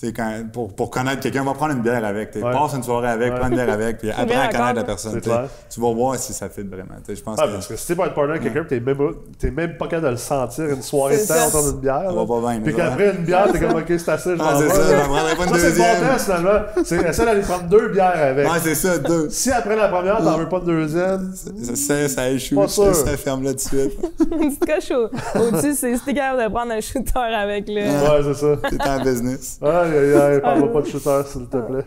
quand, 0.01 0.33
pour, 0.51 0.73
pour 0.75 0.89
connaître 0.89 1.21
quelqu'un, 1.21 1.43
on 1.43 1.45
va 1.45 1.53
prendre 1.53 1.73
une 1.73 1.81
bière 1.81 2.03
avec. 2.03 2.35
Ouais. 2.35 2.41
Passe 2.41 2.73
une 2.73 2.83
soirée 2.83 3.07
avec, 3.09 3.31
Ouais. 3.31 3.39
prends 3.39 3.47
une 3.47 3.55
bière 3.55 3.69
avec, 3.71 3.99
puis 3.99 4.11
apprends 4.17 4.23
à 4.41 4.47
connaître 4.47 4.75
la 4.75 4.83
personne. 4.83 5.11
C'est 5.23 5.31
tu 5.69 5.79
vas 5.79 5.93
voir 5.93 6.15
si 6.17 6.33
ça 6.33 6.49
fit 6.49 6.61
vraiment. 6.63 6.95
Je 7.07 7.21
pense 7.21 7.37
Ah, 7.41 7.47
que 7.47 7.53
parce 7.53 7.67
que 7.67 7.75
si 7.77 7.87
t'es 7.87 7.95
pas 7.95 8.07
être 8.07 8.13
partner 8.15 8.31
avec 8.31 8.43
quelqu'un, 8.43 8.65
t'es 8.67 8.79
même, 8.81 8.97
t'es 9.39 9.51
même 9.51 9.77
pas 9.77 9.85
capable 9.87 10.07
de 10.07 10.11
le 10.11 10.17
sentir 10.17 10.65
une 10.65 10.81
soirée 10.81 11.15
de 11.17 11.21
C'est 11.21 11.27
temps 11.33 11.47
autour 11.47 11.71
d'une 11.71 11.79
bière. 11.81 11.95
ça 11.95 12.03
là. 12.03 12.11
va 12.11 12.25
pas 12.25 12.39
bien. 12.51 12.61
Puis 12.61 12.73
qu'après 12.75 13.11
une 13.15 13.23
bière, 13.23 13.47
t'es 13.51 13.59
comme 13.59 13.75
ok, 13.77 13.85
c'est 13.87 14.09
assez, 14.09 14.35
je 14.35 14.41
Ah, 14.41 14.55
c'est 14.57 14.63
vais, 14.65 14.69
ça, 14.73 14.91
là. 14.91 15.35
pas 15.37 15.43
une 15.45 15.49
Ça, 15.53 15.59
c'est 15.59 15.77
bon 15.77 15.83
deuxième. 15.83 16.19
finalement. 16.19 16.59
C'est 16.83 16.95
essayer 17.09 17.25
d'aller 17.25 17.41
prendre 17.41 17.63
deux 17.63 17.87
bières 17.89 18.13
avec. 18.21 18.45
Ouais, 18.51 18.59
c'est 18.61 18.75
ça, 18.75 18.97
deux. 18.97 19.29
Si 19.29 19.51
après 19.51 19.75
la 19.77 19.87
première, 19.87 20.17
t'en 20.17 20.37
veux 20.37 20.49
pas 20.49 20.59
de 20.59 20.65
deuxième, 20.65 21.33
Ça, 21.63 21.75
ça, 21.75 22.09
ça 22.09 22.29
échoue, 22.29 22.55
Pas 22.55 22.67
ça, 22.67 22.73
sûr. 22.93 22.95
ça 22.95 23.15
ferme 23.17 23.43
là 23.43 23.51
tout 23.51 23.55
de 23.55 23.59
suite. 23.61 23.93
Une 24.31 24.55
petite 24.57 24.65
coche 24.65 24.91
au- 24.91 25.39
au-dessus, 25.39 25.75
c'est 25.75 25.95
si 25.97 26.03
t'es 26.03 26.13
capable 26.13 26.43
de 26.43 26.49
prendre 26.49 26.71
un 26.73 26.81
shooter 26.81 27.19
avec 27.19 27.65
le. 27.67 27.75
ouais, 27.83 28.33
c'est 28.33 28.33
ça. 28.33 28.55
T'es 28.69 28.89
en 28.89 29.03
business. 29.03 29.59
Aïe, 29.61 29.82
aïe, 29.91 30.13
aïe, 30.35 30.41
parle 30.41 30.71
pas 30.71 30.81
de 30.81 30.87
shooter, 30.87 31.21
s'il 31.25 31.47
te 31.47 31.57
plaît. 31.57 31.85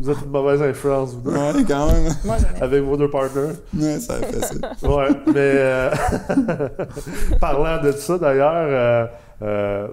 Vous 0.00 0.10
êtes 0.10 0.22
une 0.24 0.30
mauvaise 0.30 0.62
influence, 0.62 1.14
vous 1.14 1.20
deux, 1.30 1.36
Ouais, 1.36 1.64
quand 1.66 1.86
même. 1.92 2.12
Moi, 2.24 2.36
avec 2.60 2.82
vos 2.82 2.96
deux 2.96 3.10
partners. 3.10 3.52
Ouais, 3.78 3.98
ça 4.00 4.14
fait 4.16 4.40
ça. 4.40 4.54
Ouais, 4.88 5.08
mais 5.26 5.32
euh, 5.36 5.90
parlant 7.40 7.82
de 7.82 7.92
ça 7.92 8.18
d'ailleurs, 8.18 8.52
euh, 8.68 9.06
euh, 9.42 9.88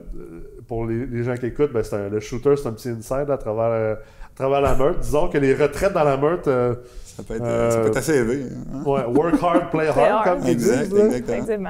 pour 0.67 0.85
les, 0.85 1.05
les 1.05 1.23
gens 1.23 1.35
qui 1.35 1.47
écoutent, 1.47 1.73
ben, 1.73 1.83
c'est 1.83 1.95
un- 1.95 2.09
le 2.09 2.19
shooter, 2.19 2.55
c'est 2.55 2.67
un 2.67 2.73
petit 2.73 2.89
inside 2.89 3.29
à 3.31 3.37
travers, 3.37 3.65
euh, 3.71 3.93
à 3.95 4.35
travers 4.35 4.61
la 4.61 4.75
meute. 4.75 4.99
Disons 4.99 5.27
que 5.27 5.37
les 5.37 5.53
retraites 5.55 5.93
dans 5.93 6.03
la 6.03 6.17
meute, 6.17 6.47
euh, 6.47 6.75
Ça 7.17 7.23
peut 7.27 7.35
être, 7.35 7.43
Euh, 7.43 7.69
ça 7.71 7.77
peut 7.79 7.87
être 7.87 7.97
assez 7.97 8.13
élevé. 8.15 8.43
hein. 8.73 8.81
ouais, 8.85 9.03
work 9.07 9.35
hard, 9.43 9.69
play 9.71 9.87
hard, 9.87 9.95
Play 9.97 10.07
hard. 10.07 10.23
comme 10.23 10.39
ils 10.47 10.51
Exact, 10.51 10.87
disent. 10.89 11.23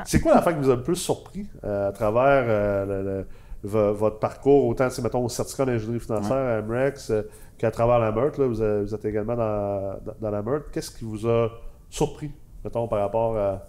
C'est 0.05 0.19
quoi 0.19 0.35
l'affaire 0.35 0.53
qui 0.55 0.63
vous 0.63 0.69
a 0.69 0.75
le 0.75 0.83
plus 0.83 0.95
surpris 0.95 1.47
euh, 1.63 1.89
à 1.89 1.91
travers 1.91 2.43
euh, 2.47 2.85
le- 2.85 3.03
le- 3.03 3.19
vo- 3.21 3.25
votre 3.63 4.19
parcours, 4.19 4.65
autant, 4.67 4.89
c'est 4.89 5.01
mettons, 5.01 5.25
au 5.25 5.29
certificat 5.29 5.65
d'ingénierie 5.65 5.99
financière 5.99 6.37
à 6.37 6.61
MREX 6.61 7.09
euh, 7.11 7.23
qu'à 7.57 7.71
travers 7.71 7.99
la 7.99 8.11
meute, 8.11 8.37
là, 8.37 8.47
vous, 8.47 8.61
êtes, 8.63 8.83
vous 8.87 8.95
êtes 8.95 9.05
également 9.05 9.35
dans, 9.35 9.99
dans- 10.05 10.15
dans 10.21 10.31
la 10.31 10.41
meute. 10.41 10.65
Qu'est-ce 10.71 10.91
qui 10.91 11.03
vous 11.03 11.27
a 11.27 11.49
surpris, 11.89 12.31
mettons, 12.63 12.87
par 12.87 12.99
rapport 12.99 13.37
à- 13.37 13.63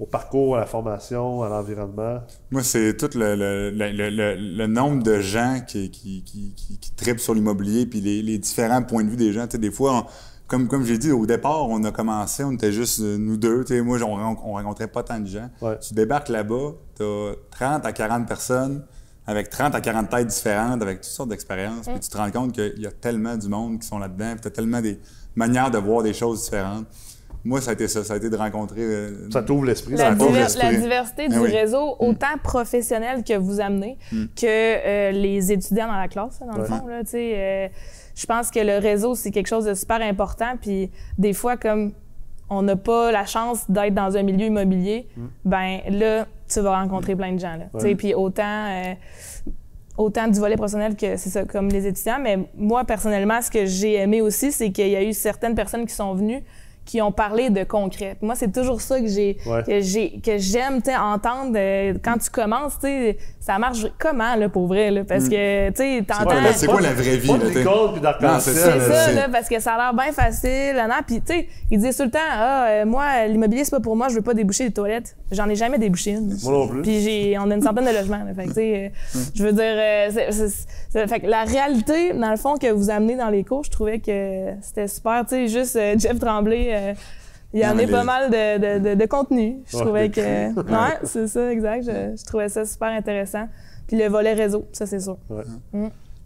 au 0.00 0.06
parcours, 0.06 0.56
à 0.56 0.60
la 0.60 0.66
formation, 0.66 1.42
à 1.42 1.48
l'environnement? 1.48 2.20
Moi, 2.52 2.62
c'est 2.62 2.96
tout 2.96 3.10
le, 3.18 3.34
le, 3.34 3.70
le, 3.72 4.66
nombre 4.66 5.02
de 5.02 5.18
gens 5.20 5.60
qui, 5.66 5.90
qui, 5.90 6.22
qui, 6.22 6.54
qui, 6.56 6.78
qui 6.78 6.92
trippent 6.94 7.18
sur 7.20 7.34
l'immobilier, 7.34 7.84
puis 7.84 8.00
les, 8.00 8.22
les 8.22 8.38
différents 8.38 8.82
points 8.82 9.02
de 9.04 9.10
vue 9.10 9.16
des 9.16 9.32
gens. 9.32 9.44
Tu 9.46 9.52
sais, 9.52 9.58
des 9.58 9.70
fois, 9.72 9.92
on- 9.94 10.06
comme, 10.46 10.66
comme 10.66 10.84
j'ai 10.84 10.96
dit, 10.96 11.12
au 11.12 11.26
départ, 11.26 11.68
on 11.68 11.84
a 11.84 11.90
commencé, 11.90 12.42
on 12.42 12.52
était 12.52 12.72
juste 12.72 13.00
euh, 13.00 13.18
nous 13.18 13.36
deux. 13.36 13.64
Tu 13.64 13.74
sais, 13.74 13.82
moi, 13.82 13.98
on, 14.02 14.14
on 14.46 14.52
rencontrait 14.54 14.86
pas 14.88 15.02
tant 15.02 15.18
de 15.20 15.26
gens. 15.26 15.50
Ouais. 15.60 15.78
Tu 15.80 15.92
débarques 15.92 16.30
là-bas, 16.30 16.72
tu 16.96 17.02
as 17.02 17.32
30 17.50 17.84
à 17.84 17.92
40 17.92 18.26
personnes 18.26 18.82
avec 19.28 19.50
30 19.50 19.74
à 19.74 19.80
40 19.80 20.08
têtes 20.08 20.26
différentes, 20.26 20.82
avec 20.82 21.02
toutes 21.02 21.10
sortes 21.12 21.28
d'expériences, 21.28 21.86
puis 21.86 22.00
tu 22.00 22.08
te 22.08 22.16
rends 22.16 22.30
compte 22.30 22.52
qu'il 22.52 22.78
y 22.80 22.86
a 22.86 22.90
tellement 22.90 23.36
du 23.36 23.48
monde 23.48 23.78
qui 23.78 23.86
sont 23.86 23.98
là-dedans, 23.98 24.32
puis 24.32 24.40
tu 24.40 24.48
as 24.48 24.50
tellement 24.50 24.80
des 24.80 24.98
manières 25.36 25.70
de 25.70 25.78
voir 25.78 26.02
des 26.02 26.14
choses 26.14 26.42
différentes. 26.44 26.86
Moi, 27.44 27.60
ça 27.60 27.70
a 27.70 27.74
été 27.74 27.86
ça, 27.88 28.02
ça 28.02 28.14
a 28.14 28.16
été 28.16 28.30
de 28.30 28.36
rencontrer... 28.36 28.80
euh, 28.82 29.28
Ça 29.32 29.42
t'ouvre 29.42 29.64
l'esprit. 29.66 29.92
La, 29.92 29.98
ça 29.98 30.10
t'ouvre 30.16 30.28
diver- 30.30 30.40
l'esprit. 30.40 30.72
la 30.72 30.80
diversité 30.80 31.26
Ah 31.26 31.32
du 31.34 31.38
oui. 31.38 31.50
réseau, 31.50 31.94
autant 32.00 32.36
professionnel 32.42 33.22
que 33.22 33.34
vous 33.34 33.60
amenez 33.60 33.96
que 34.10 34.46
euh, 34.46 35.10
les 35.12 35.52
étudiants 35.52 35.86
dans 35.86 35.96
la 35.98 36.08
classe, 36.08 36.40
dans 36.40 36.56
le 36.58 36.64
fond. 36.64 36.86
Là, 36.86 37.04
tu 37.04 37.10
sais, 37.10 37.32
euh, 37.36 37.68
je 38.16 38.26
pense 38.26 38.50
que 38.50 38.58
le 38.60 38.78
réseau, 38.78 39.14
c'est 39.14 39.30
quelque 39.30 39.46
chose 39.46 39.66
de 39.66 39.74
super 39.74 40.00
important. 40.02 40.54
Puis 40.60 40.90
des 41.16 41.32
fois, 41.32 41.56
comme 41.56 41.92
on 42.50 42.62
n'a 42.62 42.76
pas 42.76 43.12
la 43.12 43.24
chance 43.24 43.70
d'être 43.70 43.94
dans 43.94 44.16
un 44.16 44.22
milieu 44.22 44.46
immobilier, 44.46 45.06
ben 45.44 45.78
là, 45.90 46.26
tu 46.48 46.60
vas 46.60 46.80
rencontrer 46.80 47.14
plein 47.14 47.32
de 47.32 47.38
gens. 47.38 47.56
Là, 47.56 47.66
tu 47.72 47.80
sais, 47.80 47.86
Ouais. 47.88 47.94
Puis 47.94 48.14
autant... 48.14 48.66
euh, 48.68 48.94
autant 49.96 50.28
du 50.28 50.38
volet 50.38 50.56
professionnel 50.56 50.94
que 50.94 51.16
c'est 51.16 51.28
ça, 51.28 51.44
comme 51.44 51.68
les 51.68 51.86
étudiants. 51.86 52.18
Mais 52.22 52.38
moi, 52.56 52.84
personnellement, 52.84 53.42
ce 53.42 53.50
que 53.50 53.66
j'ai 53.66 53.94
aimé 53.94 54.20
aussi, 54.20 54.52
c'est 54.52 54.70
qu'il 54.70 54.88
y 54.88 54.96
a 54.96 55.02
eu 55.02 55.12
certaines 55.12 55.56
personnes 55.56 55.84
qui 55.86 55.94
sont 55.94 56.14
venues 56.14 56.42
qui 56.88 57.02
ont 57.02 57.12
parlé 57.12 57.50
de 57.50 57.64
concret. 57.64 58.16
Puis 58.18 58.26
Moi, 58.26 58.34
c'est 58.34 58.50
toujours 58.52 58.80
ça 58.80 58.98
que 59.00 59.06
j'ai 59.06 59.36
Ouais. 59.46 59.62
que 59.62 59.80
j'ai 59.80 60.20
que 60.20 60.38
j'aime 60.38 60.80
entendre 61.00 61.52
euh, 61.56 61.94
quand 62.02 62.16
tu 62.18 62.30
commences, 62.30 62.78
tu 62.82 63.14
ça 63.40 63.58
marche 63.58 63.86
comment 63.98 64.34
là 64.34 64.48
pour 64.48 64.66
vrai 64.66 64.90
là? 64.90 65.02
Parce 65.04 65.28
que 65.28 65.68
tu 65.70 66.04
t'entends 66.04 66.30
c'est 66.54 66.66
quoi 66.66 66.80
la 66.80 66.92
vraie 66.94 67.16
vie, 67.16 67.28
là, 67.28 67.34
Non, 68.20 68.38
c'est 68.40 68.52
ça, 68.52 68.72
c'est 68.72 68.78
là, 68.78 68.84
ça 68.84 68.94
c'est- 69.06 69.14
là 69.14 69.28
parce 69.30 69.48
que 69.48 69.58
ça 69.60 69.74
a 69.74 69.76
l'air 69.78 69.94
bien 69.94 70.12
facile 70.12 70.74
là, 70.74 70.88
puis 71.06 71.20
tu 71.20 71.32
sais 71.34 71.46
ils 71.70 71.78
disent 71.78 71.96
tout 71.96 72.04
le 72.04 72.10
temps 72.10 72.18
ah 72.30 72.66
euh, 72.68 72.84
moi 72.86 73.26
l'immobilier 73.26 73.64
c'est 73.64 73.70
pas 73.70 73.80
pour 73.80 73.96
moi 73.96 74.08
je 74.08 74.14
veux 74.14 74.22
pas 74.22 74.34
déboucher 74.34 74.68
des 74.68 74.74
toilettes 74.74 75.16
j'en 75.30 75.48
ai 75.48 75.54
jamais 75.56 75.78
débouché 75.78 76.10
une 76.12 76.36
Moi 76.42 76.52
non 76.52 76.68
plus. 76.68 76.82
puis 76.82 77.00
j'ai 77.00 77.38
on 77.38 77.50
a 77.50 77.54
une 77.54 77.62
centaine 77.62 77.84
de 77.86 77.90
logements 77.90 78.18
là. 78.24 78.32
fait 78.34 78.44
que 78.44 78.48
tu 78.48 78.54
sais 78.54 78.92
euh, 79.16 79.18
je 79.34 79.42
veux 79.44 79.52
dire 79.52 79.64
euh, 79.76 80.10
fait 81.06 81.20
que 81.20 81.26
la 81.26 81.44
réalité 81.44 82.12
dans 82.12 82.30
le 82.30 82.36
fond 82.36 82.56
que 82.56 82.70
vous 82.70 82.90
amenez 82.90 83.16
dans 83.16 83.30
les 83.30 83.44
cours 83.44 83.64
je 83.64 83.70
trouvais 83.70 83.98
que 83.98 84.48
c'était 84.62 84.88
super 84.88 85.22
tu 85.26 85.30
sais 85.34 85.48
juste 85.48 85.76
euh, 85.76 85.94
Jeff 85.98 86.18
Tremblay 86.18 86.66
euh, 86.78 86.94
il 87.54 87.60
y 87.60 87.66
en 87.66 87.70
a 87.70 87.74
les- 87.86 87.92
pas 87.92 88.04
mal 88.04 88.30
de, 88.30 88.58
de, 88.78 88.90
de, 88.90 88.94
de 88.94 89.06
contenu. 89.06 89.58
Je 89.66 89.76
trouvais 89.84 90.10
que. 90.10 90.20
Ouais, 90.70 90.98
c'est 91.04 91.26
ça, 91.28 91.50
exact. 91.52 91.82
Je, 91.84 92.16
je 92.18 92.24
trouvais 92.24 92.48
ça 92.48 92.64
super 92.64 92.88
intéressant. 92.88 93.48
Puis 93.86 93.96
le 93.96 94.06
volet 94.08 94.34
réseau, 94.34 94.66
ça, 94.72 94.84
c'est 94.86 95.00
sûr. 95.00 95.16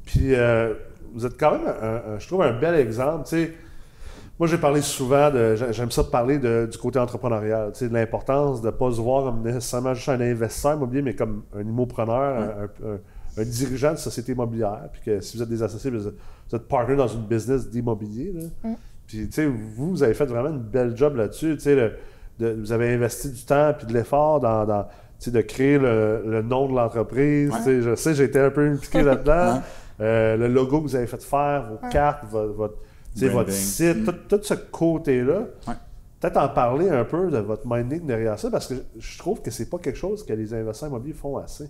Puis 0.05 0.35
euh, 0.35 0.75
vous 1.15 1.25
êtes 1.27 1.39
quand 1.39 1.53
même, 1.53 1.67
un- 1.67 2.15
un- 2.15 2.19
je 2.19 2.27
trouve, 2.27 2.43
un 2.43 2.59
bel 2.59 2.75
exemple. 2.75 3.25
Tu 3.29 3.37
sais, 3.37 3.53
moi, 4.39 4.49
j'ai 4.49 4.59
parlé 4.59 4.81
souvent 4.83 5.31
de. 5.31 5.55
j'ai- 5.55 5.73
J'aime 5.73 5.91
ça 5.93 6.03
de 6.03 6.09
parler 6.09 6.39
de- 6.39 6.69
du 6.71 6.77
côté 6.79 6.99
entrepreneurial, 6.99 7.71
tu 7.73 7.81
sais, 7.81 7.89
de 7.89 7.95
l'importance 7.95 8.61
de 8.61 8.67
ne 8.67 8.73
pas 8.73 8.91
se 8.91 9.01
voir 9.01 9.25
comme 9.25 9.43
nécessairement 9.43 9.95
juste 9.95 10.09
un 10.09 10.21
investisseur 10.21 10.75
immobilier, 10.75 11.03
mais 11.03 11.15
comme 11.15 11.45
un 11.57 11.61
immopreneur, 11.63 12.41
un, 12.41 12.65
un- 12.89 12.99
un 13.39 13.45
dirigeant 13.45 13.93
de 13.93 13.97
société 13.99 14.33
immobilière. 14.33 14.89
Puis 14.93 15.03
que 15.05 15.21
si 15.21 15.37
vous 15.37 15.43
êtes 15.45 15.49
des 15.49 15.63
associés, 15.63 15.91
vous 15.91 16.09
êtes, 16.09 16.67
partner 16.69 16.97
dans 16.97 17.07
une 17.09 17.23
business 17.23 17.71
d'immobilier. 17.71 18.33
là. 18.65 18.71
Puis, 19.13 19.27
tu 19.29 19.33
sais, 19.33 19.47
vous, 19.47 19.91
vous 19.91 20.03
avez 20.03 20.15
fait 20.15 20.25
vraiment 20.25 20.49
une 20.49 20.63
belle 20.63 20.97
job 20.97 21.17
là-dessus. 21.17 21.57
Tu 21.59 21.65
sais, 21.65 21.93
vous 22.39 22.73
avez 22.73 22.95
investi 22.95 23.31
du 23.31 23.45
temps 23.45 23.75
puis 23.77 23.87
de 23.87 23.93
l'effort 23.93 24.41
dans. 24.41 24.65
dans 24.65 24.85
tu 25.19 25.27
sais, 25.27 25.31
de 25.31 25.41
créer 25.43 25.79
le, 25.79 26.23
le 26.27 26.41
nom 26.41 26.67
de 26.67 26.75
l'entreprise. 26.75 27.51
Ouais. 27.51 27.59
Tu 27.59 27.65
sais, 27.65 27.83
Je 27.83 27.95
sais, 27.95 28.15
j'ai 28.15 28.25
été 28.25 28.41
un 28.41 28.51
peu 28.51 28.67
impliqué 28.67 29.03
là-dedans. 29.03 29.61
Ouais. 29.99 30.07
Euh, 30.07 30.37
le 30.39 30.49
logo 30.49 30.79
que 30.79 30.85
vous 30.85 30.97
avez 30.97 31.07
fait 31.07 31.23
faire, 31.23 31.69
vos 31.71 31.89
cartes, 31.91 32.25
votre, 32.31 32.53
votre, 32.55 32.75
tu 33.15 33.21
sais, 33.21 33.29
votre 33.29 33.51
Branding. 33.51 33.55
site, 33.55 34.05
tout, 34.07 34.37
tout 34.37 34.43
ce 34.43 34.55
côté-là. 34.55 35.41
Ouais. 35.69 35.75
Peut-être 36.19 36.39
en 36.39 36.49
parler 36.49 36.89
un 36.89 37.05
peu 37.05 37.31
de 37.31 37.39
votre 37.39 37.63
minding 37.67 38.07
derrière 38.07 38.37
ça, 38.39 38.51
parce 38.51 38.67
que 38.67 38.75
je 38.99 39.19
trouve 39.19 39.43
que 39.43 39.51
c'est 39.53 39.69
pas 39.69 39.79
quelque 39.79 39.99
chose 39.99 40.25
que 40.25 40.33
les 40.33 40.55
investisseurs 40.55 40.89
immobiliers 40.89 41.13
font 41.15 41.37
assez. 41.37 41.69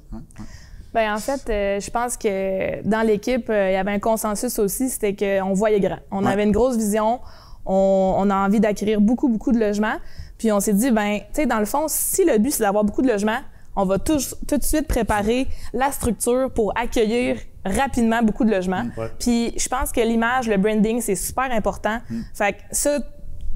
Ben 0.94 1.14
en 1.14 1.18
fait, 1.18 1.48
euh, 1.48 1.80
je 1.80 1.90
pense 1.90 2.16
que 2.16 2.82
dans 2.86 3.00
l'équipe, 3.06 3.48
euh, 3.48 3.70
il 3.70 3.74
y 3.74 3.76
avait 3.76 3.92
un 3.92 3.98
consensus 3.98 4.58
aussi, 4.58 4.90
c'était 4.90 5.14
qu'on 5.16 5.54
voyait 5.54 5.80
grand. 5.80 5.98
On 6.10 6.24
Ouais. 6.24 6.32
avait 6.32 6.44
une 6.44 6.52
grosse 6.52 6.76
vision, 6.76 7.20
on, 7.64 8.14
on 8.18 8.28
a 8.30 8.34
envie 8.36 8.60
d'acquérir 8.60 9.00
beaucoup, 9.00 9.28
beaucoup 9.28 9.52
de 9.52 9.58
logements. 9.58 9.96
Puis 10.38 10.52
on 10.52 10.60
s'est 10.60 10.74
dit, 10.74 10.90
ben, 10.90 11.18
tu 11.18 11.24
sais, 11.42 11.46
dans 11.46 11.60
le 11.60 11.64
fond, 11.64 11.86
si 11.88 12.24
le 12.24 12.36
but 12.38 12.50
c'est 12.50 12.62
d'avoir 12.64 12.84
beaucoup 12.84 13.00
de 13.02 13.08
logements, 13.08 13.38
on 13.74 13.84
va 13.86 13.98
tout, 13.98 14.18
tout 14.46 14.58
de 14.58 14.62
suite 14.62 14.86
préparer 14.86 15.46
la 15.72 15.90
structure 15.92 16.50
pour 16.52 16.76
accueillir 16.76 17.36
rapidement 17.64 18.22
beaucoup 18.22 18.44
de 18.44 18.50
logements. 18.50 18.84
Ouais. 18.98 19.06
Puis 19.18 19.54
je 19.56 19.68
pense 19.68 19.92
que 19.92 20.00
l'image, 20.00 20.46
le 20.48 20.58
branding, 20.58 21.00
c'est 21.00 21.14
super 21.14 21.50
important. 21.52 21.98
Fait 22.34 22.52
que 22.52 22.58
ça, 22.72 22.98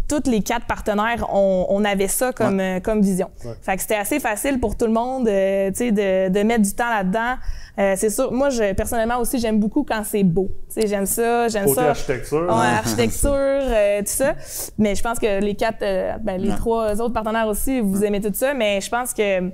tous 0.08 0.30
les 0.30 0.42
quatre 0.42 0.66
partenaires, 0.66 1.26
on, 1.32 1.66
on 1.68 1.84
avait 1.84 2.08
ça 2.08 2.32
comme, 2.32 2.60
euh, 2.60 2.80
comme 2.80 3.00
vision. 3.02 3.30
Ouais. 3.44 3.52
Fait 3.62 3.76
que 3.76 3.82
c'était 3.82 3.96
assez 3.96 4.20
facile 4.20 4.60
pour 4.60 4.76
tout 4.76 4.86
le 4.86 4.92
monde, 4.92 5.28
euh, 5.28 5.70
tu 5.70 5.76
sais, 5.76 5.92
de, 5.92 6.28
de 6.28 6.42
mettre 6.42 6.62
du 6.62 6.72
temps 6.74 6.88
là-dedans. 6.88 7.34
Euh, 7.78 7.94
c'est 7.96 8.10
sûr, 8.10 8.32
moi, 8.32 8.48
je, 8.50 8.72
personnellement 8.72 9.18
aussi, 9.18 9.38
j'aime 9.38 9.58
beaucoup 9.60 9.84
quand 9.84 10.02
c'est 10.04 10.22
beau. 10.24 10.48
Tu 10.72 10.80
sais, 10.80 10.86
j'aime 10.86 11.06
ça, 11.06 11.48
j'aime 11.48 11.68
ça. 11.68 11.90
architecture. 11.90 12.42
Ouais, 12.42 12.66
architecture, 12.78 13.60
tout 13.98 14.04
ça. 14.06 14.34
Mais 14.78 14.94
je 14.94 15.02
pense 15.02 15.18
que 15.18 15.40
les 15.40 15.54
quatre, 15.54 15.80
ben, 16.22 16.40
les 16.40 16.54
trois 16.56 17.00
autres 17.00 17.12
partenaires 17.14 17.48
aussi, 17.48 17.80
vous 17.80 18.04
aimez 18.04 18.20
tout 18.20 18.32
ça. 18.32 18.54
Mais 18.54 18.80
je 18.80 18.88
pense 18.88 19.12
que 19.12 19.50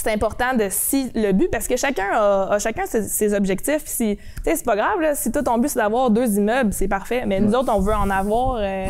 c'est 0.00 0.12
important 0.12 0.54
de 0.56 0.66
si 0.70 1.10
le 1.14 1.32
but 1.32 1.50
parce 1.50 1.66
que 1.66 1.76
chacun 1.76 2.06
a, 2.12 2.52
a 2.52 2.58
chacun 2.60 2.86
ses, 2.86 3.02
ses 3.02 3.34
objectifs. 3.34 3.82
Si, 3.86 4.16
tu 4.16 4.22
sais, 4.44 4.54
c'est 4.56 4.64
pas 4.64 4.76
grave 4.76 5.00
là, 5.00 5.16
si 5.16 5.32
toi 5.32 5.42
ton 5.42 5.58
but 5.58 5.68
c'est 5.68 5.80
d'avoir 5.80 6.10
deux 6.10 6.36
immeubles, 6.38 6.72
c'est 6.72 6.86
parfait. 6.86 7.24
Mais 7.26 7.40
nous 7.40 7.52
autres, 7.54 7.72
on 7.74 7.80
veut 7.80 7.94
en 7.94 8.08
avoir 8.08 8.58
euh, 8.60 8.86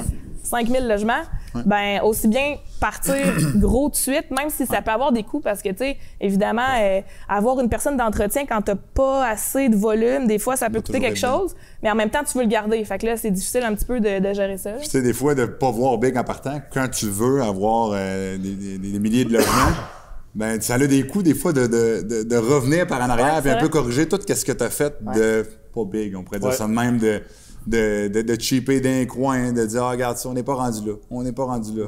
5000 0.49 0.87
logements. 0.89 1.23
Ben 1.67 2.01
aussi 2.03 2.29
bien 2.29 2.57
partir 2.81 3.15
gros 3.57 3.89
de 3.91 3.97
suite, 3.97 4.31
même 4.31 4.49
si 4.51 4.65
ça 4.67 4.81
peut 4.83 4.91
avoir 4.93 5.11
des 5.13 5.23
coûts 5.25 5.41
parce 5.41 5.61
que 5.63 5.71
tu 5.71 5.79
sais, 5.79 5.97
évidemment, 6.21 6.63
euh, 6.79 7.01
avoir 7.29 7.59
une 7.61 7.69
personne 7.69 7.97
d'entretien 7.97 8.45
quand 8.47 8.61
t'as 8.63 8.75
pas 8.77 9.27
assez 9.27 9.69
de 9.69 9.75
volume, 9.77 10.27
des 10.27 10.39
fois 10.39 10.57
ça 10.57 10.71
peut 10.71 10.81
coûter 10.81 11.01
quelque 11.01 11.19
bien. 11.19 11.29
chose, 11.31 11.57
mais 11.83 11.91
en 11.91 11.95
même 11.97 12.11
temps 12.11 12.23
tu 12.31 12.37
veux 12.39 12.45
le 12.45 12.51
garder. 12.51 12.85
Fait 12.85 12.99
que 12.99 13.07
là, 13.07 13.17
c'est 13.17 13.31
difficile 13.31 13.63
un 13.65 13.75
petit 13.75 13.85
peu 13.87 13.99
de, 14.01 14.19
de 14.21 14.33
gérer 14.35 14.57
ça. 14.59 14.73
tu 14.75 14.89
sais, 14.89 15.03
des 15.03 15.13
fois, 15.15 15.35
de 15.35 15.47
pas 15.47 15.71
voir 15.71 15.99
big 15.99 16.17
en 16.17 16.25
partant, 16.25 16.61
quand 16.73 16.89
tu 16.89 17.07
veux 17.07 17.43
avoir 17.43 17.91
euh, 17.95 18.37
des, 18.39 18.55
des- 18.55 18.79
des 18.79 18.99
milliers 18.99 19.25
de 19.25 19.33
logements, 19.33 19.73
ben, 20.35 20.61
ça 20.61 20.75
a 20.75 20.79
des 20.87 21.07
coûts, 21.07 21.23
des 21.23 21.35
fois, 21.35 21.53
de, 21.53 21.67
de, 21.67 22.03
de, 22.03 22.23
de 22.23 22.37
revenir 22.37 22.87
par 22.87 23.01
en 23.03 23.09
arrière, 23.11 23.37
Ouais, 23.37 23.41
puis 23.43 23.51
un 23.51 23.57
peu 23.57 23.69
corriger 23.69 24.07
tout 24.07 24.21
ce 24.25 24.45
que 24.45 24.53
tu 24.53 24.65
as 24.65 24.71
fait 24.71 24.95
de, 25.15 25.45
pas 25.75 25.85
big. 25.85 26.15
On 26.15 26.23
pourrait 26.23 26.39
dire 26.39 26.51
Ouais. 26.51 26.55
ça 26.55 26.67
de 26.67 26.73
même 26.73 26.99
de, 26.99 27.23
de, 27.67 28.09
de, 28.09 28.23
de 28.23 28.41
cheaper 28.41 28.81
d'un 28.81 29.05
coin, 29.07 29.53
de 29.53 29.67
dire, 29.67 29.83
ah, 29.85 29.91
regarde, 29.91 30.17
ça, 30.17 30.29
on 30.29 30.35
n'est 30.35 30.43
pas 30.43 30.55
rendu 30.55 30.87
là. 30.89 30.95
On 31.11 31.23
n'est 31.23 31.33
pas 31.33 31.45
rendu 31.45 31.77
là. 31.79 31.87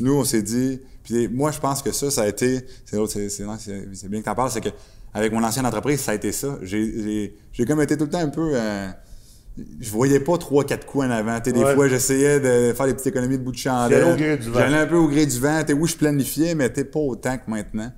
Nous, 0.00 0.12
on 0.14 0.24
s'est 0.24 0.42
dit, 0.42 0.80
puis 1.02 1.28
moi, 1.28 1.50
je 1.50 1.58
pense 1.60 1.82
que 1.82 1.92
ça, 1.92 2.10
ça 2.10 2.22
a 2.22 2.28
été, 2.28 2.60
c'est 2.84 2.96
bien 4.08 4.20
que 4.20 4.24
tu 4.24 4.30
en 4.30 4.34
parles, 4.34 4.50
c'est 4.50 4.60
que 4.62 4.70
avec 5.12 5.32
mon 5.32 5.42
ancienne 5.42 5.66
entreprise, 5.66 6.00
ça 6.00 6.12
a 6.12 6.14
été 6.14 6.32
ça. 6.32 6.58
J'ai- 6.62 7.34
comme 7.66 7.80
été 7.82 7.96
tout 7.96 8.04
le 8.04 8.10
temps 8.10 8.20
un 8.20 8.28
peu. 8.28 8.50
euh, 8.54 8.88
je 9.80 9.90
voyais 9.90 10.20
pas 10.20 10.38
trois, 10.38 10.64
quatre 10.64 10.86
coups 10.86 11.04
en 11.04 11.10
avant. 11.10 11.38
Des 11.40 11.50
Ouais. 11.52 11.74
fois, 11.74 11.88
j'essayais 11.88 12.38
de 12.40 12.72
faire 12.72 12.86
des 12.86 12.94
petites 12.94 13.08
économies 13.08 13.36
de 13.36 13.42
bout 13.42 13.50
de 13.52 13.56
J'allais 13.58 13.96
au 13.96 14.06
chandelle. 14.10 14.16
gré 14.16 14.36
du 14.38 14.48
vent. 14.48 14.58
J'allais 14.60 14.76
un 14.78 14.86
peu 14.86 14.96
au 14.96 15.08
gré 15.08 15.26
du 15.26 15.38
vent. 15.38 15.60
Tu 15.60 15.66
sais, 15.66 15.72
oui, 15.74 15.88
je 15.88 15.96
planifiais, 15.96 16.54
mais 16.54 16.70
t'es 16.70 16.84
pas 16.84 17.00
autant 17.00 17.36
que 17.36 17.50
maintenant. 17.50 17.92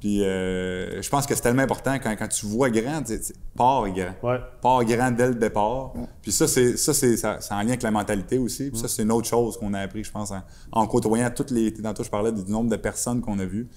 Puis 0.00 0.22
euh, 0.22 1.02
je 1.02 1.08
pense 1.08 1.26
que 1.26 1.34
c'est 1.34 1.40
tellement 1.40 1.62
important 1.62 1.94
quand, 1.94 2.14
quand 2.16 2.28
tu 2.28 2.46
vois 2.46 2.70
grand, 2.70 3.02
tu 3.02 3.18
pars 3.56 3.88
grand. 3.90 4.14
Ouais. 4.22 4.38
Pars 4.62 4.84
grand 4.84 5.10
dès 5.10 5.28
le 5.28 5.34
départ. 5.34 5.92
Puis 6.22 6.30
ça, 6.30 6.46
c'est 6.46 6.76
ça, 6.76 6.94
c'est 6.94 7.24
en 7.24 7.58
lien 7.62 7.68
avec 7.68 7.82
la 7.82 7.90
mentalité 7.90 8.38
aussi. 8.38 8.70
Puis 8.70 8.78
ça, 8.78 8.86
c'est 8.88 9.02
une 9.02 9.10
autre 9.10 9.26
chose 9.26 9.56
qu'on 9.58 9.74
a 9.74 9.80
appris, 9.80 10.04
je 10.04 10.12
pense, 10.12 10.30
en, 10.30 10.42
en 10.72 10.86
côtoyant 10.86 11.30
toutes 11.34 11.50
les. 11.50 11.72
Tantôt, 11.72 12.04
je 12.04 12.10
parlais 12.10 12.32
du 12.32 12.50
nombre 12.50 12.70
de 12.70 12.76
personnes 12.76 13.20
qu'on 13.20 13.38
a 13.40 13.44
vues. 13.44 13.68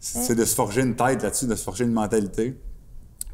C'est 0.00 0.34
de 0.34 0.44
se 0.44 0.54
forger 0.54 0.80
une 0.82 0.96
tête 0.96 1.22
là-dessus, 1.22 1.46
de 1.46 1.54
se 1.54 1.62
forger 1.62 1.84
une 1.84 1.92
mentalité. 1.92 2.58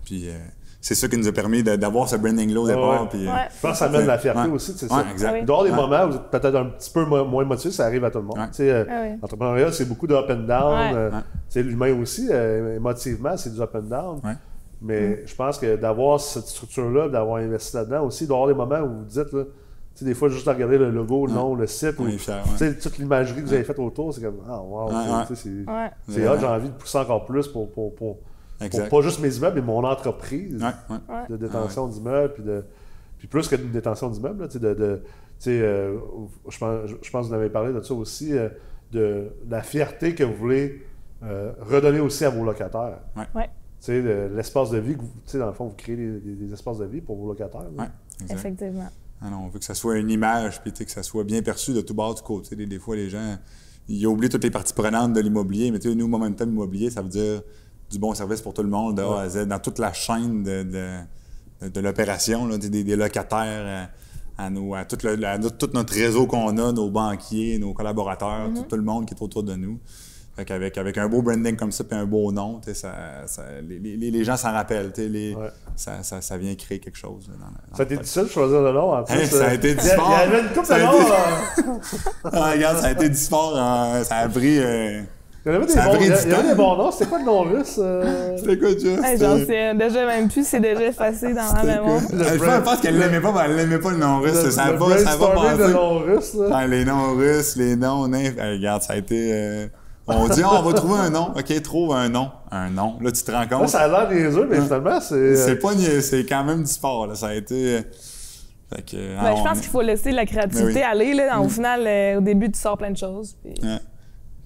Puis 0.04 0.28
euh, 0.28 0.36
c'est 0.80 0.94
ça 0.94 1.08
qui 1.08 1.16
nous 1.16 1.26
a 1.26 1.32
permis 1.32 1.62
d'avoir 1.62 2.08
ce 2.08 2.16
branding-là 2.16 2.60
au 2.60 2.66
départ. 2.66 3.02
ouais. 3.02 3.08
Puis, 3.10 3.26
euh, 3.26 3.30
Ouais. 3.32 3.48
Je 3.54 3.60
pense 3.60 3.72
que 3.72 3.76
ça 3.78 3.84
amène 3.86 4.02
de 4.02 4.06
la 4.06 4.18
fierté 4.18 4.40
Ouais. 4.40 4.54
aussi. 4.54 4.72
tu 4.72 4.78
sais, 4.86 4.92
Ouais, 4.92 5.02
ça. 5.02 5.10
exact. 5.10 5.32
Oui. 5.32 5.38
Il 5.40 5.44
doit 5.46 5.56
y 5.56 5.58
avoir 5.58 5.64
des 5.64 5.70
Ouais. 5.70 5.76
moments 5.98 6.04
où 6.04 6.10
vous 6.10 6.16
êtes 6.16 6.30
peut-être 6.30 6.54
un 6.56 6.66
petit 6.66 6.90
peu 6.90 7.04
mo- 7.04 7.24
moins 7.24 7.44
motivé, 7.44 7.72
ça 7.72 7.86
arrive 7.86 8.04
à 8.04 8.10
tout 8.10 8.18
le 8.18 8.24
monde. 8.24 8.38
Ouais. 8.38 8.46
Tu 8.48 8.54
sais, 8.54 8.70
euh, 8.70 8.84
Ah. 8.88 9.16
L'entrepreneuriat, 9.22 9.72
c'est 9.72 9.84
beaucoup 9.88 10.06
de 10.06 10.14
up 10.14 10.26
and 10.30 10.34
down. 10.46 10.72
Ouais. 10.74 10.90
euh, 10.94 11.10
Ouais. 11.10 11.16
tu 11.18 11.52
sais, 11.52 11.62
L'humain 11.62 12.00
aussi, 12.00 12.28
euh, 12.30 12.76
émotivement, 12.76 13.36
c'est 13.36 13.52
du 13.54 13.60
up 13.60 13.74
and 13.74 13.82
down. 13.82 14.20
Ouais. 14.24 14.34
Mais 14.82 15.26
je 15.26 15.34
pense 15.34 15.58
que 15.58 15.76
d'avoir 15.76 16.20
cette 16.20 16.46
structure-là, 16.46 17.08
d'avoir 17.08 17.38
investi 17.38 17.76
là-dedans 17.76 18.04
aussi, 18.04 18.24
avoir 18.24 18.46
des 18.46 18.54
moments 18.54 18.80
où 18.80 18.98
vous 18.98 19.04
dites, 19.04 19.32
là, 19.32 19.42
tu 19.44 20.00
sais, 20.00 20.04
des 20.04 20.12
fois, 20.12 20.28
juste 20.28 20.46
à 20.46 20.52
regarder 20.52 20.76
le 20.76 20.90
logo, 20.90 21.26
le 21.26 21.32
nom, 21.32 21.54
le 21.54 21.66
site, 21.66 21.98
ou, 21.98 22.04
ouais. 22.04 22.74
toute 22.74 22.98
l'imagerie 22.98 23.40
que 23.40 23.46
vous 23.46 23.54
avez 23.54 23.64
faite 23.64 23.78
autour, 23.78 24.12
c'est 24.12 24.20
comme, 24.20 24.40
ah, 24.46 24.60
wow, 24.60 24.88
Ouais, 24.88 24.92
tu 24.92 24.94
sais, 24.94 25.10
ouais. 25.10 25.20
tu 25.22 25.34
sais, 25.34 25.34
c'est 25.66 25.72
Ouais. 25.72 25.90
c'est 26.08 26.20
Ouais. 26.20 26.28
hot, 26.28 26.38
j'ai 26.38 26.46
envie 26.46 26.68
de 26.68 26.74
pousser 26.74 26.98
encore 26.98 27.24
plus 27.24 27.48
pour, 27.48 27.72
pour, 27.72 27.94
pour, 27.94 28.18
pour 28.70 28.88
pas 28.88 29.00
juste 29.02 29.20
mes 29.20 29.36
immeubles, 29.36 29.56
mais 29.60 29.66
mon 29.66 29.84
entreprise 29.84 30.62
Ouais, 30.62 30.68
ouais. 30.90 31.14
Ouais. 31.14 31.26
de 31.28 31.36
détention 31.36 31.86
d'immeubles, 31.88 32.34
puis 32.34 32.42
de 32.42 32.64
puis 33.18 33.28
plus 33.28 33.48
que 33.48 33.56
d'une 33.56 33.70
détention 33.70 34.10
d'immeubles, 34.10 34.42
là, 34.42 34.46
tu 34.48 34.54
sais, 34.54 34.58
de, 34.60 34.74
de 34.74 34.96
tu 35.38 35.44
sais, 35.44 35.60
euh, 35.62 35.96
je 36.48 36.58
pense, 36.58 36.90
je 37.02 37.10
pense 37.10 37.26
que 37.26 37.28
vous 37.28 37.34
en 37.34 37.38
avez 37.38 37.48
parlé 37.50 37.72
de 37.72 37.80
ça 37.80 37.94
aussi, 37.94 38.32
euh, 38.36 38.48
de 38.92 39.28
la 39.48 39.62
fierté 39.62 40.14
que 40.14 40.22
vous 40.24 40.34
voulez 40.34 40.82
euh, 41.22 41.52
redonner 41.60 42.00
aussi 42.00 42.24
à 42.24 42.30
vos 42.30 42.44
locataires. 42.44 42.98
Ouais. 43.16 43.24
Tu 43.34 43.50
sais, 43.80 44.02
de- 44.02 44.30
l'espace 44.34 44.70
de 44.70 44.78
vie, 44.78 44.94
que 44.96 45.00
vous, 45.00 45.08
tu 45.24 45.32
sais, 45.32 45.38
dans 45.38 45.46
le 45.46 45.52
fond, 45.54 45.66
vous 45.66 45.74
créez 45.76 45.96
des, 45.96 46.20
des- 46.20 46.34
des 46.34 46.52
espaces 46.52 46.78
de 46.78 46.84
vie 46.86 47.00
pour 47.00 47.16
vos 47.16 47.26
locataires. 47.28 47.64
Effectivement. 48.30 48.88
Ah 49.22 49.30
non, 49.30 49.44
on 49.44 49.48
veut 49.48 49.58
que 49.58 49.64
ça 49.64 49.74
soit 49.74 49.96
une 49.96 50.10
image, 50.10 50.60
puis 50.62 50.72
tu 50.72 50.78
sais, 50.78 50.84
que 50.84 50.90
ça 50.90 51.02
soit 51.02 51.24
bien 51.24 51.42
perçu 51.42 51.72
de 51.72 51.80
tout 51.80 51.94
bord 51.94 52.14
du 52.14 52.22
côté. 52.22 52.54
Des, 52.54 52.66
des 52.66 52.78
fois, 52.78 52.96
les 52.96 53.08
gens, 53.08 53.36
ils 53.88 54.06
oublient 54.06 54.28
toutes 54.28 54.44
les 54.44 54.50
parties 54.50 54.74
prenantes 54.74 55.14
de 55.14 55.20
l'immobilier, 55.20 55.70
mais 55.70 55.78
tu 55.78 55.88
sais, 55.88 55.94
nous, 55.94 56.06
Momentum 56.08 56.50
Immobilier, 56.50 56.90
ça 56.90 57.00
veut 57.02 57.08
dire 57.08 57.42
du 57.90 57.98
bon 57.98 58.14
service 58.14 58.40
pour 58.40 58.52
tout 58.54 58.62
le 58.62 58.68
monde, 58.68 58.96
de 58.96 59.02
A 59.02 59.20
à 59.22 59.28
Z, 59.28 59.46
dans 59.46 59.58
toute 59.58 59.78
la 59.78 59.92
chaîne 59.92 60.42
de, 60.42 60.62
de, 60.62 60.88
de- 61.62 61.68
de 61.68 61.80
l'opération, 61.80 62.46
là, 62.46 62.58
des, 62.58 62.68
des 62.68 62.96
locataires 62.96 63.88
à, 64.38 64.44
à 64.44 64.50
nos, 64.50 64.74
à, 64.74 64.84
tout, 64.84 64.98
le, 65.04 65.24
à 65.24 65.38
notre- 65.38 65.56
tout 65.56 65.70
notre 65.72 65.94
réseau 65.94 66.26
qu'on 66.26 66.56
a, 66.58 66.72
nos 66.72 66.90
banquiers, 66.90 67.58
nos 67.58 67.72
collaborateurs, 67.72 68.50
tout, 68.54 68.62
tout 68.68 68.76
le 68.76 68.82
monde 68.82 69.06
qui 69.06 69.14
est 69.14 69.22
autour 69.22 69.42
de 69.42 69.54
nous. 69.54 69.78
Fait 70.34 70.44
qu'avec 70.44 70.76
avec 70.76 70.98
un 70.98 71.08
beau 71.08 71.22
branding 71.22 71.56
comme 71.56 71.72
ça, 71.72 71.82
puis 71.84 71.96
un 71.96 72.04
beau 72.04 72.30
nom, 72.30 72.60
ça, 72.74 72.92
ça- 73.26 73.42
les, 73.66 73.78
les- 73.78 74.10
les 74.10 74.24
gens 74.24 74.36
s'en 74.36 74.52
rappellent. 74.52 74.92
Les, 74.98 75.34
Ouais. 75.34 75.48
ça, 75.76 76.02
ça, 76.02 76.20
ça 76.20 76.36
vient 76.36 76.54
créer 76.56 76.78
quelque 76.78 76.98
chose. 76.98 77.30
dans 77.30 77.74
Ça 77.76 77.84
a 77.84 77.86
été 77.86 77.96
difficile 77.96 78.24
de 78.24 78.28
choisir 78.28 78.60
le 78.60 78.72
nom, 78.72 78.92
en 78.92 79.02
plus. 79.02 79.14
Hey, 79.16 79.26
ça 79.28 79.46
a 79.46 79.50
euh, 79.50 79.54
été 79.54 79.70
a- 79.70 79.74
difficile. 79.74 79.98
Il 80.04 80.10
y 80.10 80.14
avait 80.14 80.40
une 80.40 80.46
a 80.48 80.50
de 80.50 80.82
noms. 80.82 81.72
euh, 81.72 81.78
Ah, 82.32 82.50
regarde, 82.52 82.78
ça 82.78 82.86
a 82.88 82.92
été 82.92 83.08
du 83.08 83.16
sport. 83.16 83.56
hein, 83.56 84.04
ça 84.04 84.16
a 84.16 84.28
pris. 84.28 84.58
euh, 84.58 85.00
Il 85.46 85.52
y 85.52 85.54
avait 85.54 85.66
des 85.66 85.72
Ça 85.72 85.84
bons 85.86 85.94
il 86.00 86.06
y 86.08 86.10
avait 86.12 86.48
des 86.48 86.54
bons 86.56 86.76
noms. 86.76 86.90
C'était 86.90 87.06
quoi 87.06 87.18
le 87.20 87.24
nom 87.24 87.42
russe? 87.42 87.76
euh? 87.78 88.36
C'était 88.36 88.58
quoi, 88.58 88.68
Jeff? 88.70 89.00
Hey, 89.04 89.16
J'en 89.16 89.36
sais 89.38 89.74
déjà 89.74 90.04
même 90.06 90.28
plus, 90.28 90.44
c'est 90.44 90.58
déjà 90.58 90.82
effacé 90.82 91.32
dans 91.34 91.52
la 91.54 91.62
mémoire. 91.62 92.00
Je 92.00 92.38
pense- 92.44 92.64
pense 92.64 92.80
qu'elle 92.80 92.98
l'aimait 92.98 93.20
pas, 93.20 93.30
mais 93.32 93.40
elle 93.44 93.54
l'aimait 93.56 93.78
pas 93.78 93.92
le 93.92 93.98
nom 93.98 94.18
russe. 94.20 94.42
Le- 94.44 94.50
ça 94.50 94.72
le 94.72 94.78
pas, 94.78 94.98
ça 94.98 95.10
a 95.12 95.16
pas 95.16 95.34
brainstorming 95.34 95.52
de 95.56 95.62
passé. 95.62 95.72
nom 95.72 95.98
russe, 96.00 96.34
là. 96.34 96.46
Ah, 96.52 96.66
les 96.66 96.84
noms 96.84 97.14
russes, 97.14 97.54
les 97.56 97.76
noms. 97.76 98.12
Hey, 98.12 98.30
regarde, 98.30 98.82
ça 98.82 98.94
a 98.94 98.96
été. 98.96 99.30
euh, 99.32 99.66
on 100.08 100.26
dit, 100.28 100.42
Ah, 100.44 100.50
on 100.58 100.62
va 100.62 100.72
trouver 100.72 100.98
un 100.98 101.10
nom. 101.10 101.28
OK, 101.36 101.62
trouve 101.62 101.94
un 101.94 102.08
nom. 102.08 102.28
Un 102.50 102.70
nom. 102.70 102.96
Là, 103.00 103.12
tu 103.12 103.22
te 103.22 103.30
rends 103.30 103.38
Là, 103.40 103.46
compte. 103.46 103.68
ça 103.68 103.82
a 103.82 103.88
l'air 103.88 104.10
niaiseux, 104.10 104.48
mais 104.50 104.60
finalement, 104.60 105.00
c'est. 105.00 105.14
euh, 105.14 105.36
C'est 105.46 105.56
pas 105.60 105.70
c'est 106.00 106.26
quand 106.26 106.42
même 106.42 106.62
du 106.64 106.70
sport. 106.72 107.06
Là. 107.06 107.14
Ça 107.14 107.28
a 107.28 107.34
été. 107.34 107.54
euh, 107.76 107.80
Fait 108.74 108.82
que, 108.82 108.96
Ben, 108.96 109.16
ah, 109.20 109.32
je 109.36 109.40
on- 109.42 109.44
pense 109.44 109.60
qu'il 109.60 109.70
faut 109.70 109.80
laisser 109.82 110.10
la 110.10 110.26
créativité 110.26 110.80
oui. 110.80 110.82
aller. 110.82 111.14
Là. 111.14 111.40
Au 111.40 111.48
final, 111.48 111.82
euh, 111.86 112.18
au 112.18 112.20
début, 112.20 112.50
tu 112.50 112.58
sors 112.58 112.76
plein 112.76 112.90
de 112.90 112.96
choses. 112.96 113.36
puis- 113.44 113.54
Ouais. 113.62 113.78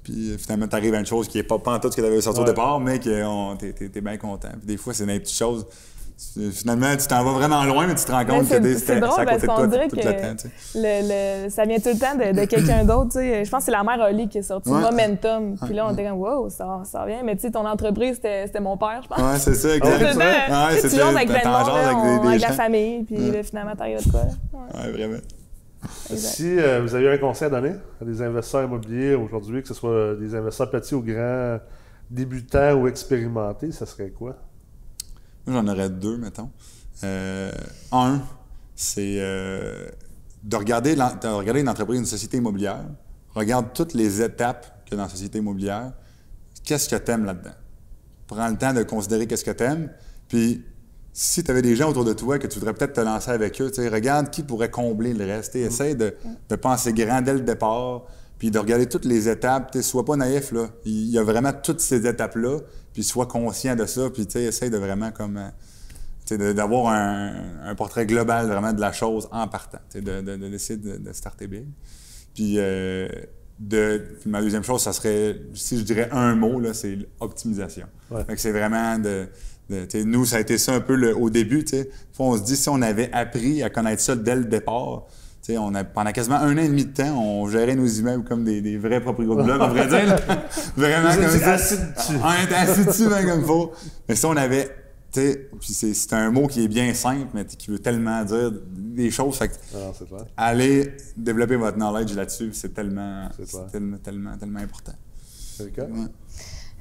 Puis 0.02 0.36
finalement, 0.38 0.66
tu 0.66 0.76
arrives 0.76 0.94
à 0.94 0.98
une 0.98 1.06
chose 1.06 1.28
qui 1.28 1.38
est 1.38 1.42
pas, 1.42 1.58
tout 1.58 1.90
ce 1.90 1.96
que 1.96 2.00
tu 2.00 2.06
avais 2.06 2.20
sorti 2.20 2.40
au 2.40 2.44
départ, 2.44 2.80
mais 2.80 2.98
que 2.98 3.24
on- 3.24 3.56
t'es, 3.56 3.72
t'es- 3.72 3.88
t'es 3.88 4.00
bien 4.00 4.16
content. 4.16 4.48
Puis 4.58 4.66
des 4.66 4.76
fois, 4.76 4.94
c'est 4.94 5.04
les 5.06 5.20
petites 5.20 5.36
choses. 5.36 5.66
Finalement, 6.52 6.94
tu 6.98 7.06
t'en 7.06 7.24
vas 7.24 7.32
vraiment 7.32 7.64
loin, 7.64 7.86
mais 7.86 7.94
tu 7.94 8.04
te 8.04 8.12
rends 8.12 8.26
compte 8.26 8.40
que 8.42 8.48
c'est- 8.48 8.60
t'es, 8.60 8.74
c'est 8.74 8.78
c'était- 8.80 9.00
drôle 9.00 9.12
c'est 9.16 9.22
à 9.22 9.24
parce 9.24 9.36
côté 9.40 9.46
de 9.46 9.52
qu'on 9.52 9.56
toi 9.56 9.66
dirait 9.68 9.88
tout, 9.88 9.96
tout 9.96 10.02
que 10.02 10.06
le 10.08 10.20
temps. 10.20 10.36
tu 10.36 10.48
sais. 10.48 10.52
Le, 10.74 11.44
le- 11.44 11.50
ça 11.50 11.64
vient 11.64 11.78
tout 11.78 11.88
le 11.88 11.98
temps 11.98 12.14
de, 12.14 12.38
de 12.40 12.44
quelqu'un 12.44 12.84
d'autre. 12.84 13.12
tu 13.12 13.18
sais. 13.20 13.44
Je 13.44 13.50
pense 13.50 13.60
que 13.60 13.64
c'est 13.64 13.70
la 13.70 13.82
mère 13.82 14.06
Oli 14.06 14.28
qui 14.28 14.36
est 14.38 14.42
sortie 14.42 14.68
Ouais. 14.68 14.80
Momentum. 14.82 15.56
Puis 15.64 15.74
là, 15.74 15.86
on 15.88 15.92
était 15.94 16.04
comme, 16.04 16.18
wow, 16.18 16.50
ça, 16.50 16.82
ça 16.84 17.02
revient. 17.04 17.22
Mais 17.24 17.36
tu 17.36 17.42
sais, 17.42 17.50
ton 17.50 17.64
entreprise, 17.66 18.16
c'était 18.16 18.46
c'était 18.46 18.60
mon 18.60 18.76
père, 18.76 19.00
je 19.02 19.08
pense. 19.08 19.18
Ouais, 19.18 19.38
c'est 19.38 19.54
ça, 19.54 19.68
Tout 19.80 19.86
exact. 19.86 20.12
le 20.14 20.18
ouais, 20.18 20.80
tu 20.82 20.88
jases 20.90 21.16
avec 21.16 21.28
plein 21.28 21.40
de 21.40 21.48
monde, 21.48 21.68
avec 21.70 21.96
des- 22.02 22.20
des 22.22 22.28
avec 22.28 22.40
la 22.42 22.52
famille. 22.52 23.02
Puis 23.04 23.16
là, 23.16 23.42
finalement, 23.42 23.74
t'arrives 23.74 24.04
de 24.06 24.10
quoi. 24.10 24.20
Ouais. 24.20 24.82
Ouais, 24.86 24.92
vraiment. 24.92 25.18
Exact. 26.10 26.34
Si 26.34 26.58
euh, 26.58 26.82
vous 26.82 26.94
avez 26.94 27.10
un 27.10 27.18
conseil 27.18 27.46
à 27.46 27.50
donner 27.50 27.74
à 28.00 28.04
des 28.04 28.20
investisseurs 28.22 28.64
immobiliers 28.64 29.14
aujourd'hui, 29.14 29.62
que 29.62 29.68
ce 29.68 29.74
soit 29.74 30.14
des 30.16 30.34
investisseurs 30.34 30.70
petits 30.70 30.94
ou 30.94 31.02
grands, 31.02 31.58
débutants 32.10 32.74
ou 32.74 32.86
expérimentés, 32.88 33.72
ça 33.72 33.86
serait 33.86 34.10
quoi? 34.10 34.36
Moi, 35.46 35.60
j'en 35.60 35.66
aurais 35.72 35.88
deux, 35.88 36.18
mettons. 36.18 36.50
Euh, 37.02 37.50
un, 37.92 38.20
c'est 38.74 39.16
euh, 39.20 39.86
de, 40.42 40.56
regarder 40.56 40.94
l'en- 40.96 41.14
de 41.16 41.28
regarder 41.28 41.60
une 41.60 41.68
entreprise, 41.68 41.98
une 41.98 42.06
société 42.06 42.36
immobilière. 42.36 42.84
Regarde 43.34 43.68
toutes 43.72 43.94
les 43.94 44.20
étapes 44.20 44.84
qu'il 44.84 44.92
y 44.92 44.94
a 44.94 44.96
dans 44.98 45.04
la 45.04 45.08
société 45.08 45.38
immobilière. 45.38 45.92
Qu'est-ce 46.64 46.88
que 46.88 46.96
tu 46.96 47.10
aimes 47.10 47.24
là-dedans? 47.24 47.54
Prends 48.26 48.48
le 48.48 48.58
temps 48.58 48.74
de 48.74 48.82
considérer 48.82 49.26
qu'est-ce 49.26 49.44
que 49.44 49.50
tu 49.50 49.62
aimes. 49.64 49.90
Puis, 50.28 50.62
si 51.12 51.42
tu 51.42 51.51
avais 51.51 51.62
des 51.62 51.77
gens 51.77 51.90
autour 51.90 52.05
de 52.05 52.12
toi 52.12 52.38
que 52.38 52.46
tu 52.46 52.59
voudrais 52.59 52.75
peut-être 52.75 52.92
te 52.94 53.01
lancer 53.01 53.31
avec 53.31 53.61
eux, 53.61 53.70
regarde 53.90 54.31
qui 54.31 54.42
pourrait 54.42 54.70
combler 54.70 55.12
le 55.12 55.25
reste. 55.25 55.53
Tu 55.53 55.59
sais, 55.61 55.64
Essaye 55.66 55.96
de, 55.96 56.14
de 56.49 56.57
penser 56.57 56.92
grand 56.92 57.20
dès 57.20 57.35
le 57.35 57.40
départ, 57.40 58.05
puis 58.38 58.51
de 58.51 58.59
regarder 58.59 58.87
toutes 58.87 59.05
les 59.05 59.29
étapes. 59.29 59.73
Tu 59.73 59.79
sais, 59.79 59.83
Sois 59.83 60.05
pas 60.05 60.16
naïf, 60.16 60.53
là. 60.53 60.68
Il 60.85 61.11
y 61.11 61.18
a 61.18 61.23
vraiment 61.23 61.53
toutes 61.53 61.81
ces 61.81 62.07
étapes-là, 62.07 62.59
puis 62.92 63.03
sois 63.03 63.27
conscient 63.27 63.77
de 63.77 63.87
ça, 63.87 64.09
puis 64.11 64.27
essaye 64.35 64.70
de 64.70 64.79
vraiment 64.79 65.11
comme... 65.11 65.37
euh, 65.37 65.51
d'avoir 66.55 66.92
un, 66.92 67.33
un 67.64 67.75
portrait 67.75 68.07
global 68.07 68.46
vraiment 68.46 68.73
de 68.73 68.81
la 68.81 68.92
chose 68.92 69.29
en 69.33 69.49
partant, 69.49 69.81
sais, 69.88 70.01
de, 70.01 70.20
de, 70.20 70.37
de 70.37 70.99
de, 70.99 71.12
starter 71.12 71.49
big. 71.49 71.66
Puis, 72.35 72.55
euh, 72.59 73.09
de, 73.59 74.03
ma 74.27 74.40
deuxième 74.40 74.62
chose, 74.62 74.81
ça 74.81 74.92
serait, 74.92 75.40
si 75.55 75.77
je 75.79 75.83
dirais 75.83 76.09
un 76.12 76.37
mot, 76.37 76.62
c'est 76.73 76.96
l'optimisation. 77.20 77.87
Ouais. 78.11 78.25
C'est 78.37 78.53
vraiment 78.53 78.99
de, 78.99 79.27
sais, 79.88 80.04
nous, 80.04 80.24
ça 80.24 80.37
a 80.37 80.40
été 80.40 80.59
ça 80.59 80.72
un 80.74 80.80
peu 80.80 80.94
le- 80.94 81.16
au 81.16 81.30
début, 81.30 81.64
tu 81.64 81.76
sais. 81.76 81.85
Des 81.85 81.90
fois, 82.12 82.26
on 82.26 82.37
se 82.37 82.42
dit, 82.42 82.56
si 82.56 82.68
on 82.68 82.80
avait 82.83 83.11
appris 83.12 83.62
à 83.62 83.70
connaître 83.70 84.02
ça 84.02 84.16
dès 84.16 84.35
le 84.37 84.44
départ, 84.44 85.04
tu 85.42 85.52
sais, 85.52 85.59
on 85.59 85.74
a, 85.74 85.85
pendant 85.85 86.12
quasiment 86.12 86.37
un 86.37 86.54
an 86.56 86.61
et 86.61 86.68
demi 86.68 86.85
de 86.85 86.92
temps, 86.92 87.18
on 87.22 87.48
gérait 87.48 87.74
nos 87.76 87.87
immeubles 87.87 88.24
comme 88.24 88.44
des, 88.44 88.61
des 88.61 88.76
vrais 88.78 89.00
propriétaires 89.00 89.37
de 89.37 89.42
blocs, 89.42 89.61
on 89.62 89.68
pourrait 89.68 89.87
dire. 89.88 90.16
Vraiment 90.76 91.14
comme 91.14 91.38
ça. 91.38 91.56
On 91.96 92.44
était 92.44 92.54
assis 92.54 92.85
dessus, 92.85 93.09
ben, 93.09 93.26
comme 93.26 93.40
il 93.40 93.46
faut. 93.46 93.72
Mais 94.09 94.16
si 94.16 94.26
on 94.26 94.37
avait, 94.37 94.66
tu 95.12 95.20
sais, 95.20 95.48
puis 95.59 95.72
c'est, 95.72 95.94
c'est 95.94 96.12
un 96.12 96.30
mot 96.30 96.46
qui 96.46 96.62
est 96.64 96.68
bien 96.68 96.92
simple, 96.94 97.28
mais 97.35 97.44
qui 97.46 97.70
veut 97.70 97.78
tellement 97.78 98.22
dire 98.24 98.52
des 98.76 99.11
choses. 99.11 99.37
Fait 99.38 99.48
que 99.48 99.54
Ah, 99.74 99.78
non, 99.78 99.92
c'est 99.98 100.09
clair. 100.09 100.24
allez 100.37 100.92
développer 101.16 101.56
votre 101.56 101.76
knowledge 101.78 102.14
là-dessus, 102.14 102.50
c'est 102.52 102.74
tellement, 102.74 103.28
tellement, 103.72 103.96
tellement, 103.98 104.37
tellement 104.37 104.61
important. 104.61 104.92
C'est 105.56 105.64
le 105.64 105.71
cas? 105.71 105.85
Ouais. 105.85 106.06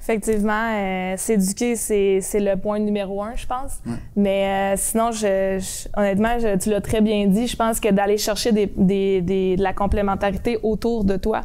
Effectivement, 0.10 0.72
euh, 0.74 1.14
s'éduquer, 1.18 1.76
c'est 1.76 2.20
c'est 2.22 2.40
le 2.40 2.56
point 2.58 2.80
numéro 2.80 3.22
un, 3.22 3.36
je 3.36 3.46
pense. 3.46 3.80
Mais 4.16 4.74
euh, 4.74 4.76
sinon, 4.76 5.12
je, 5.12 5.60
je- 5.60 5.88
honnêtement, 5.96 6.40
je- 6.40 6.58
tu 6.58 6.72
l'as 6.72 6.82
très 6.82 7.02
bien 7.02 7.28
dit, 7.28 7.46
je 7.46 7.56
pense 7.56 7.80
que 7.80 7.90
d'aller 7.90 8.18
chercher 8.18 8.52
des, 8.52 8.74
des- 8.76 9.22
des- 9.22 9.56
de 9.56 9.62
la 9.62 9.72
complémentarité 9.74 10.58
autour 10.64 11.04
de 11.04 11.16
toi 11.16 11.42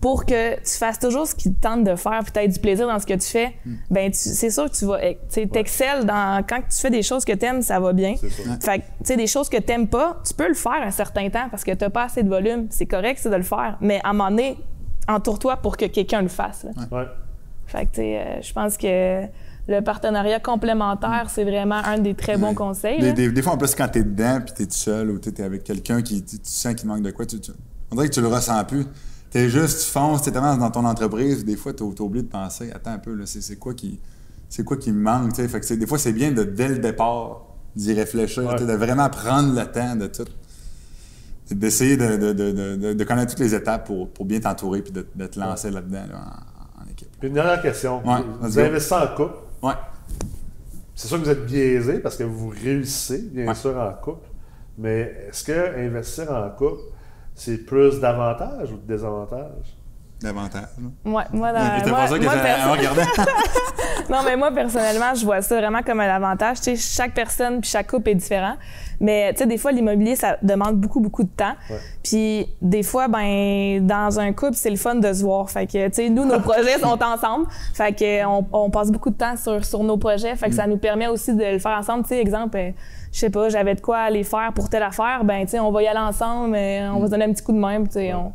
pour 0.00 0.24
que 0.24 0.54
tu 0.54 0.78
fasses 0.78 0.98
toujours 0.98 1.26
ce 1.26 1.34
qui 1.34 1.52
te 1.52 1.60
tente 1.60 1.84
de 1.84 1.94
faire 1.94 2.20
puis 2.22 2.32
tu 2.32 2.40
aies 2.40 2.48
du 2.48 2.58
plaisir 2.58 2.86
dans 2.86 2.98
ce 2.98 3.04
que 3.04 3.12
tu 3.12 3.26
fais, 3.28 3.52
ben 3.90 4.10
tu- 4.10 4.16
c'est 4.18 4.48
sûr 4.48 4.70
que 4.70 4.74
tu 4.74 4.86
vas, 4.86 5.04
eh, 5.04 5.16
tu 5.16 5.20
sais, 5.28 5.46
t'excelles 5.46 6.06
dans 6.06 6.42
quand 6.48 6.60
tu 6.70 6.78
fais 6.80 6.88
des 6.88 7.02
choses 7.02 7.26
que 7.26 7.34
tu 7.34 7.44
aimes, 7.44 7.60
ça 7.60 7.78
va 7.80 7.92
bien. 7.92 8.14
Fait 8.64 8.78
que, 8.78 8.84
tu 8.84 8.88
sais, 9.04 9.16
des 9.18 9.26
choses 9.26 9.50
que 9.50 9.58
t'aimes 9.58 9.88
pas, 9.88 10.16
tu 10.26 10.32
peux 10.32 10.48
le 10.48 10.54
faire 10.54 10.80
un 10.82 10.90
certain 10.90 11.28
temps 11.28 11.48
parce 11.50 11.64
que 11.64 11.72
t'as 11.72 11.90
pas 11.90 12.04
assez 12.04 12.22
de 12.22 12.30
volume. 12.30 12.66
C'est 12.70 12.86
correct, 12.86 13.18
c'est 13.22 13.28
de 13.28 13.36
le 13.36 13.42
faire. 13.42 13.76
Mais 13.82 14.00
à 14.02 14.08
un 14.08 14.12
moment 14.14 14.30
donné, 14.30 14.56
entoure-toi 15.06 15.58
pour 15.58 15.76
que 15.76 15.84
quelqu'un 15.84 16.22
le 16.22 16.28
fasse. 16.28 16.64
là. 16.64 16.70
Ouais. 16.90 17.04
Fait 17.70 17.86
que, 17.86 17.90
tu 17.90 17.96
sais, 18.00 18.18
euh, 18.18 18.42
je 18.42 18.52
pense 18.52 18.76
que 18.76 19.22
le 19.68 19.80
partenariat 19.82 20.40
complémentaire, 20.40 21.28
c'est 21.30 21.44
vraiment 21.44 21.76
un 21.84 21.98
des 21.98 22.14
très 22.14 22.36
bons 22.36 22.54
conseils. 22.54 22.98
Des, 23.00 23.06
là. 23.08 23.12
des- 23.12 23.30
des 23.30 23.42
fois, 23.42 23.52
en 23.52 23.58
plus, 23.58 23.74
quand 23.74 23.88
t'es 23.88 24.02
dedans, 24.02 24.40
puis 24.44 24.52
t'es 24.54 24.66
tout 24.66 24.72
seul, 24.72 25.10
ou 25.10 25.18
t'es 25.18 25.42
avec 25.42 25.62
quelqu'un 25.64 26.02
qui 26.02 26.22
tu, 26.24 26.38
tu 26.38 26.50
sens 26.50 26.74
qu'il 26.74 26.88
manque 26.88 27.02
de 27.02 27.10
quoi, 27.12 27.26
tu, 27.26 27.38
tu- 27.40 27.52
on 27.90 27.94
dirait 27.94 28.08
que 28.08 28.14
tu 28.14 28.20
le 28.20 28.26
ressens 28.28 28.64
plus. 28.64 28.84
T'es 29.30 29.48
juste, 29.48 29.84
tu 29.84 29.90
fonces, 29.90 30.22
t'es 30.22 30.32
tellement 30.32 30.56
dans 30.56 30.70
ton 30.72 30.84
entreprise, 30.84 31.44
des 31.44 31.56
fois, 31.56 31.72
t'as 31.72 31.84
oublié 31.84 32.24
de 32.24 32.28
penser, 32.28 32.72
attends 32.74 32.90
un 32.92 32.98
peu, 32.98 33.14
là, 33.14 33.26
c'est 33.26 33.40
c'est 33.40 33.56
quoi 33.56 33.74
qui 33.74 34.00
c'est 34.48 34.64
quoi 34.64 34.76
qui 34.76 34.90
me 34.90 35.00
manque, 35.00 35.30
tu 35.34 35.36
sais? 35.42 35.46
Fait 35.48 35.60
que 35.60 35.74
des 35.74 35.86
fois, 35.86 35.98
c'est 35.98 36.12
bien 36.12 36.32
de, 36.32 36.42
dès 36.42 36.66
le 36.68 36.78
départ, 36.80 37.42
d'y 37.76 37.92
réfléchir, 37.92 38.42
Ouais. 38.44 38.56
de 38.58 38.72
vraiment 38.72 39.08
prendre 39.08 39.54
le 39.56 39.64
temps 39.70 39.94
de 39.94 40.08
tout. 40.08 40.24
D'essayer 41.52 41.96
de, 41.96 42.16
de, 42.16 42.32
de, 42.32 42.50
de- 42.52 42.76
de- 42.76 42.92
de 42.94 43.04
connaître 43.04 43.30
toutes 43.30 43.40
les 43.40 43.54
étapes 43.54 43.86
pour, 43.86 44.08
pour 44.10 44.24
bien 44.24 44.40
t'entourer 44.40 44.82
puis 44.82 44.92
de, 44.92 45.06
de 45.14 45.26
te 45.26 45.38
lancer 45.38 45.70
là-dedans, 45.70 46.04
là. 46.10 46.20
Puis 47.20 47.28
une 47.28 47.34
dernière 47.34 47.60
question. 47.62 47.98
Ouais, 48.06 48.22
vous 48.40 48.58
investissez 48.58 48.94
en 48.94 49.06
couple? 49.14 49.34
Ouais. 49.62 49.74
C'est 50.94 51.08
sûr 51.08 51.18
que 51.18 51.24
vous 51.24 51.30
êtes 51.30 51.46
biaisé 51.46 51.98
parce 52.00 52.16
que 52.16 52.24
vous 52.24 52.48
réussissez, 52.48 53.22
bien 53.32 53.46
Ouais. 53.48 53.54
sûr, 53.54 53.76
en 53.78 53.92
couple. 53.92 54.26
Mais 54.78 55.26
est-ce 55.28 55.44
que 55.44 55.78
investir 55.86 56.30
en 56.32 56.48
couple, 56.50 56.80
c'est 57.34 57.58
plus 57.58 58.00
d'avantages 58.00 58.72
ou 58.72 58.76
de 58.76 58.86
désavantages? 58.86 59.76
Davantage. 60.22 60.64
Ouais, 61.04 61.22
moi, 61.32 61.52
dans- 61.52 61.58
T'as 61.82 61.88
moi- 61.88 61.98
pas 62.00 62.06
ça 62.08 62.18
que 62.18 62.24
moi? 62.24 62.34
Non, 64.10 64.18
mais 64.24 64.36
moi, 64.36 64.50
personnellement, 64.50 65.14
je 65.14 65.24
vois 65.24 65.40
ça 65.40 65.56
vraiment 65.56 65.82
comme 65.82 66.00
un 66.00 66.08
avantage. 66.08 66.60
Tu 66.60 66.76
sais, 66.76 66.76
chaque 66.76 67.14
personne 67.14 67.60
puis 67.60 67.70
chaque 67.70 67.88
couple 67.88 68.10
est 68.10 68.14
différent. 68.16 68.54
Mais, 68.98 69.32
tu 69.32 69.38
sais, 69.38 69.46
des 69.46 69.56
fois, 69.56 69.70
l'immobilier, 69.72 70.16
ça 70.16 70.36
demande 70.42 70.76
beaucoup, 70.76 70.98
beaucoup 71.00 71.22
de 71.22 71.28
temps. 71.28 71.54
Ouais. 71.70 71.76
Puis, 72.02 72.46
des 72.60 72.82
fois, 72.82 73.06
ben, 73.08 73.86
dans 73.86 74.18
un 74.18 74.32
couple, 74.32 74.54
c'est 74.54 74.68
le 74.70 74.76
fun 74.76 74.96
de 74.96 75.12
se 75.12 75.22
voir. 75.22 75.48
Fait 75.48 75.66
que, 75.66 75.86
tu 75.88 75.94
sais, 75.94 76.08
nous, 76.10 76.24
nos 76.24 76.40
projets 76.40 76.78
sont 76.80 76.98
ensemble. 77.02 77.46
Fait 77.72 77.92
que, 77.92 78.24
on, 78.26 78.44
on 78.52 78.68
passe 78.70 78.90
beaucoup 78.90 79.10
de 79.10 79.16
temps 79.16 79.36
sur, 79.36 79.64
sur 79.64 79.84
nos 79.84 79.96
projets. 79.96 80.34
Fait 80.36 80.48
que 80.48 80.54
ça 80.56 80.66
nous 80.66 80.76
permet 80.78 81.06
aussi 81.06 81.32
de 81.34 81.44
le 81.44 81.58
faire 81.60 81.78
ensemble. 81.78 82.02
Tu 82.02 82.08
sais, 82.10 82.20
exemple, 82.20 82.58
euh, 82.58 82.70
je 83.12 83.18
sais 83.20 83.30
pas, 83.30 83.48
j'avais 83.48 83.76
de 83.76 83.80
quoi 83.80 83.98
aller 83.98 84.24
faire 84.24 84.50
pour 84.54 84.68
telle 84.68 84.82
affaire. 84.82 85.22
Ben, 85.24 85.44
tu 85.44 85.52
sais, 85.52 85.60
on 85.60 85.70
va 85.70 85.82
y 85.82 85.86
aller 85.86 85.98
ensemble. 86.00 86.56
euh, 86.56 86.90
on 86.92 86.98
va 86.98 87.06
se 87.06 87.10
donner 87.12 87.24
un 87.26 87.32
petit 87.32 87.44
coup 87.44 87.52
de 87.52 87.58
main. 87.58 87.76
puis, 87.80 87.88
tu 87.88 87.92
sais, 87.94 88.12
on. 88.12 88.32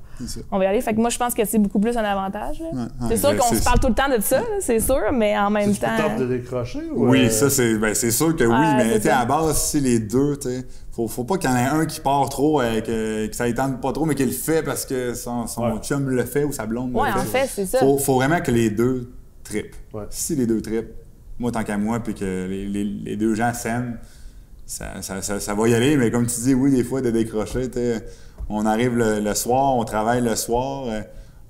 On 0.52 0.58
va 0.58 0.64
y 0.66 0.68
aller. 0.68 0.82
Fait 0.82 0.94
que 0.94 1.00
moi, 1.00 1.10
je 1.10 1.18
pense 1.18 1.34
que 1.34 1.44
c'est 1.46 1.58
beaucoup 1.60 1.80
plus 1.80 1.96
un 1.98 2.04
avantage. 2.04 2.60
Ouais, 2.62 2.84
c'est 3.10 3.18
sûr 3.18 3.36
qu'on 3.36 3.48
c'est- 3.50 3.56
se 3.60 3.64
parle 3.64 3.80
tout 3.80 3.88
le 3.88 3.94
temps 3.94 4.10
de 4.16 4.22
ça, 4.22 4.42
c'est 4.62 4.80
sûr, 4.80 5.02
mais 5.14 5.38
en 5.38 5.50
même 5.50 5.74
C'est 5.74 5.82
temps. 5.82 5.98
top 5.98 6.18
de 6.20 6.26
décrocher? 6.38 6.82
Ou 6.94 7.10
Oui, 7.10 7.26
euh, 7.26 7.30
ça, 7.30 7.50
c'est 7.50 7.78
ben, 7.78 7.94
c'est 7.94 8.12
sûr 8.12 8.36
que 8.36 8.44
oui, 8.44 8.50
Ouais, 8.50 8.76
mais 8.78 8.84
c'est 8.94 8.96
tu 8.98 9.02
sais, 9.04 9.10
ça. 9.10 9.18
à 9.18 9.20
la 9.20 9.26
base, 9.26 9.58
si 9.58 9.80
les 9.80 10.00
deux, 10.00 10.38
tu 10.38 10.50
sais, 10.50 10.66
faut, 10.92 11.08
faut 11.08 11.24
pas 11.26 11.38
qu'il 11.38 11.50
y 11.50 11.54
en 11.54 11.58
ait 11.58 11.66
un 11.82 11.86
qui 11.86 12.00
part 12.00 12.28
trop, 12.30 12.62
euh, 12.62 12.82
que, 12.82 13.28
que 13.28 13.36
ça 13.36 13.48
ne 13.48 13.54
tente 13.54 13.82
pas 13.82 13.92
trop, 13.92 14.06
mais 14.06 14.16
qu'il 14.16 14.28
le 14.28 14.32
fait 14.32 14.64
parce 14.64 14.86
que 14.86 15.14
son, 15.14 15.48
son 15.48 15.64
Ouais. 15.64 15.80
chum 15.82 16.10
le 16.10 16.24
fait 16.24 16.44
ou 16.44 16.52
sa 16.52 16.66
blonde 16.66 16.96
Ouais, 16.96 17.10
le 17.14 17.20
en 17.20 17.24
fait, 17.24 17.48
c'est 17.48 17.66
ça. 17.66 17.80
Faut, 17.80 17.98
faut 17.98 18.16
vraiment 18.16 18.40
que 18.42 18.52
les 18.52 18.70
deux 18.70 19.12
trippent. 19.44 19.76
Ouais. 19.94 20.04
Si 20.10 20.36
les 20.36 20.46
deux 20.48 20.62
trippent, 20.62 20.94
moi 21.38 21.52
tant 21.52 21.64
qu'à 21.64 21.78
moi, 21.78 22.00
puis 22.00 22.14
que 22.14 22.24
les, 22.48 22.66
les- 22.66 22.84
les 22.84 23.18
deux 23.18 23.36
gens 23.36 23.54
s'aiment, 23.54 23.98
ça, 24.66 25.02
ça, 25.02 25.22
ça, 25.22 25.40
ça 25.40 25.54
va 25.54 25.68
y 25.68 25.76
aller, 25.76 25.96
mais 25.98 26.10
comme 26.10 26.26
tu 26.26 26.40
dis, 26.42 26.54
oui, 26.54 26.72
des 26.72 26.84
fois, 26.84 27.02
de 27.02 27.12
décrocher, 27.12 27.70
tu 27.70 27.78
sais, 27.78 28.04
on 28.50 28.66
arrive 28.66 28.96
le, 28.96 29.20
le 29.20 29.34
soir, 29.36 29.76
on 29.76 29.84
travaille 29.84 30.22
le 30.22 30.36
soir. 30.36 30.84
euh, 30.88 31.02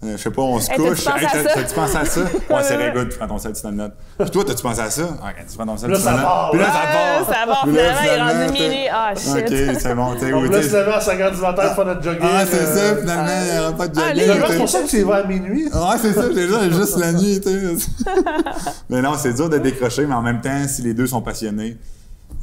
euh, 0.03 0.17
je 0.17 0.21
sais 0.23 0.29
pas, 0.29 0.41
on 0.41 0.59
se 0.59 0.69
Hey, 0.71 0.77
couche. 0.77 0.99
ça? 1.03 1.13
T'as-tu 1.53 1.73
pensé 1.73 1.97
à 1.97 2.05
ça? 2.05 2.21
Ouais, 2.49 2.61
c'est 2.63 2.75
très 2.75 2.91
good. 2.91 3.09
Tu 3.09 3.17
prends 3.17 3.27
ton 3.27 3.37
sel, 3.39 3.53
tu 3.53 3.61
te 3.61 3.67
le 3.67 3.73
notes. 3.75 3.93
Puis 4.19 4.29
toi, 4.29 4.43
t'as-tu 4.45 4.61
pensé 4.61 4.81
à 4.81 4.89
ça? 4.91 5.03
Ok, 5.03 5.45
tu 5.49 5.55
prends 5.57 5.65
ton 5.65 5.77
sel, 5.77 5.89
Là, 5.89 5.95
tu 5.95 6.01
te 6.03 6.05
ça 6.05 6.11
le 6.11 6.17
notes. 6.17 6.25
part, 6.25 6.49
Puis 6.51 6.59
là, 6.59 6.65
ça 6.67 6.71
part. 6.73 6.89
Ah, 6.93 7.23
ça 7.25 7.47
part, 7.47 7.63
finalement, 7.63 7.99
il 8.03 8.07
est 8.09 8.21
rendu 8.21 8.53
minuit. 8.53 8.87
Ah, 8.91 9.13
shit. 9.15 9.29
Ok, 9.31 9.79
c'est 9.79 9.95
bon. 9.95 10.15
t'sais, 10.15 10.33
On 10.33 10.41
laisse 10.43 10.67
t'sais- 10.67 10.79
lever 10.79 10.93
à 10.93 11.01
5 11.01 11.19
h 11.19 11.33
du 11.35 11.41
matin 11.41 11.63
pour 11.67 11.75
faire 11.75 11.85
notre 11.85 12.03
jogging. 12.03 12.21
Ah, 12.29 12.43
c'est 12.45 12.55
euh, 12.59 12.75
ça, 12.95 13.01
finalement, 13.01 13.31
il 13.47 13.51
n'y 13.53 13.59
aura 13.59 13.71
pas 13.73 13.87
de 13.87 13.99
Ah, 13.99 14.13
jogging. 14.13 14.43
C'est 14.47 14.57
pour 14.57 14.69
ça 14.69 14.79
que 14.81 14.87
tu 14.89 14.97
y 14.97 15.03
vas 15.03 15.15
à 15.15 15.23
minuit. 15.23 15.65
Ouais, 15.65 15.97
c'est 16.01 16.13
ça, 16.13 16.29
déjà, 16.29 16.69
juste 16.69 16.97
la 16.99 17.11
nuit, 17.13 17.41
tu 17.41 17.49
sais. 17.79 17.87
mais 18.89 19.01
non, 19.01 19.13
c'est 19.17 19.33
dur 19.33 19.49
de 19.49 19.57
décrocher, 19.57 20.05
mais 20.05 20.13
en 20.15 20.21
même 20.21 20.41
temps, 20.41 20.67
si 20.67 20.81
les 20.83 20.93
deux 20.93 21.07
sont 21.07 21.21
passionnés, 21.21 21.77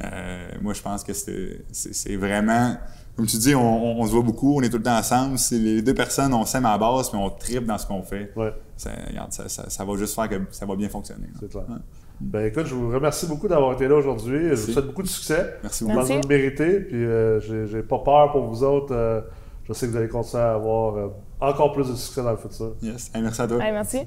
euh, 0.03 0.47
moi, 0.61 0.73
je 0.73 0.81
pense 0.81 1.03
que 1.03 1.13
c'est 1.13 2.15
vraiment. 2.15 2.75
Comme 3.15 3.27
tu 3.27 3.37
dis, 3.37 3.53
on, 3.53 3.61
on- 3.61 4.01
on 4.01 4.05
se 4.07 4.11
voit 4.11 4.21
beaucoup, 4.23 4.57
on 4.57 4.61
est 4.61 4.69
tout 4.69 4.77
le 4.77 4.83
temps 4.83 4.97
ensemble. 4.97 5.37
Si 5.37 5.59
les 5.59 5.81
deux 5.81 5.93
personnes, 5.93 6.33
on 6.33 6.45
s'aime 6.45 6.65
à 6.65 6.71
la 6.71 6.77
base, 6.79 7.09
puis 7.09 7.17
on 7.21 7.29
tripe 7.29 7.65
dans 7.65 7.77
ce 7.77 7.85
qu'on 7.85 8.01
fait, 8.01 8.31
Ouais, 8.35 8.51
ça, 8.75 8.89
regarde, 9.07 9.31
ça, 9.31 9.47
ça- 9.49 9.69
ça 9.69 9.85
va 9.85 9.95
juste 9.97 10.15
faire 10.15 10.27
que 10.29 10.35
ça 10.51 10.65
va 10.65 10.75
bien 10.75 10.89
fonctionner. 10.89 11.27
c'est 11.39 11.49
clair. 11.49 11.63
Ouais. 11.69 11.75
Ben 12.21 12.45
écoute, 12.45 12.65
je 12.67 12.73
vous 12.75 12.89
remercie 12.89 13.25
beaucoup 13.25 13.47
d'avoir 13.47 13.73
été 13.73 13.87
là 13.87 13.95
aujourd'hui. 13.95 14.49
Je 14.49 14.55
vous 14.55 14.71
souhaite 14.71 14.85
beaucoup 14.87 15.03
de 15.03 15.07
succès. 15.07 15.55
Merci 15.61 15.83
Vous 15.83 15.89
beaucoup. 15.91 16.07
Merci. 16.07 16.21
le 16.21 16.27
méritez. 16.27 16.79
Puis 16.79 17.03
euh, 17.03 17.39
j'ai 17.67 17.83
pas 17.83 17.99
peur 17.99 18.31
pour 18.31 18.45
vous 18.45 18.63
autres. 18.63 18.93
Euh, 18.95 19.21
je 19.67 19.73
sais 19.73 19.85
que 19.87 19.91
vous 19.91 19.97
allez 19.97 20.07
continuer 20.07 20.41
à 20.43 20.53
avoir 20.53 20.95
euh, 20.95 21.07
encore 21.41 21.73
plus 21.73 21.87
de 21.89 21.95
succès 21.95 22.23
dans 22.23 22.31
le 22.31 22.37
futur. 22.37 22.75
Yes. 22.81 23.11
Hey, 23.13 23.21
merci 23.21 23.41
à 23.41 23.47
toi. 23.47 23.63
Hey, 23.63 23.71
merci. 23.73 23.99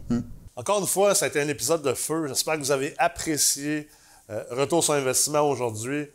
Encore 0.54 0.80
une 0.80 0.86
fois, 0.86 1.14
ça 1.14 1.26
a 1.26 1.28
été 1.28 1.40
un 1.40 1.48
épisode 1.48 1.82
de 1.82 1.92
feu. 1.92 2.26
J'espère 2.28 2.54
que 2.54 2.60
vous 2.60 2.70
avez 2.70 2.94
apprécié 2.98 3.88
euh, 4.30 4.42
Retour 4.50 4.82
sur 4.82 4.94
investissement 4.94 5.40
aujourd'hui. 5.42 6.06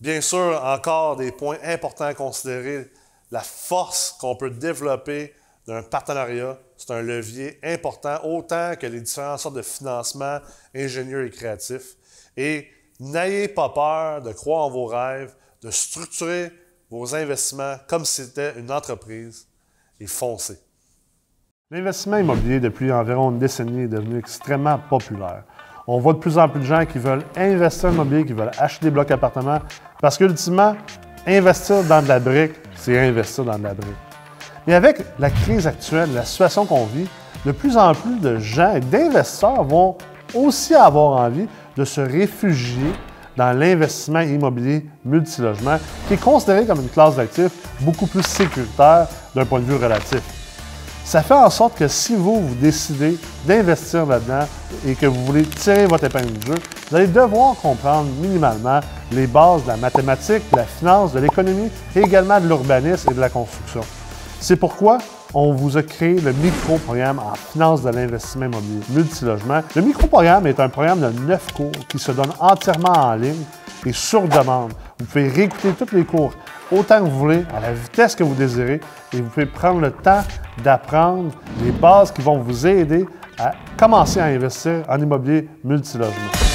Bien 0.00 0.22
sûr, 0.22 0.60
encore 0.64 1.16
des 1.16 1.30
points 1.30 1.58
importants 1.62 2.06
à 2.06 2.14
considérer. 2.14 2.90
La 3.30 3.40
force 3.40 4.16
qu'on 4.18 4.34
peut 4.34 4.50
développer 4.50 5.34
d'un 5.66 5.82
partenariat, 5.82 6.58
c'est 6.76 6.90
un 6.90 7.02
levier 7.02 7.58
important, 7.62 8.18
autant 8.24 8.72
que 8.80 8.86
les 8.86 9.00
différentes 9.00 9.40
sortes 9.40 9.56
de 9.56 9.62
financement 9.62 10.38
ingénieux 10.74 11.26
et 11.26 11.30
créatifs. 11.30 11.96
Et 12.36 12.68
n'ayez 12.98 13.48
pas 13.48 13.68
peur 13.68 14.22
de 14.22 14.32
croire 14.32 14.66
en 14.66 14.70
vos 14.70 14.86
rêves, 14.86 15.34
de 15.62 15.70
structurer 15.70 16.50
vos 16.90 17.14
investissements 17.14 17.76
comme 17.86 18.04
si 18.04 18.24
c'était 18.24 18.58
une 18.58 18.72
entreprise 18.72 19.46
et 20.00 20.06
foncez. 20.06 20.58
L'investissement 21.70 22.16
immobilier, 22.16 22.58
depuis 22.58 22.90
environ 22.90 23.30
une 23.30 23.38
décennie, 23.38 23.82
est 23.82 23.88
devenu 23.88 24.18
extrêmement 24.18 24.78
populaire. 24.78 25.44
On 25.92 25.98
voit 25.98 26.12
de 26.12 26.18
plus 26.18 26.38
en 26.38 26.48
plus 26.48 26.60
de 26.60 26.66
gens 26.66 26.86
qui 26.86 26.98
veulent 26.98 27.24
investir 27.36 27.88
en 27.88 27.94
immobilier, 27.94 28.24
qui 28.24 28.32
veulent 28.32 28.52
acheter 28.60 28.86
des 28.86 28.90
blocs 28.92 29.10
appartements, 29.10 29.58
parce 30.00 30.16
qu'ultimement, 30.16 30.76
investir 31.26 31.82
dans 31.82 32.00
de 32.00 32.06
la 32.06 32.20
brique, 32.20 32.52
c'est 32.76 32.96
investir 32.96 33.42
dans 33.44 33.58
de 33.58 33.64
la 33.64 33.74
brique. 33.74 33.96
Mais 34.68 34.74
avec 34.74 34.98
la 35.18 35.30
crise 35.30 35.66
actuelle, 35.66 36.10
la 36.14 36.24
situation 36.24 36.64
qu'on 36.64 36.84
vit, 36.84 37.08
de 37.44 37.50
plus 37.50 37.76
en 37.76 37.92
plus 37.92 38.20
de 38.20 38.38
gens 38.38 38.76
et 38.76 38.78
d'investisseurs 38.78 39.64
vont 39.64 39.96
aussi 40.32 40.76
avoir 40.76 41.22
envie 41.22 41.48
de 41.76 41.84
se 41.84 42.00
réfugier 42.00 42.92
dans 43.36 43.50
l'investissement 43.50 44.20
immobilier 44.20 44.86
multilogement, 45.04 45.78
qui 46.06 46.14
est 46.14 46.22
considéré 46.22 46.66
comme 46.66 46.82
une 46.82 46.88
classe 46.88 47.16
d'actifs 47.16 47.66
beaucoup 47.80 48.06
plus 48.06 48.22
sécuritaire 48.22 49.08
d'un 49.34 49.44
point 49.44 49.58
de 49.58 49.64
vue 49.64 49.74
relatif. 49.74 50.39
Ça 51.04 51.22
fait 51.22 51.34
en 51.34 51.50
sorte 51.50 51.76
que 51.76 51.88
si 51.88 52.14
vous, 52.14 52.40
vous 52.40 52.54
décidez 52.54 53.18
d'investir 53.44 54.06
là-dedans 54.06 54.46
et 54.86 54.94
que 54.94 55.06
vous 55.06 55.24
voulez 55.24 55.42
tirer 55.42 55.86
votre 55.86 56.04
épingle 56.04 56.32
du 56.32 56.46
jeu, 56.46 56.54
vous 56.88 56.96
allez 56.96 57.08
devoir 57.08 57.56
comprendre 57.56 58.08
minimalement 58.20 58.80
les 59.10 59.26
bases 59.26 59.64
de 59.64 59.68
la 59.68 59.76
mathématique, 59.76 60.42
de 60.52 60.56
la 60.56 60.64
finance, 60.64 61.12
de 61.12 61.18
l'économie 61.18 61.70
et 61.96 62.00
également 62.00 62.40
de 62.40 62.46
l'urbanisme 62.46 63.10
et 63.10 63.14
de 63.14 63.20
la 63.20 63.28
construction. 63.28 63.80
C'est 64.40 64.56
pourquoi 64.56 64.98
on 65.34 65.52
vous 65.52 65.76
a 65.76 65.82
créé 65.82 66.20
le 66.20 66.32
micro-programme 66.32 67.18
en 67.18 67.34
finance 67.34 67.82
de 67.82 67.90
l'investissement 67.90 68.46
immobilier 68.46 68.80
multilogement. 68.90 69.60
Le 69.74 69.82
micro-programme 69.82 70.46
est 70.46 70.60
un 70.60 70.68
programme 70.68 71.00
de 71.00 71.20
neuf 71.26 71.52
cours 71.52 71.72
qui 71.88 71.98
se 71.98 72.12
donne 72.12 72.30
entièrement 72.38 72.92
en 72.92 73.14
ligne 73.14 73.44
et 73.86 73.92
sur 73.92 74.22
demande. 74.22 74.72
Vous 74.98 75.06
pouvez 75.06 75.28
réécouter 75.28 75.72
tous 75.72 75.94
les 75.94 76.04
cours 76.04 76.32
autant 76.70 76.98
que 76.98 77.04
vous 77.04 77.18
voulez, 77.18 77.44
à 77.54 77.60
la 77.60 77.72
vitesse 77.72 78.14
que 78.14 78.24
vous 78.24 78.34
désirez, 78.34 78.80
et 79.12 79.16
vous 79.16 79.28
pouvez 79.28 79.46
prendre 79.46 79.80
le 79.80 79.90
temps 79.90 80.22
d'apprendre 80.62 81.32
les 81.62 81.72
bases 81.72 82.12
qui 82.12 82.22
vont 82.22 82.38
vous 82.38 82.66
aider 82.66 83.06
à 83.38 83.52
commencer 83.76 84.20
à 84.20 84.24
investir 84.26 84.82
en 84.88 85.00
immobilier 85.00 85.48
multilogement. 85.64 86.49